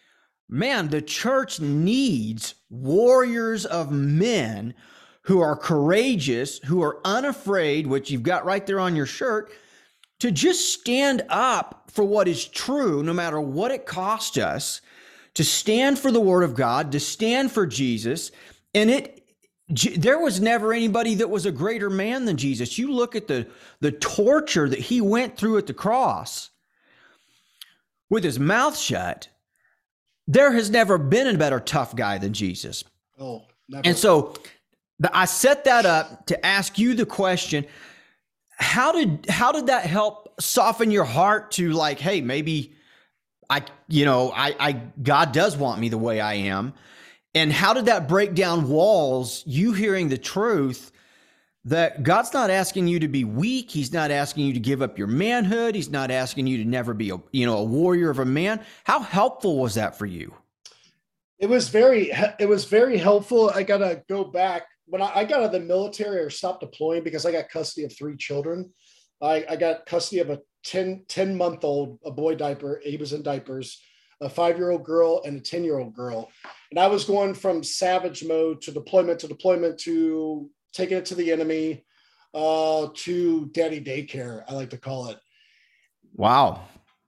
man, 0.48 0.88
the 0.88 1.02
church 1.02 1.60
needs 1.60 2.54
warriors 2.70 3.66
of 3.66 3.92
men 3.92 4.74
who 5.22 5.40
are 5.40 5.54
courageous, 5.54 6.58
who 6.60 6.82
are 6.82 7.00
unafraid, 7.04 7.86
which 7.86 8.10
you've 8.10 8.22
got 8.22 8.46
right 8.46 8.66
there 8.66 8.80
on 8.80 8.96
your 8.96 9.04
shirt, 9.04 9.52
to 10.20 10.30
just 10.30 10.72
stand 10.72 11.22
up 11.28 11.90
for 11.92 12.02
what 12.02 12.28
is 12.28 12.46
true, 12.46 13.02
no 13.02 13.12
matter 13.12 13.38
what 13.38 13.70
it 13.70 13.84
costs 13.84 14.38
us, 14.38 14.80
to 15.38 15.44
stand 15.44 16.00
for 16.00 16.10
the 16.10 16.20
word 16.20 16.42
of 16.42 16.56
God, 16.56 16.90
to 16.90 16.98
stand 16.98 17.52
for 17.52 17.64
Jesus. 17.64 18.32
And 18.74 18.90
it, 18.90 19.24
there 19.96 20.18
was 20.18 20.40
never 20.40 20.72
anybody 20.72 21.14
that 21.14 21.30
was 21.30 21.46
a 21.46 21.52
greater 21.52 21.88
man 21.88 22.24
than 22.24 22.36
Jesus. 22.36 22.76
You 22.76 22.90
look 22.90 23.14
at 23.14 23.28
the, 23.28 23.46
the 23.80 23.92
torture 23.92 24.68
that 24.68 24.80
he 24.80 25.00
went 25.00 25.36
through 25.36 25.58
at 25.58 25.68
the 25.68 25.74
cross 25.74 26.50
with 28.10 28.24
his 28.24 28.40
mouth 28.40 28.76
shut 28.76 29.28
there 30.26 30.50
has 30.52 30.70
never 30.70 30.98
been 30.98 31.28
a 31.28 31.38
better 31.38 31.60
tough 31.60 31.94
guy 31.94 32.18
than 32.18 32.32
Jesus. 32.32 32.82
Oh, 33.20 33.44
never. 33.68 33.82
And 33.86 33.96
so 33.96 34.34
I 35.14 35.24
set 35.26 35.66
that 35.66 35.86
up 35.86 36.26
to 36.26 36.44
ask 36.44 36.80
you 36.80 36.94
the 36.94 37.06
question 37.06 37.64
how 38.56 38.90
did 38.90 39.24
how 39.28 39.52
did 39.52 39.68
that 39.68 39.86
help 39.86 40.34
soften 40.40 40.90
your 40.90 41.04
heart 41.04 41.52
to 41.52 41.70
like 41.70 42.00
hey 42.00 42.20
maybe 42.20 42.74
I 43.50 43.62
you 43.88 44.04
know 44.04 44.32
I 44.34 44.54
I 44.58 44.72
God 45.02 45.32
does 45.32 45.56
want 45.56 45.80
me 45.80 45.88
the 45.88 45.98
way 45.98 46.20
I 46.20 46.34
am 46.34 46.74
and 47.34 47.52
how 47.52 47.72
did 47.72 47.86
that 47.86 48.08
break 48.08 48.34
down 48.34 48.68
walls 48.68 49.42
you 49.46 49.72
hearing 49.72 50.08
the 50.08 50.18
truth 50.18 50.92
that 51.68 52.02
God's 52.02 52.32
not 52.32 52.50
asking 52.50 52.88
you 52.88 52.98
to 53.00 53.08
be 53.08 53.24
weak. 53.24 53.70
He's 53.70 53.92
not 53.92 54.10
asking 54.10 54.46
you 54.46 54.52
to 54.54 54.60
give 54.60 54.80
up 54.80 54.96
your 54.96 55.06
manhood. 55.06 55.74
He's 55.74 55.90
not 55.90 56.10
asking 56.10 56.46
you 56.46 56.56
to 56.58 56.64
never 56.64 56.94
be 56.94 57.10
a, 57.10 57.20
you 57.30 57.46
know, 57.46 57.58
a 57.58 57.64
warrior 57.64 58.10
of 58.10 58.20
a 58.20 58.24
man. 58.24 58.60
How 58.84 59.00
helpful 59.00 59.58
was 59.58 59.74
that 59.74 59.98
for 59.98 60.06
you? 60.06 60.34
It 61.38 61.48
was 61.48 61.68
very, 61.68 62.10
it 62.38 62.48
was 62.48 62.64
very 62.64 62.96
helpful. 62.96 63.50
I 63.50 63.62
got 63.62 63.78
to 63.78 64.02
go 64.08 64.24
back 64.24 64.66
when 64.86 65.02
I, 65.02 65.12
I, 65.16 65.24
got 65.24 65.40
out 65.40 65.46
of 65.46 65.52
the 65.52 65.60
military 65.60 66.18
or 66.20 66.30
stopped 66.30 66.60
deploying 66.60 67.04
because 67.04 67.26
I 67.26 67.32
got 67.32 67.50
custody 67.50 67.84
of 67.84 67.96
three 67.96 68.16
children. 68.16 68.72
I, 69.20 69.44
I 69.48 69.56
got 69.56 69.84
custody 69.84 70.20
of 70.20 70.30
a 70.30 70.40
10, 70.64 71.04
10 71.08 71.36
month 71.36 71.64
old, 71.64 71.98
a 72.04 72.10
boy 72.10 72.34
diaper. 72.34 72.80
He 72.84 72.96
was 72.96 73.12
in 73.12 73.22
diapers, 73.22 73.80
a 74.20 74.28
five-year-old 74.28 74.84
girl 74.84 75.22
and 75.24 75.38
a 75.38 75.40
10 75.40 75.64
year 75.64 75.78
old 75.78 75.94
girl. 75.94 76.30
And 76.70 76.78
I 76.78 76.88
was 76.88 77.04
going 77.04 77.34
from 77.34 77.62
savage 77.62 78.24
mode 78.24 78.60
to 78.62 78.72
deployment 78.72 79.20
to 79.20 79.28
deployment 79.28 79.78
to 79.80 80.50
taking 80.72 80.98
it 80.98 81.06
to 81.06 81.14
the 81.14 81.32
enemy, 81.32 81.84
uh, 82.34 82.88
to 82.94 83.46
daddy 83.46 83.80
daycare, 83.80 84.44
I 84.48 84.54
like 84.54 84.70
to 84.70 84.78
call 84.78 85.08
it. 85.08 85.18
Wow. 86.14 86.62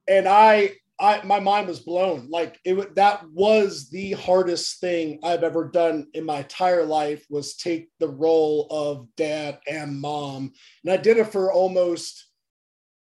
And 0.07 0.27
I, 0.27 0.71
I, 0.99 1.21
my 1.23 1.39
mind 1.39 1.67
was 1.67 1.79
blown. 1.79 2.29
Like 2.29 2.59
it, 2.63 2.73
would 2.73 2.95
that 2.95 3.27
was 3.31 3.89
the 3.89 4.11
hardest 4.13 4.79
thing 4.79 5.19
I've 5.23 5.43
ever 5.43 5.65
done 5.65 6.07
in 6.13 6.25
my 6.25 6.39
entire 6.39 6.85
life 6.85 7.25
was 7.29 7.55
take 7.55 7.89
the 7.99 8.09
role 8.09 8.67
of 8.69 9.07
dad 9.15 9.59
and 9.67 9.99
mom. 9.99 10.53
And 10.83 10.93
I 10.93 10.97
did 10.97 11.17
it 11.17 11.31
for 11.31 11.51
almost 11.51 12.30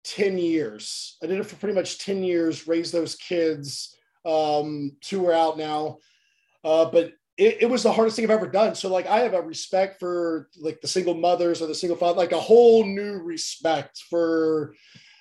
10 0.07 0.38
years. 0.38 1.16
I 1.23 1.27
did 1.27 1.40
it 1.40 1.47
for 1.47 1.57
pretty 1.57 1.75
much 1.75 1.99
10 1.99 2.23
years, 2.23 2.69
raised 2.69 2.92
those 2.92 3.16
kids. 3.16 3.97
Um, 4.25 4.92
two 5.01 5.27
are 5.27 5.33
out 5.33 5.59
now. 5.59 5.99
Uh, 6.64 6.87
but 6.87 7.12
it, 7.37 7.59
it, 7.62 7.71
was 7.71 7.83
the 7.83 7.92
hardest 7.92 8.16
thing 8.16 8.25
I've 8.25 8.31
ever 8.31 8.49
done. 8.49 8.75
So 8.75 8.88
like 8.88 9.07
I 9.07 9.21
have 9.21 9.35
a 9.35 9.42
respect 9.42 10.01
for 10.01 10.49
like 10.61 10.81
the 10.81 10.88
single 10.88 11.14
mothers 11.14 11.61
or 11.61 11.66
the 11.66 11.75
single 11.75 11.97
father, 11.97 12.19
like 12.19 12.33
a 12.33 12.40
whole 12.40 12.85
new 12.85 13.19
respect 13.19 14.03
for 14.09 14.75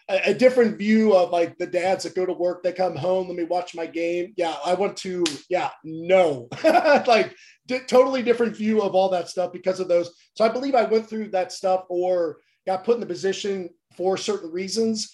a, 0.08 0.30
a, 0.30 0.34
different 0.34 0.78
view 0.78 1.16
of 1.16 1.32
like 1.32 1.58
the 1.58 1.68
dads 1.68 2.04
that 2.04 2.16
go 2.16 2.26
to 2.26 2.34
work, 2.34 2.64
they 2.64 2.72
come 2.72 2.96
home, 2.96 3.28
let 3.28 3.36
me 3.36 3.44
watch 3.44 3.76
my 3.76 3.86
game. 3.86 4.34
Yeah, 4.38 4.56
I 4.66 4.76
want 4.76 4.98
to, 4.98 5.24
yeah, 5.50 5.70
no. 5.84 6.48
like 6.64 7.36
totally 7.88 8.24
different 8.24 8.56
view 8.56 8.82
of 8.82 8.96
all 8.96 9.10
that 9.10 9.30
stuff 9.30 9.52
because 9.52 9.80
of 9.80 9.88
those. 9.88 10.12
So 10.36 10.46
I 10.46 10.50
believe 10.50 10.76
I 10.76 10.84
went 10.84 11.10
through 11.10 11.30
that 11.30 11.52
stuff 11.52 11.86
or 11.90 12.38
got 12.66 12.84
put 12.84 12.96
in 12.96 13.02
the 13.02 13.06
position 13.06 13.70
for 13.96 14.18
certain 14.18 14.52
reasons 14.52 15.12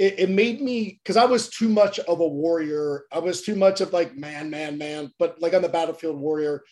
it, 0.00 0.18
it 0.18 0.30
made 0.30 0.62
me 0.62 0.98
because 1.02 1.18
I 1.18 1.26
was 1.26 1.50
too 1.50 1.68
much 1.68 1.98
of 2.00 2.20
a 2.20 2.26
warrior. 2.26 3.04
I 3.12 3.18
was 3.18 3.42
too 3.42 3.54
much 3.54 3.82
of 3.82 3.92
like 3.92 4.16
man, 4.16 4.48
man, 4.48 4.78
man, 4.78 5.12
but 5.18 5.40
like 5.42 5.52
on 5.52 5.60
the 5.60 5.68
battlefield 5.68 6.18
warrior. 6.18 6.64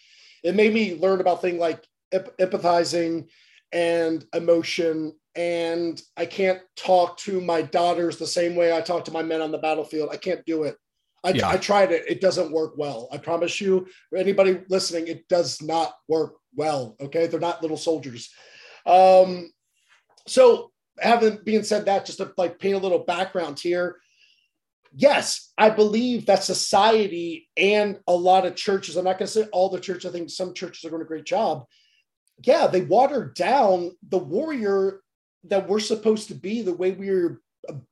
It 0.43 0.55
made 0.55 0.73
me 0.73 0.97
learn 0.97 1.21
about 1.21 1.43
things 1.43 1.59
like 1.59 1.85
empathizing 2.15 3.29
and 3.71 4.25
emotion. 4.33 5.13
And 5.35 6.01
I 6.17 6.25
can't 6.25 6.61
talk 6.75 7.19
to 7.19 7.41
my 7.43 7.61
daughters 7.61 8.17
the 8.17 8.27
same 8.27 8.57
way 8.57 8.75
I 8.75 8.81
talk 8.81 9.05
to 9.05 9.13
my 9.13 9.23
men 9.23 9.43
on 9.43 9.53
the 9.53 9.59
battlefield. 9.59 10.09
I 10.11 10.17
can't 10.17 10.45
do 10.47 10.65
it. 10.65 10.77
I, 11.23 11.31
yeah. 11.31 11.49
I 11.49 11.59
tried 11.59 11.93
it. 11.93 12.05
It 12.09 12.23
doesn't 12.23 12.53
work 12.53 12.75
well. 12.79 13.09
I 13.13 13.19
promise 13.19 13.61
you, 13.61 13.89
anybody 14.17 14.61
listening, 14.71 15.09
it 15.09 15.29
does 15.29 15.61
not 15.61 15.92
work 16.09 16.37
well. 16.55 16.96
Okay. 17.01 17.27
They're 17.27 17.40
not 17.40 17.61
little 17.61 17.77
soldiers. 17.77 18.33
Um, 18.87 19.51
so 20.27 20.71
having 21.01 21.38
being 21.44 21.63
said 21.63 21.87
that, 21.87 22.07
just 22.07 22.19
to 22.19 22.33
like 22.37 22.59
paint 22.59 22.75
a 22.75 22.79
little 22.79 23.01
background 23.01 23.59
here. 23.59 23.96
Yes, 24.94 25.53
I 25.59 25.71
believe 25.71 26.27
that 26.27 26.44
society 26.44 27.49
and 27.57 27.99
a 28.07 28.15
lot 28.15 28.46
of 28.46 28.57
churches, 28.57 28.96
I'm 28.96 29.05
not 29.05 29.19
going 29.19 29.27
to 29.27 29.33
say 29.33 29.49
all 29.53 29.69
the 29.69 29.81
churches, 29.81 30.07
I 30.07 30.13
think 30.13 30.31
some 30.31 30.55
churches 30.55 30.85
are 30.85 30.90
doing 30.90 31.03
a 31.03 31.07
great 31.07 31.27
job. 31.27 31.67
Yeah, 32.42 32.69
they 32.69 32.81
watered 32.81 33.35
down 33.35 33.92
the 34.09 34.19
warrior 34.19 35.03
that 35.44 35.69
we're 35.69 35.81
supposed 35.81 36.29
to 36.29 36.35
be 36.35 36.63
the 36.63 36.73
way 36.73 36.92
we 36.92 37.11
are 37.11 37.40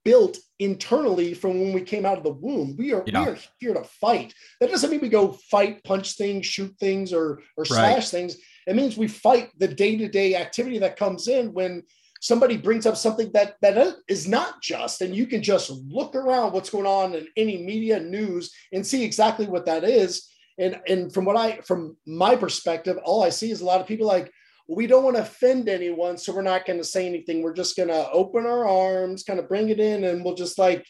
built 0.04 0.38
internally 0.58 1.34
from 1.34 1.60
when 1.60 1.72
we 1.72 1.82
came 1.82 2.06
out 2.06 2.18
of 2.18 2.24
the 2.24 2.32
womb. 2.32 2.76
We 2.78 2.92
are 2.92 3.04
yeah. 3.06 3.24
we 3.24 3.30
are 3.30 3.38
here 3.58 3.74
to 3.74 3.84
fight. 3.84 4.34
That 4.60 4.70
doesn't 4.70 4.90
mean 4.90 5.00
we 5.00 5.08
go 5.08 5.32
fight, 5.50 5.84
punch 5.84 6.16
things, 6.16 6.46
shoot 6.46 6.74
things, 6.78 7.12
or 7.12 7.42
or 7.56 7.64
slash 7.64 7.96
right. 7.96 8.04
things. 8.04 8.36
It 8.66 8.76
means 8.76 8.96
we 8.96 9.08
fight 9.08 9.50
the 9.58 9.68
day 9.68 9.96
to 9.96 10.08
day 10.08 10.34
activity 10.34 10.78
that 10.78 10.96
comes 10.96 11.28
in 11.28 11.52
when 11.52 11.82
somebody 12.26 12.56
brings 12.56 12.86
up 12.86 12.96
something 12.96 13.30
that 13.32 13.54
that 13.62 13.94
is 14.08 14.26
not 14.26 14.60
just 14.60 15.00
and 15.00 15.14
you 15.14 15.26
can 15.26 15.42
just 15.42 15.70
look 15.70 16.16
around 16.16 16.52
what's 16.52 16.70
going 16.70 16.86
on 16.86 17.14
in 17.14 17.28
any 17.36 17.56
media 17.62 18.00
news 18.00 18.52
and 18.72 18.84
see 18.84 19.04
exactly 19.04 19.46
what 19.46 19.66
that 19.66 19.84
is 19.84 20.28
and 20.58 20.80
and 20.88 21.14
from 21.14 21.24
what 21.24 21.36
i 21.36 21.56
from 21.60 21.96
my 22.06 22.34
perspective 22.34 22.98
all 23.04 23.22
i 23.22 23.28
see 23.28 23.50
is 23.50 23.60
a 23.60 23.64
lot 23.64 23.80
of 23.80 23.86
people 23.86 24.06
like 24.06 24.32
we 24.68 24.88
don't 24.88 25.04
want 25.04 25.14
to 25.16 25.22
offend 25.22 25.68
anyone, 25.68 26.18
so 26.18 26.34
we're 26.34 26.42
not 26.42 26.66
going 26.66 26.78
to 26.78 26.84
say 26.84 27.06
anything. 27.06 27.40
We're 27.40 27.52
just 27.52 27.76
going 27.76 27.88
to 27.88 28.10
open 28.10 28.46
our 28.46 28.66
arms, 28.66 29.22
kind 29.22 29.38
of 29.38 29.48
bring 29.48 29.68
it 29.68 29.78
in, 29.78 30.02
and 30.02 30.24
we'll 30.24 30.34
just 30.34 30.58
like 30.58 30.84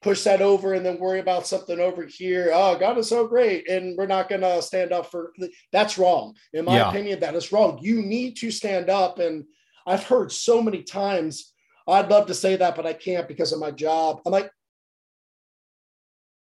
push 0.00 0.22
that 0.22 0.40
over 0.40 0.74
and 0.74 0.86
then 0.86 1.00
worry 1.00 1.18
about 1.18 1.46
something 1.46 1.80
over 1.80 2.04
here. 2.06 2.52
Oh, 2.54 2.78
God 2.78 2.98
is 2.98 3.08
so 3.08 3.26
great. 3.26 3.68
And 3.68 3.96
we're 3.96 4.06
not 4.06 4.28
going 4.28 4.42
to 4.42 4.62
stand 4.62 4.92
up 4.92 5.10
for 5.10 5.32
that's 5.72 5.98
wrong. 5.98 6.36
In 6.52 6.66
my 6.66 6.76
yeah. 6.76 6.88
opinion, 6.88 7.18
that 7.20 7.34
is 7.34 7.50
wrong. 7.50 7.80
You 7.82 8.02
need 8.02 8.36
to 8.36 8.52
stand 8.52 8.88
up. 8.88 9.18
And 9.18 9.44
I've 9.86 10.04
heard 10.04 10.32
so 10.32 10.60
many 10.60 10.82
times, 10.82 11.52
I'd 11.86 12.10
love 12.10 12.26
to 12.26 12.34
say 12.34 12.56
that, 12.56 12.74
but 12.74 12.86
I 12.86 12.92
can't 12.92 13.28
because 13.28 13.52
of 13.52 13.60
my 13.60 13.70
job. 13.70 14.20
I'm 14.26 14.32
like, 14.32 14.50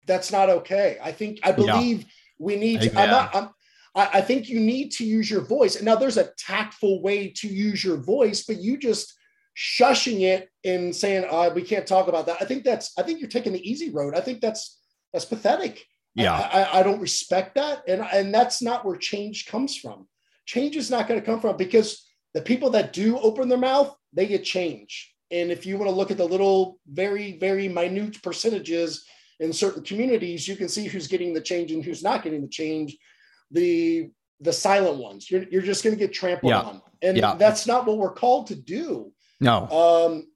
that's 0.05 0.31
not 0.31 0.49
okay. 0.49 0.97
I 1.03 1.11
think, 1.11 1.39
I 1.43 1.51
believe 1.51 1.99
yeah. 1.99 2.07
we 2.39 2.55
need 2.55 2.81
to, 2.81 2.99
I'm 2.99 3.09
not, 3.09 3.35
I'm, 3.35 3.49
I, 3.93 4.19
I 4.19 4.21
think 4.21 4.49
you 4.49 4.59
need 4.59 4.91
to 4.93 5.05
use 5.05 5.29
your 5.29 5.41
voice. 5.41 5.75
And 5.75 5.85
now 5.85 5.95
there's 5.95 6.17
a 6.17 6.31
tactful 6.39 7.01
way 7.01 7.29
to 7.37 7.47
use 7.47 7.83
your 7.83 7.97
voice, 7.97 8.43
but 8.45 8.57
you 8.57 8.77
just, 8.77 9.13
shushing 9.57 10.21
it 10.21 10.49
and 10.63 10.95
saying 10.95 11.25
oh, 11.31 11.49
we 11.49 11.63
can't 11.63 11.87
talk 11.87 12.07
about 12.07 12.27
that. 12.27 12.37
I 12.39 12.45
think 12.45 12.63
that's 12.63 12.93
I 12.97 13.01
think 13.01 13.19
you're 13.19 13.27
taking 13.29 13.53
the 13.53 13.69
easy 13.69 13.89
road. 13.89 14.13
I 14.13 14.21
think 14.21 14.39
that's 14.39 14.79
that's 15.11 15.25
pathetic. 15.25 15.83
Yeah, 16.13 16.33
I, 16.33 16.61
I, 16.61 16.79
I 16.79 16.83
don't 16.83 17.01
respect 17.01 17.55
that, 17.55 17.81
and 17.87 18.01
and 18.13 18.33
that's 18.33 18.61
not 18.61 18.85
where 18.85 18.95
change 18.95 19.47
comes 19.47 19.75
from. 19.75 20.07
Change 20.45 20.75
is 20.77 20.91
not 20.91 21.07
going 21.07 21.19
to 21.19 21.25
come 21.25 21.41
from 21.41 21.57
because 21.57 22.06
the 22.33 22.41
people 22.41 22.69
that 22.71 22.93
do 22.93 23.17
open 23.19 23.49
their 23.49 23.57
mouth 23.57 23.95
they 24.13 24.25
get 24.25 24.43
change. 24.43 25.13
And 25.29 25.51
if 25.51 25.65
you 25.65 25.77
want 25.77 25.89
to 25.89 25.95
look 25.95 26.11
at 26.11 26.17
the 26.17 26.25
little 26.25 26.79
very 26.87 27.37
very 27.37 27.67
minute 27.67 28.21
percentages 28.23 29.05
in 29.39 29.53
certain 29.53 29.83
communities, 29.83 30.47
you 30.47 30.55
can 30.55 30.69
see 30.69 30.85
who's 30.85 31.07
getting 31.07 31.33
the 31.33 31.41
change 31.41 31.71
and 31.71 31.83
who's 31.83 32.03
not 32.03 32.23
getting 32.23 32.41
the 32.41 32.47
change. 32.47 32.97
The 33.51 34.09
the 34.39 34.53
silent 34.53 34.97
ones, 34.97 35.29
you're, 35.31 35.43
you're 35.49 35.61
just 35.61 35.83
going 35.83 35.95
to 35.95 35.99
get 35.99 36.13
trampled 36.13 36.51
yeah. 36.51 36.61
on. 36.61 36.81
And 37.01 37.17
yeah. 37.17 37.35
that's 37.35 37.65
not 37.65 37.85
what 37.85 37.97
we're 37.97 38.13
called 38.13 38.47
to 38.47 38.55
do. 38.55 39.11
No. 39.39 39.67
Um, 39.67 40.27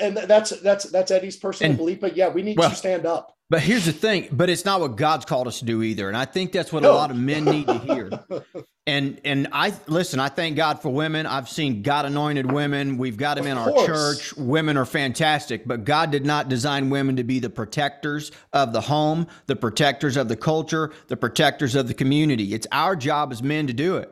and 0.00 0.16
that's 0.16 0.50
that's 0.60 0.84
that's 0.84 1.10
Eddie's 1.10 1.36
personal 1.36 1.70
and, 1.70 1.78
belief. 1.78 2.00
But 2.00 2.16
yeah, 2.16 2.28
we 2.28 2.42
need 2.42 2.58
well, 2.58 2.70
to 2.70 2.76
stand 2.76 3.06
up. 3.06 3.33
But 3.54 3.62
here's 3.62 3.84
the 3.84 3.92
thing. 3.92 4.30
But 4.32 4.50
it's 4.50 4.64
not 4.64 4.80
what 4.80 4.96
God's 4.96 5.26
called 5.26 5.46
us 5.46 5.60
to 5.60 5.64
do 5.64 5.84
either. 5.84 6.08
And 6.08 6.16
I 6.16 6.24
think 6.24 6.50
that's 6.50 6.72
what 6.72 6.82
no. 6.82 6.90
a 6.90 6.94
lot 6.94 7.12
of 7.12 7.16
men 7.16 7.44
need 7.44 7.68
to 7.68 7.78
hear. 7.78 8.10
and 8.88 9.20
and 9.24 9.46
I 9.52 9.72
listen. 9.86 10.18
I 10.18 10.28
thank 10.28 10.56
God 10.56 10.82
for 10.82 10.88
women. 10.88 11.24
I've 11.24 11.48
seen 11.48 11.82
God 11.82 12.04
anointed 12.04 12.50
women. 12.50 12.98
We've 12.98 13.16
got 13.16 13.36
them 13.36 13.46
of 13.46 13.52
in 13.52 13.56
our 13.56 13.86
church. 13.86 14.36
Women 14.36 14.76
are 14.76 14.84
fantastic. 14.84 15.68
But 15.68 15.84
God 15.84 16.10
did 16.10 16.26
not 16.26 16.48
design 16.48 16.90
women 16.90 17.14
to 17.14 17.22
be 17.22 17.38
the 17.38 17.48
protectors 17.48 18.32
of 18.52 18.72
the 18.72 18.80
home, 18.80 19.28
the 19.46 19.54
protectors 19.54 20.16
of 20.16 20.26
the 20.26 20.36
culture, 20.36 20.90
the 21.06 21.16
protectors 21.16 21.76
of 21.76 21.86
the 21.86 21.94
community. 21.94 22.54
It's 22.54 22.66
our 22.72 22.96
job 22.96 23.30
as 23.30 23.40
men 23.40 23.68
to 23.68 23.72
do 23.72 23.98
it 23.98 24.10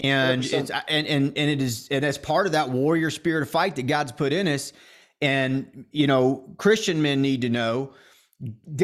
and 0.00 0.42
100%. 0.42 0.52
it's 0.52 0.70
and 0.88 1.06
and 1.06 1.38
and 1.38 1.50
it 1.50 1.62
is 1.62 1.88
and 1.90 2.04
as 2.04 2.18
part 2.18 2.44
of 2.44 2.52
that 2.52 2.68
warrior 2.68 3.10
spirit 3.10 3.40
of 3.44 3.48
fight 3.48 3.76
that 3.76 3.86
God's 3.86 4.12
put 4.12 4.34
in 4.34 4.46
us. 4.46 4.74
And 5.22 5.86
you 5.90 6.06
know, 6.06 6.44
Christian 6.58 7.00
men 7.00 7.22
need 7.22 7.40
to 7.40 7.48
know 7.48 7.94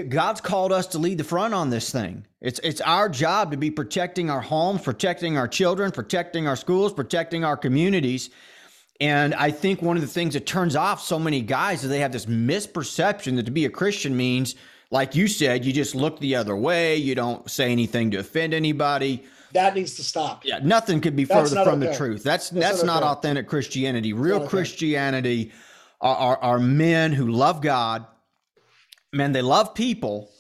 God's 0.09 0.41
called 0.41 0.73
us 0.73 0.89
to 0.89 0.99
lead 0.99 1.19
the 1.19 1.25
front 1.25 1.55
on 1.55 1.71
this 1.71 1.93
thing. 1.93 2.27
It's 2.41 2.59
it's 2.65 2.81
our 2.81 3.09
job 3.09 3.53
to 3.53 3.57
be 3.57 3.71
protecting 3.71 4.29
our 4.29 4.41
homes, 4.41 4.83
protecting 4.83 5.39
our 5.39 5.47
children, 5.47 5.93
protecting 5.93 6.49
our 6.49 6.57
schools, 6.57 6.93
protecting 6.93 7.45
our 7.45 7.57
communities. 7.57 8.31
And 9.01 9.35
I 9.35 9.51
think 9.51 9.81
one 9.81 9.97
of 9.97 10.03
the 10.03 10.09
things 10.09 10.35
that 10.35 10.47
turns 10.47 10.75
off 10.75 11.01
so 11.01 11.19
many 11.19 11.41
guys 11.41 11.85
is 11.85 11.91
they 11.91 12.01
have 12.01 12.13
this 12.13 12.27
misperception 12.27 13.37
that 13.37 13.47
to 13.47 13.53
be 13.53 13.65
a 13.65 13.71
Christian 13.71 14.17
means, 14.17 14.55
like 14.91 15.15
you 15.15 15.29
said, 15.29 15.65
you 15.65 15.73
just 15.73 15.95
look 15.95 16.19
the 16.21 16.35
other 16.37 16.57
way, 16.57 16.97
you 16.97 17.15
don't 17.15 17.49
say 17.49 17.71
anything 17.71 18.11
to 18.13 18.19
offend 18.19 18.55
anybody 18.55 19.25
that 19.55 19.75
needs 19.77 19.95
to 19.95 20.03
stop. 20.03 20.45
Yeah, 20.45 20.59
nothing 20.63 21.01
could 21.01 21.15
be 21.15 21.25
further 21.25 21.63
from 21.65 21.81
okay. 21.81 21.93
the 21.93 21.97
truth. 21.97 22.25
That's 22.25 22.51
that's, 22.51 22.67
that's 22.67 22.83
not, 22.83 23.03
not 23.03 23.19
authentic 23.19 23.49
Christianity. 23.49 24.13
Real 24.13 24.39
okay. 24.39 24.49
Christianity 24.49 25.53
are, 26.01 26.17
are, 26.17 26.39
are 26.39 26.59
men 26.59 27.13
who 27.13 27.29
love 27.29 27.63
God. 27.63 28.05
Men, 29.15 29.33
they 29.33 29.43
love 29.43 29.75
people, 29.75 30.31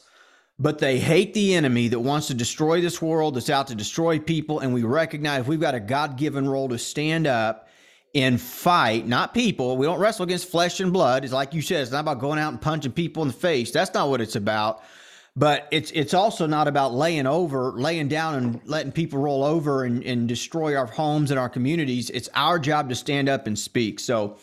but 0.58 0.78
they 0.78 0.98
hate 0.98 1.34
the 1.34 1.54
enemy 1.54 1.88
that 1.88 2.00
wants 2.00 2.26
to 2.28 2.34
destroy 2.34 2.80
this 2.80 3.00
world, 3.00 3.34
that's 3.34 3.50
out 3.50 3.68
to 3.68 3.74
destroy 3.74 4.18
people. 4.18 4.60
And 4.60 4.74
we 4.74 4.82
recognize 4.82 5.46
we've 5.46 5.60
got 5.60 5.74
a 5.74 5.80
God 5.80 6.16
given 6.16 6.48
role 6.48 6.68
to 6.68 6.78
stand 6.78 7.26
up 7.26 7.68
and 8.14 8.40
fight, 8.40 9.06
not 9.06 9.34
people. 9.34 9.76
We 9.76 9.86
don't 9.86 9.98
wrestle 9.98 10.24
against 10.24 10.48
flesh 10.48 10.80
and 10.80 10.92
blood. 10.92 11.24
It's 11.24 11.32
like 11.32 11.54
you 11.54 11.62
said, 11.62 11.82
it's 11.82 11.90
not 11.90 12.00
about 12.00 12.20
going 12.20 12.38
out 12.38 12.52
and 12.52 12.60
punching 12.60 12.92
people 12.92 13.22
in 13.22 13.28
the 13.28 13.34
face. 13.34 13.70
That's 13.70 13.92
not 13.94 14.08
what 14.08 14.20
it's 14.20 14.36
about 14.36 14.82
but 15.36 15.66
it's 15.70 15.90
it's 15.90 16.14
also 16.14 16.46
not 16.46 16.68
about 16.68 16.94
laying 16.94 17.26
over, 17.26 17.72
laying 17.72 18.08
down 18.08 18.34
and 18.36 18.60
letting 18.66 18.92
people 18.92 19.18
roll 19.18 19.42
over 19.42 19.84
and, 19.84 20.04
and 20.04 20.28
destroy 20.28 20.76
our 20.76 20.86
homes 20.86 21.30
and 21.30 21.40
our 21.40 21.48
communities. 21.48 22.10
It's 22.10 22.28
our 22.34 22.58
job 22.58 22.88
to 22.90 22.94
stand 22.94 23.28
up 23.28 23.46
and 23.46 23.58
speak. 23.58 23.98
So 23.98 24.36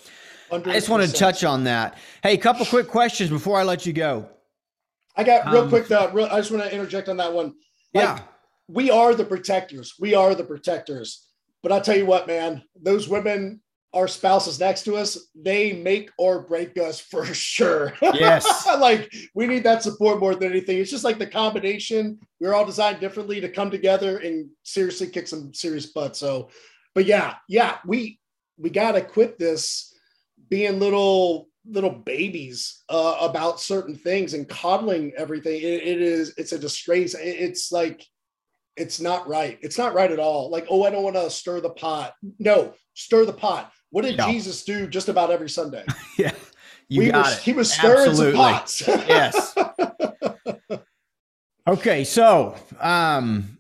100%. 0.52 0.68
I 0.68 0.74
just 0.74 0.90
wanted 0.90 1.08
to 1.08 1.14
touch 1.14 1.44
on 1.44 1.64
that. 1.64 1.98
Hey, 2.24 2.34
a 2.34 2.38
couple 2.38 2.66
quick 2.66 2.88
questions 2.88 3.30
before 3.30 3.60
I 3.60 3.64
let 3.64 3.86
you 3.86 3.94
go. 3.94 4.30
I 5.16 5.24
got 5.24 5.52
real 5.52 5.64
um, 5.64 5.70
quick. 5.70 5.88
Though, 5.88 6.12
real, 6.12 6.28
I 6.32 6.38
just 6.38 6.52
want 6.52 6.64
to 6.64 6.74
interject 6.74 7.10
on 7.10 7.18
that 7.18 7.34
one. 7.34 7.48
Like, 7.94 8.04
yeah, 8.04 8.20
we 8.68 8.90
are 8.90 9.14
the 9.14 9.26
protectors. 9.26 9.96
We 10.00 10.14
are 10.16 10.36
the 10.36 10.44
protectors. 10.44 11.28
But 11.64 11.72
I'll 11.72 11.82
tell 11.82 11.98
you 11.98 12.06
what, 12.06 12.28
man, 12.28 12.64
those 12.82 13.08
women 13.08 13.62
our 13.94 14.08
spouses 14.08 14.60
next 14.60 14.84
to 14.84 14.96
us, 14.96 15.28
they 15.36 15.74
make 15.74 16.10
or 16.18 16.44
break 16.44 16.78
us 16.78 17.00
for 17.12 17.26
sure. 17.26 17.94
Yes. 18.02 18.66
like 18.80 19.14
we 19.36 19.48
need 19.48 19.64
that 19.64 19.84
support 19.84 20.20
more 20.20 20.36
than 20.36 20.52
anything. 20.52 20.78
It's 20.78 20.92
just 20.92 21.04
like 21.04 21.20
the 21.20 21.28
combination. 21.28 22.20
We're 22.40 22.54
all 22.54 22.66
designed 22.66 23.00
differently 23.00 23.42
to 23.42 23.50
come 23.50 23.70
together 23.70 24.18
and 24.20 24.50
seriously 24.64 25.08
kick 25.08 25.28
some 25.28 25.54
serious 25.54 25.88
butt. 25.88 26.16
So, 26.16 26.50
but 26.96 27.06
yeah, 27.06 27.36
yeah, 27.48 27.78
we 27.86 28.20
we 28.58 28.70
gotta 28.70 29.02
quit 29.02 29.40
this 29.40 29.91
being 30.52 30.80
little 30.80 31.48
little 31.66 31.92
babies 31.92 32.84
uh, 32.90 33.18
about 33.22 33.60
certain 33.60 33.96
things 33.96 34.36
and 34.36 34.48
coddling 34.48 35.14
everything. 35.18 35.56
It, 35.56 35.84
it 35.84 36.02
is 36.02 36.36
it's 36.38 36.52
a 36.52 36.60
disgrace. 36.60 37.16
It's 37.18 37.72
like 37.72 38.06
it's 38.78 39.02
not 39.02 39.28
right. 39.28 39.58
It's 39.64 39.80
not 39.80 39.96
right 39.96 40.12
at 40.12 40.20
all. 40.20 40.52
Like, 40.52 40.68
oh, 40.70 40.84
I 40.84 40.92
don't 40.92 41.04
want 41.04 41.16
to 41.16 41.32
stir 41.32 41.60
the 41.60 41.72
pot. 41.72 42.14
No, 42.38 42.76
stir 42.94 43.26
the 43.26 43.34
pot 43.34 43.72
what 43.92 44.06
did 44.06 44.20
Jesus 44.20 44.64
do 44.64 44.88
just 44.88 45.10
about 45.10 45.32
every 45.32 45.50
Sunday? 45.50 45.86
yeah, 46.18 46.32
you 46.88 47.02
we 47.02 47.12
got 47.12 47.26
were, 47.26 47.32
it. 47.34 47.40
He 47.40 47.54
was 47.54 47.72
stirring 47.72 48.10
Absolutely. 48.10 48.38
pots. 48.38 48.88
yes. 48.88 49.56
Okay, 51.68 52.04
so 52.06 52.56
um, 52.80 53.58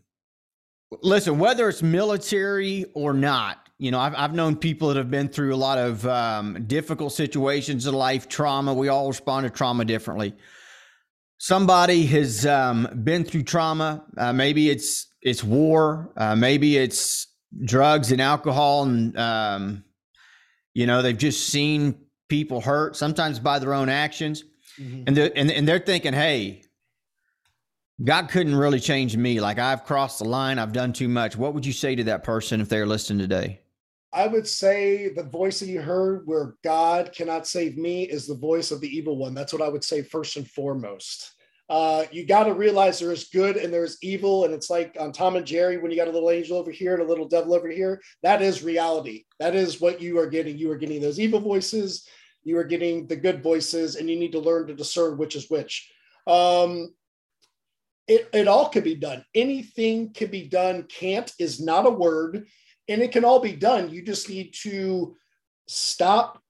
listen, 1.01 1.37
whether 1.37 1.69
it's 1.69 1.83
military 1.83 2.85
or 2.93 3.13
not, 3.13 3.67
you 3.82 3.89
know, 3.89 3.99
I've, 3.99 4.13
I've 4.15 4.34
known 4.36 4.57
people 4.57 4.89
that 4.89 4.97
have 4.97 5.09
been 5.09 5.27
through 5.27 5.55
a 5.55 5.57
lot 5.57 5.79
of 5.79 6.05
um, 6.05 6.65
difficult 6.67 7.13
situations 7.13 7.88
in 7.88 7.95
life, 7.95 8.29
trauma. 8.29 8.75
We 8.75 8.89
all 8.89 9.07
respond 9.07 9.45
to 9.45 9.49
trauma 9.49 9.86
differently. 9.86 10.36
Somebody 11.39 12.05
has 12.05 12.45
um, 12.45 12.88
been 13.03 13.23
through 13.23 13.41
trauma. 13.41 14.05
Uh, 14.15 14.34
maybe 14.34 14.69
it's 14.69 15.07
it's 15.23 15.43
war. 15.43 16.13
Uh, 16.15 16.36
maybe 16.36 16.77
it's 16.77 17.25
drugs 17.65 18.11
and 18.11 18.21
alcohol 18.21 18.84
and 18.84 19.17
um, 19.17 19.84
you 20.75 20.86
know, 20.86 21.01
they've 21.01 21.17
just 21.17 21.47
seen 21.47 21.95
people 22.29 22.61
hurt, 22.61 22.95
sometimes 22.95 23.39
by 23.39 23.57
their 23.57 23.73
own 23.73 23.89
actions. 23.89 24.43
Mm-hmm. 24.79 25.03
And, 25.07 25.17
they're, 25.17 25.32
and, 25.36 25.51
and 25.51 25.67
they're 25.67 25.79
thinking, 25.79 26.13
hey, 26.13 26.65
God 28.03 28.29
couldn't 28.29 28.55
really 28.55 28.79
change 28.79 29.17
me. 29.17 29.41
Like 29.41 29.57
I've 29.57 29.86
crossed 29.86 30.19
the 30.19 30.25
line, 30.25 30.59
I've 30.59 30.71
done 30.71 30.93
too 30.93 31.09
much. 31.09 31.36
What 31.36 31.55
would 31.55 31.65
you 31.65 31.73
say 31.73 31.95
to 31.95 32.03
that 32.05 32.23
person 32.23 32.61
if 32.61 32.69
they're 32.69 32.86
listening 32.86 33.17
today? 33.17 33.61
I 34.14 34.28
would 34.28 34.47
say 34.47 35.09
the 35.09 35.24
voice 35.24 35.59
that 35.59 35.70
you 35.70 35.82
heard 35.82 36.28
where 36.28 36.55
God 36.64 37.14
cannot 37.14 37.47
save 37.47 37.78
me 37.78 38.03
is 38.03 38.28
the 38.28 38.36
voice 38.36 38.72
of 38.72 38.82
the 38.82 38.89
evil 38.89 39.18
one. 39.18 39.34
That's 39.34 39.53
what 39.53 39.62
I 39.62 39.70
would 39.70 39.84
say 39.84 40.01
first 40.01 40.36
and 40.36 40.49
foremost 40.49 41.34
uh, 41.72 42.03
you 42.12 42.26
got 42.26 42.43
to 42.43 42.53
realize 42.53 42.99
there 42.99 43.14
is 43.14 43.30
good 43.30 43.55
and 43.55 43.74
there's 43.74 43.97
evil. 44.03 44.43
And 44.43 44.53
it's 44.53 44.70
like 44.70 44.97
on 44.99 45.14
Tom 45.14 45.38
and 45.38 45.45
Jerry, 45.45 45.78
when 45.78 45.89
you 45.89 45.95
got 45.95 46.09
a 46.09 46.12
little 46.12 46.30
angel 46.30 46.57
over 46.57 46.70
here 46.70 46.95
and 46.95 47.01
a 47.01 47.07
little 47.07 47.30
devil 47.30 47.53
over 47.53 47.70
here, 47.70 48.01
that 48.24 48.41
is 48.41 48.62
reality. 48.62 49.24
That 49.39 49.55
is 49.55 49.80
what 49.80 50.01
you 50.01 50.20
are 50.20 50.28
getting. 50.28 50.57
You 50.57 50.70
are 50.72 50.78
getting 50.78 50.99
those 50.99 51.18
evil 51.18 51.39
voices, 51.39 52.05
you 52.43 52.57
are 52.57 52.66
getting 52.66 53.07
the 53.07 53.16
good 53.16 53.41
voices, 53.41 53.95
and 53.95 54.09
you 54.09 54.20
need 54.20 54.34
to 54.34 54.39
learn 54.39 54.68
to 54.68 54.74
discern 54.74 55.18
which 55.18 55.38
is 55.38 55.49
which. 55.49 55.89
Um, 56.28 56.93
it, 58.05 58.28
it 58.34 58.49
all 58.49 58.68
could 58.68 58.84
be 58.84 58.95
done. 58.95 59.24
Anything 59.34 60.12
can 60.12 60.30
be 60.30 60.49
done. 60.49 60.84
Can't 60.89 61.32
is 61.39 61.62
not 61.62 61.86
a 61.86 61.89
word, 61.89 62.47
and 62.91 63.01
it 63.01 63.11
can 63.11 63.25
all 63.25 63.39
be 63.39 63.53
done. 63.53 63.89
You 63.89 64.01
just 64.01 64.29
need 64.29 64.53
to 64.63 65.15
stop 65.67 66.41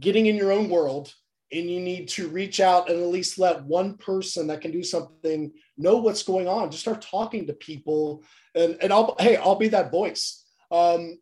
getting 0.00 0.26
in 0.26 0.36
your 0.36 0.52
own 0.52 0.68
world 0.68 1.12
and 1.52 1.70
you 1.70 1.80
need 1.80 2.08
to 2.08 2.28
reach 2.28 2.58
out 2.58 2.90
and 2.90 3.00
at 3.00 3.08
least 3.08 3.38
let 3.38 3.64
one 3.64 3.96
person 3.96 4.46
that 4.48 4.60
can 4.60 4.70
do 4.70 4.82
something 4.82 5.52
know 5.76 5.98
what's 5.98 6.22
going 6.22 6.48
on. 6.48 6.70
Just 6.70 6.82
start 6.82 7.02
talking 7.02 7.46
to 7.46 7.52
people 7.52 8.24
and 8.54 8.76
and 8.80 8.92
i'll 8.92 9.14
hey 9.18 9.36
i'll 9.36 9.56
be 9.56 9.68
that 9.68 9.90
voice. 9.90 10.44
Um 10.70 11.18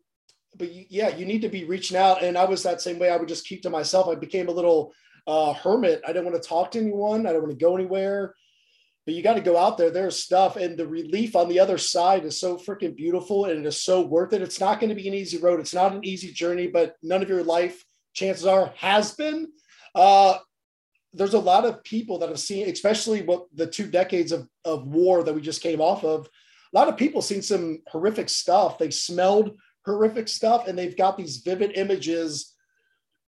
but 0.55 0.69
yeah 0.91 1.15
you 1.15 1.25
need 1.25 1.41
to 1.41 1.49
be 1.49 1.65
reaching 1.65 1.97
out 1.97 2.23
and 2.23 2.37
i 2.37 2.45
was 2.45 2.63
that 2.63 2.81
same 2.81 2.99
way. 2.99 3.09
I 3.09 3.17
would 3.17 3.27
just 3.27 3.45
keep 3.45 3.61
to 3.63 3.69
myself. 3.69 4.07
I 4.07 4.15
became 4.15 4.47
a 4.47 4.53
little 4.53 4.93
uh 5.27 5.53
hermit. 5.53 6.01
I 6.07 6.13
didn't 6.13 6.25
want 6.25 6.41
to 6.41 6.47
talk 6.47 6.71
to 6.71 6.79
anyone. 6.79 7.25
I 7.25 7.29
didn't 7.29 7.43
want 7.43 7.59
to 7.59 7.65
go 7.65 7.75
anywhere 7.75 8.33
but 9.05 9.13
you 9.13 9.21
got 9.21 9.33
to 9.33 9.41
go 9.41 9.57
out 9.57 9.77
there. 9.77 9.91
There's 9.91 10.23
stuff, 10.23 10.55
and 10.55 10.77
the 10.77 10.87
relief 10.87 11.35
on 11.35 11.49
the 11.49 11.59
other 11.59 11.77
side 11.77 12.23
is 12.25 12.39
so 12.39 12.57
freaking 12.57 12.95
beautiful, 12.95 13.45
and 13.45 13.59
it 13.59 13.65
is 13.65 13.81
so 13.81 14.01
worth 14.01 14.33
it. 14.33 14.41
It's 14.41 14.59
not 14.59 14.79
going 14.79 14.89
to 14.89 14.95
be 14.95 15.07
an 15.07 15.13
easy 15.13 15.37
road. 15.37 15.59
It's 15.59 15.73
not 15.73 15.93
an 15.93 16.05
easy 16.05 16.31
journey, 16.31 16.67
but 16.67 16.95
none 17.03 17.21
of 17.21 17.29
your 17.29 17.43
life, 17.43 17.83
chances 18.13 18.45
are, 18.45 18.73
has 18.77 19.13
been. 19.13 19.47
Uh, 19.93 20.37
there's 21.13 21.33
a 21.33 21.39
lot 21.39 21.65
of 21.65 21.83
people 21.83 22.19
that 22.19 22.29
have 22.29 22.39
seen, 22.39 22.69
especially 22.69 23.21
what 23.21 23.45
the 23.53 23.67
two 23.67 23.87
decades 23.87 24.31
of, 24.31 24.47
of 24.65 24.87
war 24.87 25.23
that 25.23 25.33
we 25.33 25.41
just 25.41 25.61
came 25.61 25.81
off 25.81 26.03
of. 26.03 26.27
A 26.73 26.77
lot 26.77 26.87
of 26.87 26.97
people 26.97 27.21
seen 27.21 27.41
some 27.41 27.79
horrific 27.87 28.29
stuff. 28.29 28.77
They 28.77 28.89
smelled 28.89 29.57
horrific 29.85 30.27
stuff, 30.27 30.67
and 30.67 30.77
they've 30.77 30.97
got 30.97 31.17
these 31.17 31.37
vivid 31.37 31.73
images 31.75 32.52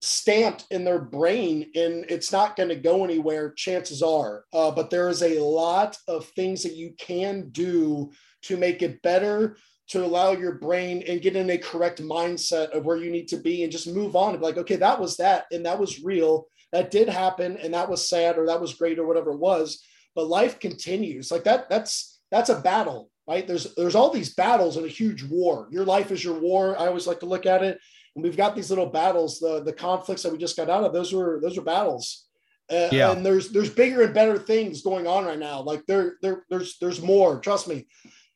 stamped 0.06 0.66
in 0.72 0.84
their 0.84 1.00
brain 1.00 1.72
and 1.76 2.06
it's 2.10 2.32
not 2.32 2.56
going 2.56 2.70
to 2.70 2.76
go 2.76 3.04
anywhere 3.04 3.52
chances 3.54 4.02
are. 4.02 4.46
Uh, 4.54 4.72
but 4.72 4.90
there 4.90 5.10
is 5.10 5.24
a 5.24 5.40
lot 5.40 5.98
of 6.08 6.28
things 6.30 6.64
that 6.64 6.76
you 6.76 6.94
can 7.00 7.50
do 7.50 8.12
to 8.44 8.58
make 8.58 8.82
it 8.82 9.02
better 9.02 9.58
to 9.88 10.04
allow 10.04 10.32
your 10.32 10.54
brain 10.54 11.04
and 11.08 11.22
get 11.22 11.36
in 11.36 11.50
a 11.50 11.58
correct 11.58 12.02
mindset 12.02 12.70
of 12.70 12.86
where 12.86 12.98
you 12.98 13.12
need 13.12 13.28
to 13.28 13.38
be 13.38 13.64
and 13.64 13.72
just 13.72 13.88
move 13.88 14.16
on 14.16 14.32
and 14.32 14.40
be 14.40 14.46
like 14.46 14.58
okay 14.58 14.76
that 14.76 15.00
was 15.00 15.18
that 15.18 15.46
and 15.52 15.66
that 15.66 15.80
was 15.80 16.04
real. 16.04 16.48
That 16.72 16.92
did 16.92 17.10
happen 17.10 17.58
and 17.58 17.74
that 17.74 17.90
was 17.90 18.08
sad 18.08 18.38
or 18.38 18.48
that 18.48 18.62
was 18.62 18.74
great 18.74 19.00
or 19.00 19.08
whatever 19.08 19.32
it 19.32 19.40
was. 19.40 19.84
But 20.14 20.28
life 20.28 20.60
continues. 20.60 21.32
Like 21.32 21.44
that 21.46 21.70
that's 21.70 22.20
that's 22.32 22.50
a 22.50 22.62
battle 22.62 23.10
right? 23.28 23.48
There's 23.48 23.74
there's 23.74 23.96
all 23.96 24.12
these 24.12 24.36
battles 24.36 24.78
in 24.78 24.86
a 24.86 24.88
huge 24.88 25.24
war. 25.24 25.68
Your 25.72 25.84
life 25.84 26.12
is 26.12 26.24
your 26.24 26.40
war. 26.40 26.80
I 26.80 26.86
always 26.86 27.08
like 27.08 27.20
to 27.22 27.26
look 27.26 27.48
at 27.48 27.64
it 27.64 27.80
and 28.16 28.24
we've 28.24 28.38
got 28.38 28.56
these 28.56 28.70
little 28.70 28.86
battles 28.86 29.40
the 29.40 29.62
the 29.64 29.74
conflicts 29.74 30.24
that 30.24 30.32
we 30.32 30.38
just 30.38 30.58
got 30.58 30.70
out 30.70 30.84
of 30.84 30.94
those 30.94 31.14
were 31.14 31.40
those 31.42 31.58
were 31.58 31.64
battles. 31.64 32.28
Uh, 32.72 32.90
yeah. 32.92 33.12
and 33.12 33.24
there's 33.24 33.50
there's 33.50 33.70
bigger 33.70 34.02
and 34.02 34.14
better 34.14 34.40
things 34.40 34.82
going 34.82 35.06
on 35.06 35.26
right 35.26 35.38
now. 35.38 35.62
Like 35.62 35.86
there 35.86 36.16
there 36.22 36.46
there's 36.50 36.78
there's 36.80 37.02
more 37.02 37.40
trust 37.40 37.68
me. 37.68 37.88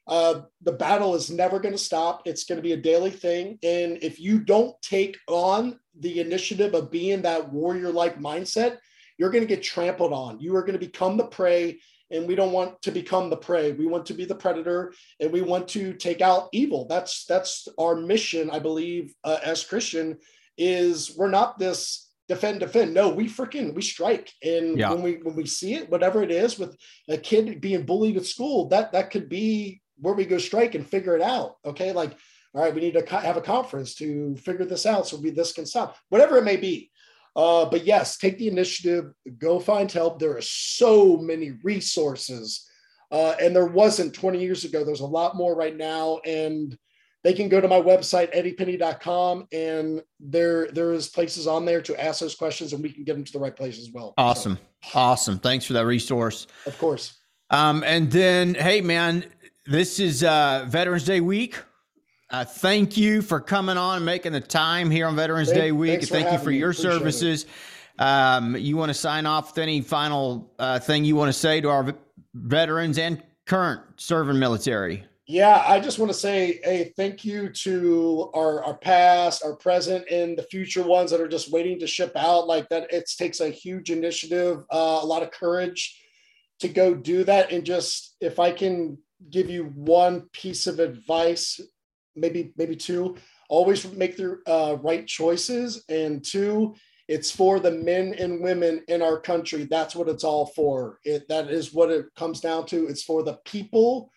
Uh, 0.08 0.42
the 0.64 0.72
battle 0.72 1.14
is 1.14 1.30
never 1.30 1.60
going 1.60 1.74
to 1.74 1.78
stop. 1.78 2.24
It's 2.26 2.44
going 2.44 2.58
to 2.58 2.64
be 2.64 2.74
a 2.74 2.78
daily 2.78 3.12
thing. 3.12 3.60
And 3.62 4.00
if 4.02 4.20
you 4.20 4.40
don't 4.40 4.76
take 4.82 5.16
on 5.28 5.80
the 6.00 6.20
initiative 6.20 6.74
of 6.74 6.90
being 6.90 7.22
that 7.22 7.54
warrior 7.54 7.92
like 7.92 8.20
mindset 8.20 8.78
you're 9.20 9.30
going 9.30 9.44
to 9.44 9.56
get 9.56 9.62
trampled 9.62 10.14
on. 10.14 10.40
You 10.40 10.56
are 10.56 10.62
going 10.62 10.80
to 10.80 10.86
become 10.86 11.18
the 11.18 11.28
prey 11.28 11.80
and 12.12 12.28
we 12.28 12.36
don't 12.36 12.52
want 12.52 12.82
to 12.82 12.92
become 12.92 13.30
the 13.30 13.38
prey. 13.38 13.72
We 13.72 13.88
want 13.88 14.06
to 14.08 14.14
be 14.14 14.26
the 14.26 14.36
predator 14.36 14.94
and 15.20 15.32
we 15.32 15.42
want 15.42 15.68
to 15.70 15.94
take 15.94 16.22
out 16.22 16.50
evil. 16.52 16.88
That's 16.88 17.26
that's 17.26 17.68
our 17.78 17.96
mission 17.96 18.50
i 18.50 18.60
believe 18.60 19.14
uh, 19.24 19.40
as 19.44 19.64
christian 19.64 20.18
is 20.58 21.16
we're 21.18 21.30
not 21.30 21.58
this 21.58 22.10
defend 22.28 22.60
defend. 22.60 22.94
No 22.94 23.10
we 23.10 23.28
freaking 23.28 23.74
we 23.74 23.82
strike. 23.82 24.32
And 24.44 24.78
yeah. 24.78 24.92
when 24.92 25.02
we 25.02 25.14
when 25.24 25.36
we 25.36 25.46
see 25.46 25.74
it 25.74 25.90
whatever 25.90 26.22
it 26.22 26.32
is 26.32 26.60
with 26.60 26.78
a 27.10 27.18
kid 27.18 27.60
being 27.60 27.86
bullied 27.86 28.18
at 28.18 28.26
school 28.26 28.70
that 28.70 28.92
that 28.92 29.10
could 29.10 29.30
be 29.30 29.82
where 29.98 30.14
we 30.14 30.26
go 30.26 30.38
strike 30.38 30.76
and 30.76 30.88
figure 30.88 31.16
it 31.16 31.22
out 31.22 31.56
okay? 31.66 31.92
Like 31.92 32.16
all 32.54 32.64
right 32.64 32.74
we 32.74 32.82
need 32.82 32.94
to 32.94 33.20
have 33.20 33.38
a 33.38 33.42
conference 33.42 33.96
to 33.96 34.36
figure 34.38 34.66
this 34.66 34.86
out 34.86 35.08
so 35.08 35.18
we 35.18 35.32
this 35.32 35.54
can 35.54 35.66
stop. 35.66 35.98
Whatever 36.10 36.38
it 36.38 36.44
may 36.44 36.58
be 36.58 36.92
uh, 37.36 37.66
but 37.66 37.86
yes, 37.86 38.18
take 38.18 38.38
the 38.38 38.48
initiative, 38.48 39.12
go 39.38 39.60
find 39.60 39.92
help. 39.92 40.20
There 40.20 40.38
are 40.38 40.42
so 40.42 41.18
many 41.18 41.52
resources. 41.64 42.66
Uh, 43.12 43.36
and 43.42 43.56
there 43.56 43.66
wasn't 43.66 44.14
20 44.14 44.40
years 44.40 44.66
ago. 44.66 44.84
There's 44.84 45.00
a 45.00 45.06
lot 45.06 45.36
more 45.36 45.56
right 45.56 45.76
now. 45.76 46.20
And 46.26 46.78
they 47.24 47.34
can 47.34 47.50
go 47.50 47.60
to 47.60 47.68
my 47.68 47.82
website, 47.82 48.34
eddiepenney.com, 48.34 49.48
and 49.52 50.02
there 50.20 50.68
there 50.72 50.94
is 50.94 51.10
places 51.10 51.48
on 51.48 51.66
there 51.66 51.82
to 51.82 52.02
ask 52.02 52.22
those 52.22 52.36
questions 52.36 52.72
and 52.72 52.82
we 52.82 52.92
can 52.92 53.04
get 53.04 53.14
them 53.14 53.26
to 53.26 53.32
the 53.34 53.40
right 53.40 53.56
place 53.56 53.78
as 53.78 53.90
well. 53.92 54.14
Awesome. 54.18 54.58
So. 54.84 55.00
Awesome. 55.00 55.40
Thanks 55.40 55.66
for 55.66 55.74
that 55.74 55.86
resource. 55.86 56.48
Of 56.66 56.78
course. 56.78 57.20
Um, 57.50 57.84
and 57.86 58.10
then, 58.10 58.56
hey, 58.56 58.80
man, 58.80 59.26
this 59.66 60.00
is 60.00 60.24
uh, 60.24 60.66
Veterans 60.70 61.04
Day 61.04 61.20
week. 61.20 61.58
Uh, 62.32 62.46
thank 62.46 62.96
you 62.96 63.24
for 63.24 63.40
coming 63.40 63.76
on 63.76 63.98
and 63.98 64.06
making 64.06 64.32
the 64.32 64.40
time 64.40 64.92
here 64.92 65.08
on 65.08 65.16
Veterans 65.16 65.50
Thank, 65.50 65.62
Day 65.62 65.72
week. 65.72 66.04
Thank 66.04 66.32
you 66.32 66.38
for 66.38 66.52
your 66.52 66.74
services. 66.74 67.48
Um, 67.98 68.56
you 68.56 68.78
want 68.78 68.92
to 68.92 68.94
sign 68.94 69.26
off 69.26 69.50
with 69.50 69.58
any 69.58 69.82
final 69.82 70.54
uh, 70.60 70.78
thing 70.78 71.04
you 71.04 71.16
want 71.16 71.30
to 71.30 71.34
say 71.34 71.60
to 71.60 71.70
our 71.70 71.94
veterans 72.36 73.00
and 73.00 73.24
current 73.48 73.82
serving 73.98 74.38
military? 74.38 75.04
Yeah, 75.26 75.64
I 75.68 75.80
just 75.80 75.98
want 75.98 76.12
to 76.12 76.18
say, 76.18 76.60
hey, 76.64 76.94
thank 76.96 77.26
you 77.26 77.50
to 77.50 78.30
our, 78.36 78.64
our 78.64 78.78
past, 78.78 79.44
our 79.44 79.56
present, 79.56 80.08
and 80.10 80.38
the 80.38 80.44
future 80.44 80.84
ones 80.84 81.10
that 81.12 81.22
are 81.22 81.28
just 81.28 81.52
waiting 81.52 81.80
to 81.80 81.88
ship 81.88 82.12
out. 82.16 82.48
Like 82.48 82.70
that, 82.70 82.94
it 82.94 83.10
takes 83.18 83.40
a 83.40 83.50
huge 83.50 83.90
initiative, 83.90 84.64
uh, 84.72 85.00
a 85.02 85.06
lot 85.06 85.24
of 85.24 85.32
courage 85.32 86.00
to 86.60 86.68
go 86.68 86.94
do 86.94 87.24
that. 87.24 87.52
And 87.52 87.66
just 87.66 88.16
if 88.22 88.38
I 88.38 88.52
can 88.52 89.00
give 89.32 89.50
you 89.50 89.66
one 89.76 90.30
piece 90.32 90.68
of 90.68 90.80
advice 90.80 91.60
maybe 92.20 92.54
maybe 92.58 92.76
two. 92.76 93.16
Always 93.50 93.92
make 93.94 94.16
the 94.16 94.40
uh, 94.46 94.78
right 94.82 95.08
choices, 95.08 95.84
and 95.90 96.24
two, 96.24 96.76
it's 97.08 97.32
for 97.32 97.60
the 97.60 97.72
men 97.72 98.14
and 98.20 98.42
women 98.42 98.84
in 98.88 99.02
our 99.02 99.20
country. 99.20 99.64
That's 99.64 99.96
what 99.96 100.08
it's 100.08 100.24
all 100.24 100.46
for. 100.46 101.00
It 101.04 101.28
that 101.30 101.50
is 101.50 101.74
what 101.74 101.90
it 101.90 102.06
comes 102.16 102.40
down 102.40 102.66
to. 102.68 102.88
It's 102.88 103.04
for 103.04 103.24
the 103.24 103.40
people 103.46 104.12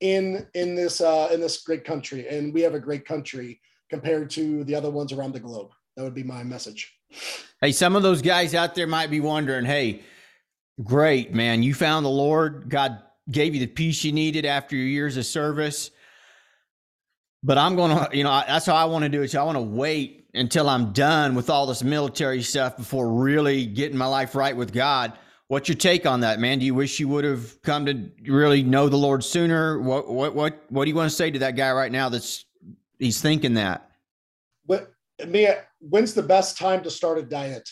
in 0.00 0.46
in 0.54 0.74
this 0.74 1.00
uh, 1.00 1.28
in 1.32 1.40
this 1.40 1.62
great 1.62 1.84
country, 1.84 2.28
and 2.28 2.54
we 2.54 2.60
have 2.62 2.74
a 2.74 2.80
great 2.80 3.04
country 3.04 3.60
compared 3.90 4.30
to 4.30 4.64
the 4.64 4.74
other 4.74 4.90
ones 4.90 5.12
around 5.12 5.32
the 5.32 5.40
globe. 5.40 5.70
That 5.96 6.04
would 6.04 6.14
be 6.14 6.22
my 6.22 6.42
message. 6.42 6.92
Hey, 7.60 7.72
some 7.72 7.96
of 7.96 8.02
those 8.02 8.22
guys 8.22 8.54
out 8.54 8.74
there 8.74 8.86
might 8.86 9.10
be 9.10 9.20
wondering, 9.20 9.64
hey, 9.64 10.02
great, 10.82 11.34
man, 11.34 11.62
you 11.62 11.74
found 11.74 12.06
the 12.06 12.10
Lord. 12.10 12.68
God 12.68 13.02
gave 13.30 13.54
you 13.54 13.60
the 13.60 13.66
peace 13.66 14.02
you 14.02 14.12
needed 14.12 14.46
after 14.46 14.74
your 14.74 14.86
years 14.86 15.16
of 15.16 15.26
service 15.26 15.90
but 17.42 17.58
I'm 17.58 17.76
going 17.76 17.90
to, 17.90 18.16
you 18.16 18.24
know, 18.24 18.42
that's 18.46 18.66
how 18.66 18.74
I 18.74 18.84
want 18.84 19.02
to 19.04 19.08
do 19.08 19.22
it. 19.22 19.30
So 19.30 19.40
I 19.40 19.44
want 19.44 19.56
to 19.56 19.62
wait 19.62 20.28
until 20.34 20.68
I'm 20.68 20.92
done 20.92 21.34
with 21.34 21.50
all 21.50 21.66
this 21.66 21.82
military 21.82 22.42
stuff 22.42 22.76
before 22.76 23.12
really 23.12 23.66
getting 23.66 23.98
my 23.98 24.06
life 24.06 24.34
right 24.34 24.56
with 24.56 24.72
God. 24.72 25.12
What's 25.48 25.68
your 25.68 25.76
take 25.76 26.06
on 26.06 26.20
that, 26.20 26.40
man? 26.40 26.60
Do 26.60 26.64
you 26.64 26.74
wish 26.74 26.98
you 26.98 27.08
would 27.08 27.24
have 27.24 27.60
come 27.62 27.84
to 27.86 28.10
really 28.26 28.62
know 28.62 28.88
the 28.88 28.96
Lord 28.96 29.22
sooner? 29.22 29.80
What, 29.80 30.08
what, 30.08 30.34
what, 30.34 30.62
what 30.70 30.84
do 30.84 30.90
you 30.90 30.94
want 30.94 31.10
to 31.10 31.16
say 31.16 31.30
to 31.30 31.38
that 31.40 31.56
guy 31.56 31.70
right 31.72 31.92
now 31.92 32.08
that's 32.08 32.46
he's 32.98 33.20
thinking 33.20 33.54
that? 33.54 33.90
What, 34.64 34.94
Mia, 35.26 35.64
when's 35.80 36.14
the 36.14 36.22
best 36.22 36.56
time 36.56 36.82
to 36.84 36.90
start 36.90 37.18
a 37.18 37.22
diet? 37.22 37.68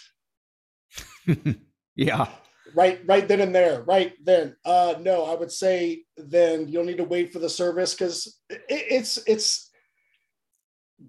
yeah 1.95 2.27
right 2.75 3.01
right 3.07 3.29
then 3.29 3.41
and 3.41 3.55
there 3.55 3.83
right 3.83 4.15
then. 4.25 4.57
Uh 4.65 4.95
no 5.01 5.25
i 5.25 5.35
would 5.35 5.53
say 5.53 6.05
then 6.17 6.69
you'll 6.69 6.85
need 6.85 6.99
to 6.99 7.05
wait 7.05 7.33
for 7.33 7.39
the 7.39 7.49
service 7.49 7.95
because 7.95 8.39
it, 8.49 8.63
it's 8.69 9.19
it's 9.27 9.71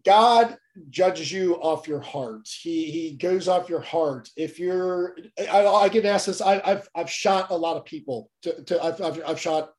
god 0.06 0.58
judges 0.90 1.32
you 1.32 1.56
off 1.56 1.88
your 1.88 2.00
heart. 2.00 2.48
He 2.62 2.86
he 2.92 3.16
goes 3.16 3.48
off 3.48 3.70
your 3.70 3.82
heart. 3.82 4.30
If 4.38 4.60
you're 4.60 5.18
i, 5.38 5.66
I 5.66 5.90
get 5.90 6.06
asked 6.06 6.28
this 6.28 6.42
I, 6.42 6.66
have 6.68 6.88
i've 6.96 7.10
shot 7.10 7.48
a 7.50 7.56
lot 7.56 7.78
of 7.78 7.86
people 7.86 8.30
to, 8.44 8.64
to 8.66 8.84
I've, 8.84 9.02
I've, 9.02 9.22
I've 9.28 9.40
shot 9.40 9.72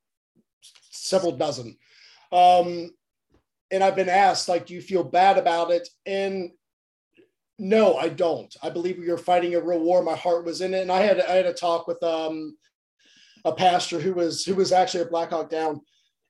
several 0.90 1.32
dozen. 1.32 1.76
Um 2.30 2.90
and 3.70 3.82
i've 3.82 3.96
been 3.96 4.08
asked 4.08 4.48
like 4.48 4.66
do 4.66 4.74
you 4.74 4.82
feel 4.82 5.04
bad 5.04 5.38
about 5.38 5.70
it? 5.70 5.88
And 6.04 6.50
no, 7.62 7.96
I 7.96 8.08
don't. 8.08 8.52
I 8.60 8.70
believe 8.70 8.98
we 8.98 9.08
were 9.08 9.16
fighting 9.16 9.54
a 9.54 9.60
real 9.60 9.78
war. 9.78 10.02
My 10.02 10.16
heart 10.16 10.44
was 10.44 10.60
in 10.60 10.74
it, 10.74 10.82
and 10.82 10.90
I 10.90 11.02
had 11.02 11.20
I 11.20 11.34
had 11.36 11.46
a 11.46 11.52
talk 11.52 11.86
with 11.86 12.02
um, 12.02 12.56
a 13.44 13.52
pastor 13.52 14.00
who 14.00 14.14
was 14.14 14.44
who 14.44 14.56
was 14.56 14.72
actually 14.72 15.04
a 15.04 15.06
Black 15.06 15.30
Hawk 15.30 15.48
Down, 15.48 15.80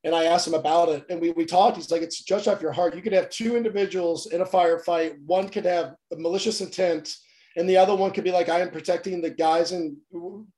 and 0.04 0.14
I 0.14 0.24
asked 0.24 0.46
him 0.46 0.52
about 0.52 0.90
it, 0.90 1.06
and 1.08 1.22
we 1.22 1.30
we 1.30 1.46
talked. 1.46 1.78
He's 1.78 1.90
like, 1.90 2.02
"It's 2.02 2.22
judged 2.22 2.48
off 2.48 2.60
your 2.60 2.70
heart. 2.72 2.94
You 2.94 3.00
could 3.00 3.14
have 3.14 3.30
two 3.30 3.56
individuals 3.56 4.26
in 4.26 4.42
a 4.42 4.44
firefight. 4.44 5.24
One 5.24 5.48
could 5.48 5.64
have 5.64 5.94
malicious 6.12 6.60
intent." 6.60 7.16
and 7.54 7.68
the 7.68 7.76
other 7.76 7.94
one 7.94 8.10
could 8.10 8.24
be 8.24 8.32
like 8.32 8.48
i 8.48 8.60
am 8.60 8.70
protecting 8.70 9.20
the 9.20 9.28
guys 9.28 9.72
and 9.72 9.94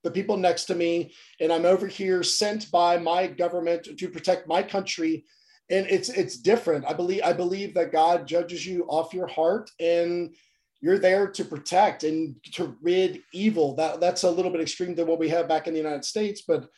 the 0.04 0.10
people 0.12 0.36
next 0.36 0.66
to 0.66 0.76
me 0.76 1.12
and 1.40 1.52
i'm 1.52 1.64
over 1.64 1.88
here 1.88 2.22
sent 2.22 2.70
by 2.70 2.96
my 2.96 3.26
government 3.26 3.88
to 3.98 4.08
protect 4.08 4.46
my 4.46 4.62
country 4.62 5.24
and 5.70 5.88
it's 5.88 6.08
it's 6.08 6.36
different 6.36 6.84
i 6.86 6.92
believe 6.92 7.20
i 7.24 7.32
believe 7.32 7.74
that 7.74 7.90
god 7.90 8.28
judges 8.28 8.64
you 8.64 8.84
off 8.84 9.12
your 9.12 9.26
heart 9.26 9.68
and 9.80 10.36
you're 10.84 10.98
there 10.98 11.26
to 11.26 11.44
protect 11.46 12.04
and 12.04 12.36
to 12.52 12.76
rid 12.82 13.22
evil. 13.32 13.74
That 13.74 14.00
that's 14.00 14.24
a 14.24 14.30
little 14.30 14.50
bit 14.50 14.60
extreme 14.60 14.94
than 14.94 15.06
what 15.06 15.18
we 15.18 15.30
have 15.30 15.48
back 15.48 15.66
in 15.66 15.72
the 15.72 15.80
United 15.80 16.04
States, 16.04 16.42
but 16.46 16.68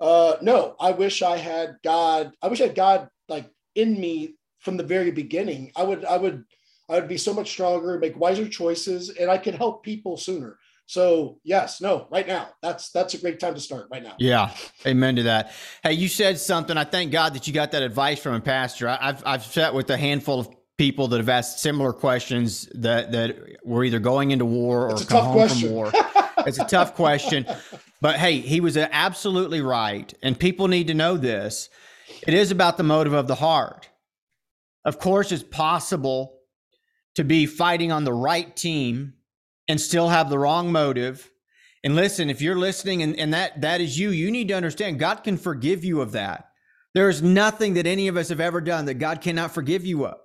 uh, 0.00 0.36
no, 0.40 0.76
I 0.78 0.92
wish 0.92 1.20
I 1.20 1.36
had 1.36 1.78
God. 1.82 2.32
I 2.40 2.46
wish 2.46 2.60
I 2.60 2.66
had 2.66 2.76
God 2.76 3.08
like 3.28 3.50
in 3.74 4.00
me 4.00 4.36
from 4.60 4.76
the 4.76 4.84
very 4.84 5.10
beginning. 5.10 5.72
I 5.74 5.82
would 5.82 6.04
I 6.04 6.16
would 6.16 6.44
I 6.88 6.94
would 6.94 7.08
be 7.08 7.16
so 7.18 7.34
much 7.34 7.50
stronger, 7.50 7.98
make 7.98 8.16
wiser 8.16 8.48
choices, 8.48 9.10
and 9.10 9.28
I 9.28 9.38
could 9.38 9.56
help 9.56 9.82
people 9.82 10.16
sooner. 10.16 10.58
So 10.86 11.40
yes, 11.42 11.80
no, 11.80 12.06
right 12.12 12.28
now 12.28 12.50
that's 12.62 12.90
that's 12.90 13.14
a 13.14 13.18
great 13.18 13.40
time 13.40 13.54
to 13.54 13.60
start 13.60 13.88
right 13.90 14.02
now. 14.02 14.14
Yeah, 14.18 14.54
amen 14.86 15.16
to 15.16 15.24
that. 15.24 15.52
Hey, 15.82 15.94
you 15.94 16.06
said 16.06 16.38
something. 16.38 16.76
I 16.76 16.84
thank 16.84 17.10
God 17.10 17.34
that 17.34 17.48
you 17.48 17.52
got 17.52 17.72
that 17.72 17.82
advice 17.82 18.20
from 18.20 18.34
a 18.34 18.40
pastor. 18.40 18.88
I, 18.88 18.98
I've 19.00 19.26
I've 19.26 19.44
sat 19.44 19.74
with 19.74 19.90
a 19.90 19.96
handful 19.96 20.38
of 20.38 20.48
people 20.78 21.08
that 21.08 21.18
have 21.18 21.28
asked 21.28 21.60
similar 21.60 21.92
questions 21.92 22.68
that 22.74 23.12
that 23.12 23.36
were 23.64 23.84
either 23.84 23.98
going 23.98 24.30
into 24.30 24.44
war 24.44 24.90
or 24.90 24.98
come 24.98 25.24
home 25.24 25.34
question. 25.34 25.68
from 25.68 25.74
war. 25.76 25.92
it's 26.46 26.58
a 26.58 26.64
tough 26.64 26.94
question. 26.94 27.46
But 28.00 28.16
hey, 28.16 28.40
he 28.40 28.60
was 28.60 28.76
absolutely 28.76 29.60
right. 29.60 30.12
And 30.22 30.38
people 30.38 30.68
need 30.68 30.88
to 30.88 30.94
know 30.94 31.16
this. 31.16 31.68
It 32.26 32.34
is 32.34 32.50
about 32.50 32.76
the 32.76 32.82
motive 32.82 33.12
of 33.12 33.26
the 33.26 33.36
heart. 33.36 33.88
Of 34.84 34.98
course, 34.98 35.32
it's 35.32 35.42
possible 35.42 36.38
to 37.16 37.24
be 37.24 37.46
fighting 37.46 37.90
on 37.90 38.04
the 38.04 38.12
right 38.12 38.54
team 38.54 39.14
and 39.66 39.80
still 39.80 40.10
have 40.10 40.30
the 40.30 40.38
wrong 40.38 40.70
motive. 40.70 41.30
And 41.82 41.96
listen, 41.96 42.30
if 42.30 42.42
you're 42.42 42.58
listening 42.58 43.02
and, 43.02 43.18
and 43.18 43.32
that 43.34 43.60
that 43.62 43.80
is 43.80 43.98
you, 43.98 44.10
you 44.10 44.30
need 44.30 44.48
to 44.48 44.54
understand 44.54 44.98
God 44.98 45.24
can 45.24 45.36
forgive 45.36 45.84
you 45.84 46.00
of 46.00 46.12
that. 46.12 46.50
There 46.94 47.08
is 47.08 47.22
nothing 47.22 47.74
that 47.74 47.86
any 47.86 48.08
of 48.08 48.16
us 48.16 48.28
have 48.28 48.40
ever 48.40 48.60
done 48.60 48.86
that 48.86 48.94
God 48.94 49.20
cannot 49.20 49.52
forgive 49.52 49.84
you 49.84 50.06
of. 50.06 50.18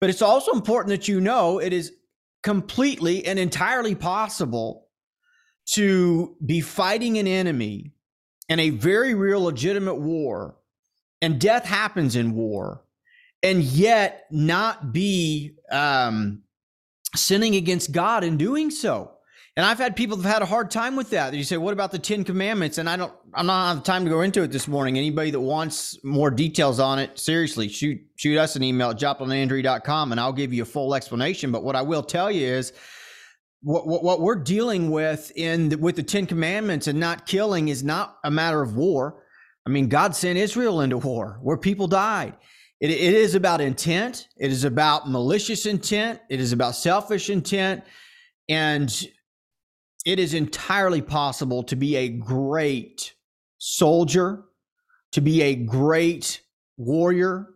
But 0.00 0.10
it's 0.10 0.22
also 0.22 0.52
important 0.52 0.90
that 0.90 1.08
you 1.08 1.20
know 1.20 1.58
it 1.58 1.72
is 1.72 1.92
completely 2.42 3.26
and 3.26 3.38
entirely 3.38 3.94
possible 3.94 4.88
to 5.74 6.36
be 6.44 6.60
fighting 6.60 7.18
an 7.18 7.26
enemy 7.26 7.92
in 8.48 8.58
a 8.58 8.70
very 8.70 9.14
real 9.14 9.42
legitimate 9.42 9.96
war 9.96 10.56
and 11.22 11.40
death 11.40 11.64
happens 11.64 12.16
in 12.16 12.34
war 12.34 12.82
and 13.42 13.62
yet 13.62 14.26
not 14.30 14.92
be 14.92 15.56
um, 15.70 16.42
sinning 17.14 17.54
against 17.54 17.92
God 17.92 18.24
in 18.24 18.36
doing 18.36 18.70
so. 18.70 19.12
And 19.60 19.66
I've 19.66 19.76
had 19.76 19.94
people 19.94 20.16
have 20.16 20.24
had 20.24 20.40
a 20.40 20.46
hard 20.46 20.70
time 20.70 20.96
with 20.96 21.10
that. 21.10 21.34
You 21.34 21.44
say, 21.44 21.58
"What 21.58 21.74
about 21.74 21.92
the 21.92 21.98
Ten 21.98 22.24
Commandments?" 22.24 22.78
And 22.78 22.88
I 22.88 22.96
don't, 22.96 23.12
I'm 23.34 23.44
not 23.44 23.74
have 23.74 23.84
time 23.84 24.04
to 24.04 24.10
go 24.10 24.22
into 24.22 24.42
it 24.42 24.50
this 24.52 24.66
morning. 24.66 24.96
Anybody 24.96 25.32
that 25.32 25.40
wants 25.40 26.02
more 26.02 26.30
details 26.30 26.80
on 26.80 26.98
it, 26.98 27.18
seriously, 27.18 27.68
shoot 27.68 28.00
shoot 28.16 28.38
us 28.38 28.56
an 28.56 28.62
email 28.62 28.88
at 28.88 28.98
joplinandry.com, 28.98 30.12
and 30.12 30.18
I'll 30.18 30.32
give 30.32 30.54
you 30.54 30.62
a 30.62 30.64
full 30.64 30.94
explanation. 30.94 31.52
But 31.52 31.62
what 31.62 31.76
I 31.76 31.82
will 31.82 32.02
tell 32.02 32.30
you 32.30 32.46
is, 32.46 32.72
what 33.60 33.86
what, 33.86 34.02
what 34.02 34.22
we're 34.22 34.42
dealing 34.42 34.90
with 34.90 35.30
in 35.36 35.68
the, 35.68 35.76
with 35.76 35.96
the 35.96 36.04
Ten 36.04 36.24
Commandments 36.24 36.86
and 36.86 36.98
not 36.98 37.26
killing 37.26 37.68
is 37.68 37.84
not 37.84 38.16
a 38.24 38.30
matter 38.30 38.62
of 38.62 38.76
war. 38.76 39.24
I 39.66 39.68
mean, 39.68 39.90
God 39.90 40.16
sent 40.16 40.38
Israel 40.38 40.80
into 40.80 40.96
war 40.96 41.38
where 41.42 41.58
people 41.58 41.86
died. 41.86 42.32
It, 42.80 42.92
it 42.92 43.14
is 43.14 43.34
about 43.34 43.60
intent. 43.60 44.26
It 44.38 44.52
is 44.52 44.64
about 44.64 45.10
malicious 45.10 45.66
intent. 45.66 46.18
It 46.30 46.40
is 46.40 46.54
about 46.54 46.76
selfish 46.76 47.28
intent. 47.28 47.84
And 48.48 48.90
it 50.04 50.18
is 50.18 50.34
entirely 50.34 51.02
possible 51.02 51.62
to 51.64 51.76
be 51.76 51.96
a 51.96 52.08
great 52.08 53.14
soldier, 53.58 54.44
to 55.12 55.20
be 55.20 55.42
a 55.42 55.54
great 55.54 56.40
warrior 56.76 57.46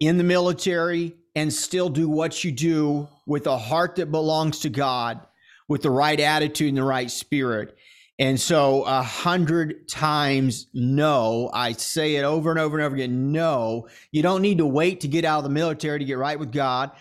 in 0.00 0.18
the 0.18 0.24
military, 0.24 1.16
and 1.34 1.52
still 1.52 1.88
do 1.88 2.08
what 2.08 2.42
you 2.42 2.50
do 2.50 3.06
with 3.26 3.46
a 3.46 3.58
heart 3.58 3.96
that 3.96 4.10
belongs 4.10 4.60
to 4.60 4.70
God, 4.70 5.20
with 5.68 5.82
the 5.82 5.90
right 5.90 6.18
attitude 6.18 6.68
and 6.68 6.78
the 6.78 6.82
right 6.82 7.10
spirit. 7.10 7.76
And 8.18 8.40
so, 8.40 8.82
a 8.84 9.02
hundred 9.02 9.88
times 9.88 10.68
no, 10.72 11.50
I 11.52 11.72
say 11.72 12.16
it 12.16 12.24
over 12.24 12.50
and 12.50 12.58
over 12.58 12.78
and 12.78 12.86
over 12.86 12.94
again 12.94 13.30
no, 13.30 13.88
you 14.10 14.22
don't 14.22 14.40
need 14.42 14.58
to 14.58 14.66
wait 14.66 15.00
to 15.00 15.08
get 15.08 15.26
out 15.26 15.38
of 15.38 15.44
the 15.44 15.50
military 15.50 15.98
to 15.98 16.04
get 16.04 16.16
right 16.16 16.38
with 16.38 16.50
God. 16.50 16.92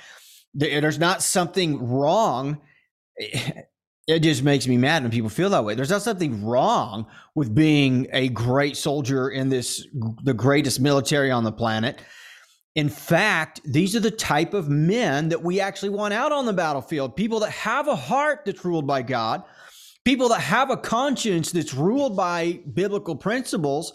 There's 0.54 1.00
not 1.00 1.24
something 1.24 1.90
wrong 1.90 2.62
it 4.08 4.20
just 4.20 4.44
makes 4.44 4.68
me 4.68 4.78
mad 4.78 5.02
when 5.02 5.12
people 5.12 5.30
feel 5.30 5.50
that 5.50 5.66
way. 5.66 5.74
There's 5.74 5.90
not 5.90 6.04
something 6.04 6.46
wrong 6.46 7.08
with 7.34 7.56
being 7.56 8.08
a 8.12 8.30
great 8.30 8.78
soldier 8.78 9.30
in 9.30 9.50
this, 9.50 9.88
the 10.24 10.34
greatest 10.34 10.80
military 10.80 11.32
on 11.32 11.44
the 11.44 11.52
planet. 11.52 12.00
In 12.76 12.90
fact, 12.90 13.62
these 13.66 13.96
are 13.96 14.02
the 14.02 14.12
type 14.12 14.54
of 14.54 14.70
men 14.70 15.30
that 15.30 15.42
we 15.42 15.60
actually 15.60 15.90
want 15.90 16.14
out 16.14 16.32
on 16.32 16.46
the 16.46 16.54
battlefield 16.54 17.16
people 17.16 17.40
that 17.40 17.52
have 17.52 17.88
a 17.88 17.96
heart 17.96 18.42
that's 18.46 18.64
ruled 18.64 18.86
by 18.86 19.02
God, 19.02 19.44
people 20.04 20.30
that 20.30 20.42
have 20.42 20.70
a 20.70 20.78
conscience 20.78 21.52
that's 21.52 21.74
ruled 21.74 22.16
by 22.16 22.60
biblical 22.74 23.16
principles, 23.16 23.94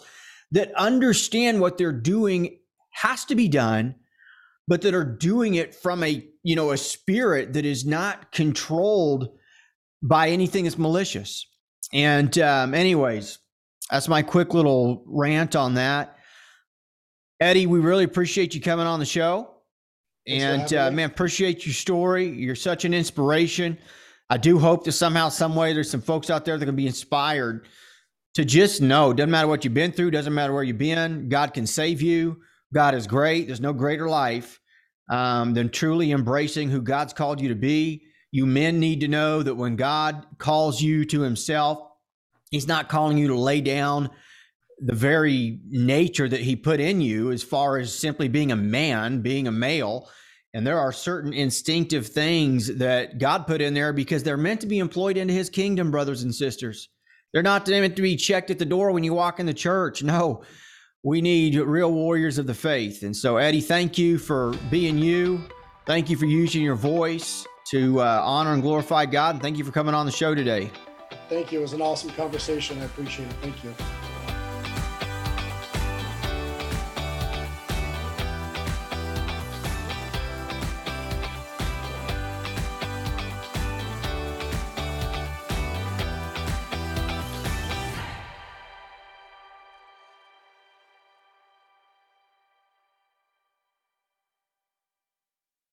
that 0.51 0.73
understand 0.75 1.61
what 1.61 1.77
they're 1.77 1.93
doing 1.93 2.57
has 2.89 3.23
to 3.25 3.35
be 3.35 3.47
done 3.47 3.95
but 4.67 4.81
that 4.81 4.93
are 4.93 5.03
doing 5.03 5.55
it 5.55 5.75
from 5.75 6.03
a 6.03 6.25
you 6.43 6.55
know 6.55 6.71
a 6.71 6.77
spirit 6.77 7.53
that 7.53 7.65
is 7.65 7.85
not 7.85 8.31
controlled 8.31 9.29
by 10.01 10.29
anything 10.29 10.63
that's 10.63 10.77
malicious. 10.77 11.47
And, 11.93 12.37
um, 12.39 12.73
anyways, 12.73 13.39
that's 13.89 14.07
my 14.07 14.21
quick 14.21 14.53
little 14.53 15.03
rant 15.05 15.55
on 15.55 15.75
that. 15.75 16.17
Eddie, 17.39 17.65
we 17.65 17.79
really 17.79 18.03
appreciate 18.03 18.55
you 18.55 18.61
coming 18.61 18.87
on 18.87 18.99
the 18.99 19.05
show. 19.05 19.49
Thanks 20.27 20.43
and 20.43 20.73
uh, 20.73 20.91
man, 20.91 21.09
appreciate 21.09 21.65
your 21.65 21.73
story. 21.73 22.27
You're 22.27 22.55
such 22.55 22.85
an 22.85 22.93
inspiration. 22.93 23.77
I 24.29 24.37
do 24.37 24.59
hope 24.59 24.85
that 24.85 24.91
somehow, 24.93 25.29
some 25.29 25.55
way, 25.55 25.73
there's 25.73 25.89
some 25.89 26.01
folks 26.01 26.29
out 26.29 26.45
there 26.45 26.57
that 26.57 26.65
can 26.65 26.75
be 26.75 26.87
inspired 26.87 27.67
to 28.35 28.45
just 28.45 28.81
know. 28.81 29.11
Doesn't 29.11 29.31
matter 29.31 29.47
what 29.47 29.65
you've 29.65 29.73
been 29.73 29.91
through. 29.91 30.11
Doesn't 30.11 30.33
matter 30.33 30.53
where 30.53 30.63
you've 30.63 30.77
been. 30.77 31.27
God 31.27 31.53
can 31.53 31.67
save 31.67 32.01
you. 32.01 32.37
God 32.73 32.95
is 32.95 33.07
great. 33.07 33.47
There's 33.47 33.59
no 33.59 33.73
greater 33.73 34.07
life 34.07 34.59
um, 35.09 35.53
than 35.53 35.69
truly 35.69 36.11
embracing 36.11 36.69
who 36.69 36.81
God's 36.81 37.11
called 37.11 37.41
you 37.41 37.49
to 37.49 37.55
be 37.55 38.05
you 38.31 38.45
men 38.45 38.79
need 38.79 39.01
to 39.01 39.07
know 39.07 39.43
that 39.43 39.55
when 39.55 39.75
God 39.75 40.25
calls 40.37 40.81
you 40.81 41.03
to 41.05 41.21
himself, 41.21 41.79
he's 42.49 42.67
not 42.67 42.89
calling 42.89 43.17
you 43.17 43.27
to 43.27 43.37
lay 43.37 43.59
down 43.61 44.09
the 44.79 44.95
very 44.95 45.59
nature 45.69 46.27
that 46.27 46.39
he 46.39 46.55
put 46.55 46.79
in 46.79 47.01
you 47.01 47.31
as 47.31 47.43
far 47.43 47.77
as 47.77 47.93
simply 47.93 48.29
being 48.29 48.51
a 48.51 48.55
man, 48.55 49.21
being 49.21 49.47
a 49.47 49.51
male. 49.51 50.09
And 50.53 50.65
there 50.65 50.79
are 50.79 50.91
certain 50.91 51.33
instinctive 51.33 52.07
things 52.07 52.75
that 52.77 53.19
God 53.19 53.47
put 53.47 53.61
in 53.61 53.73
there 53.73 53.93
because 53.93 54.23
they're 54.23 54.37
meant 54.37 54.61
to 54.61 54.67
be 54.67 54.79
employed 54.79 55.17
into 55.17 55.33
his 55.33 55.49
kingdom, 55.49 55.91
brothers 55.91 56.23
and 56.23 56.33
sisters. 56.33 56.89
They're 57.31 57.43
not 57.43 57.67
meant 57.67 57.95
to 57.95 58.01
be 58.01 58.15
checked 58.15 58.49
at 58.49 58.59
the 58.59 58.65
door 58.65 58.91
when 58.91 59.03
you 59.03 59.13
walk 59.13 59.39
in 59.39 59.45
the 59.45 59.53
church. 59.53 60.03
No, 60.03 60.43
we 61.03 61.21
need 61.21 61.55
real 61.55 61.91
warriors 61.91 62.37
of 62.37 62.47
the 62.47 62.53
faith. 62.53 63.03
And 63.03 63.15
so, 63.15 63.37
Eddie, 63.37 63.61
thank 63.61 63.97
you 63.97 64.17
for 64.17 64.53
being 64.69 64.97
you. 64.97 65.41
Thank 65.85 66.09
you 66.09 66.17
for 66.17 66.25
using 66.25 66.63
your 66.63 66.75
voice 66.75 67.45
to 67.71 68.01
uh, 68.01 68.21
honor 68.23 68.53
and 68.53 68.61
glorify 68.61 69.05
God. 69.05 69.35
And 69.35 69.41
thank 69.41 69.57
you 69.57 69.63
for 69.63 69.71
coming 69.71 69.95
on 69.95 70.05
the 70.05 70.11
show 70.11 70.35
today. 70.35 70.71
Thank 71.29 71.51
you. 71.51 71.59
It 71.59 71.61
was 71.61 71.73
an 71.73 71.81
awesome 71.81 72.11
conversation. 72.11 72.79
I 72.81 72.85
appreciate 72.85 73.27
it. 73.29 73.35
Thank 73.41 73.63
you. 73.63 73.73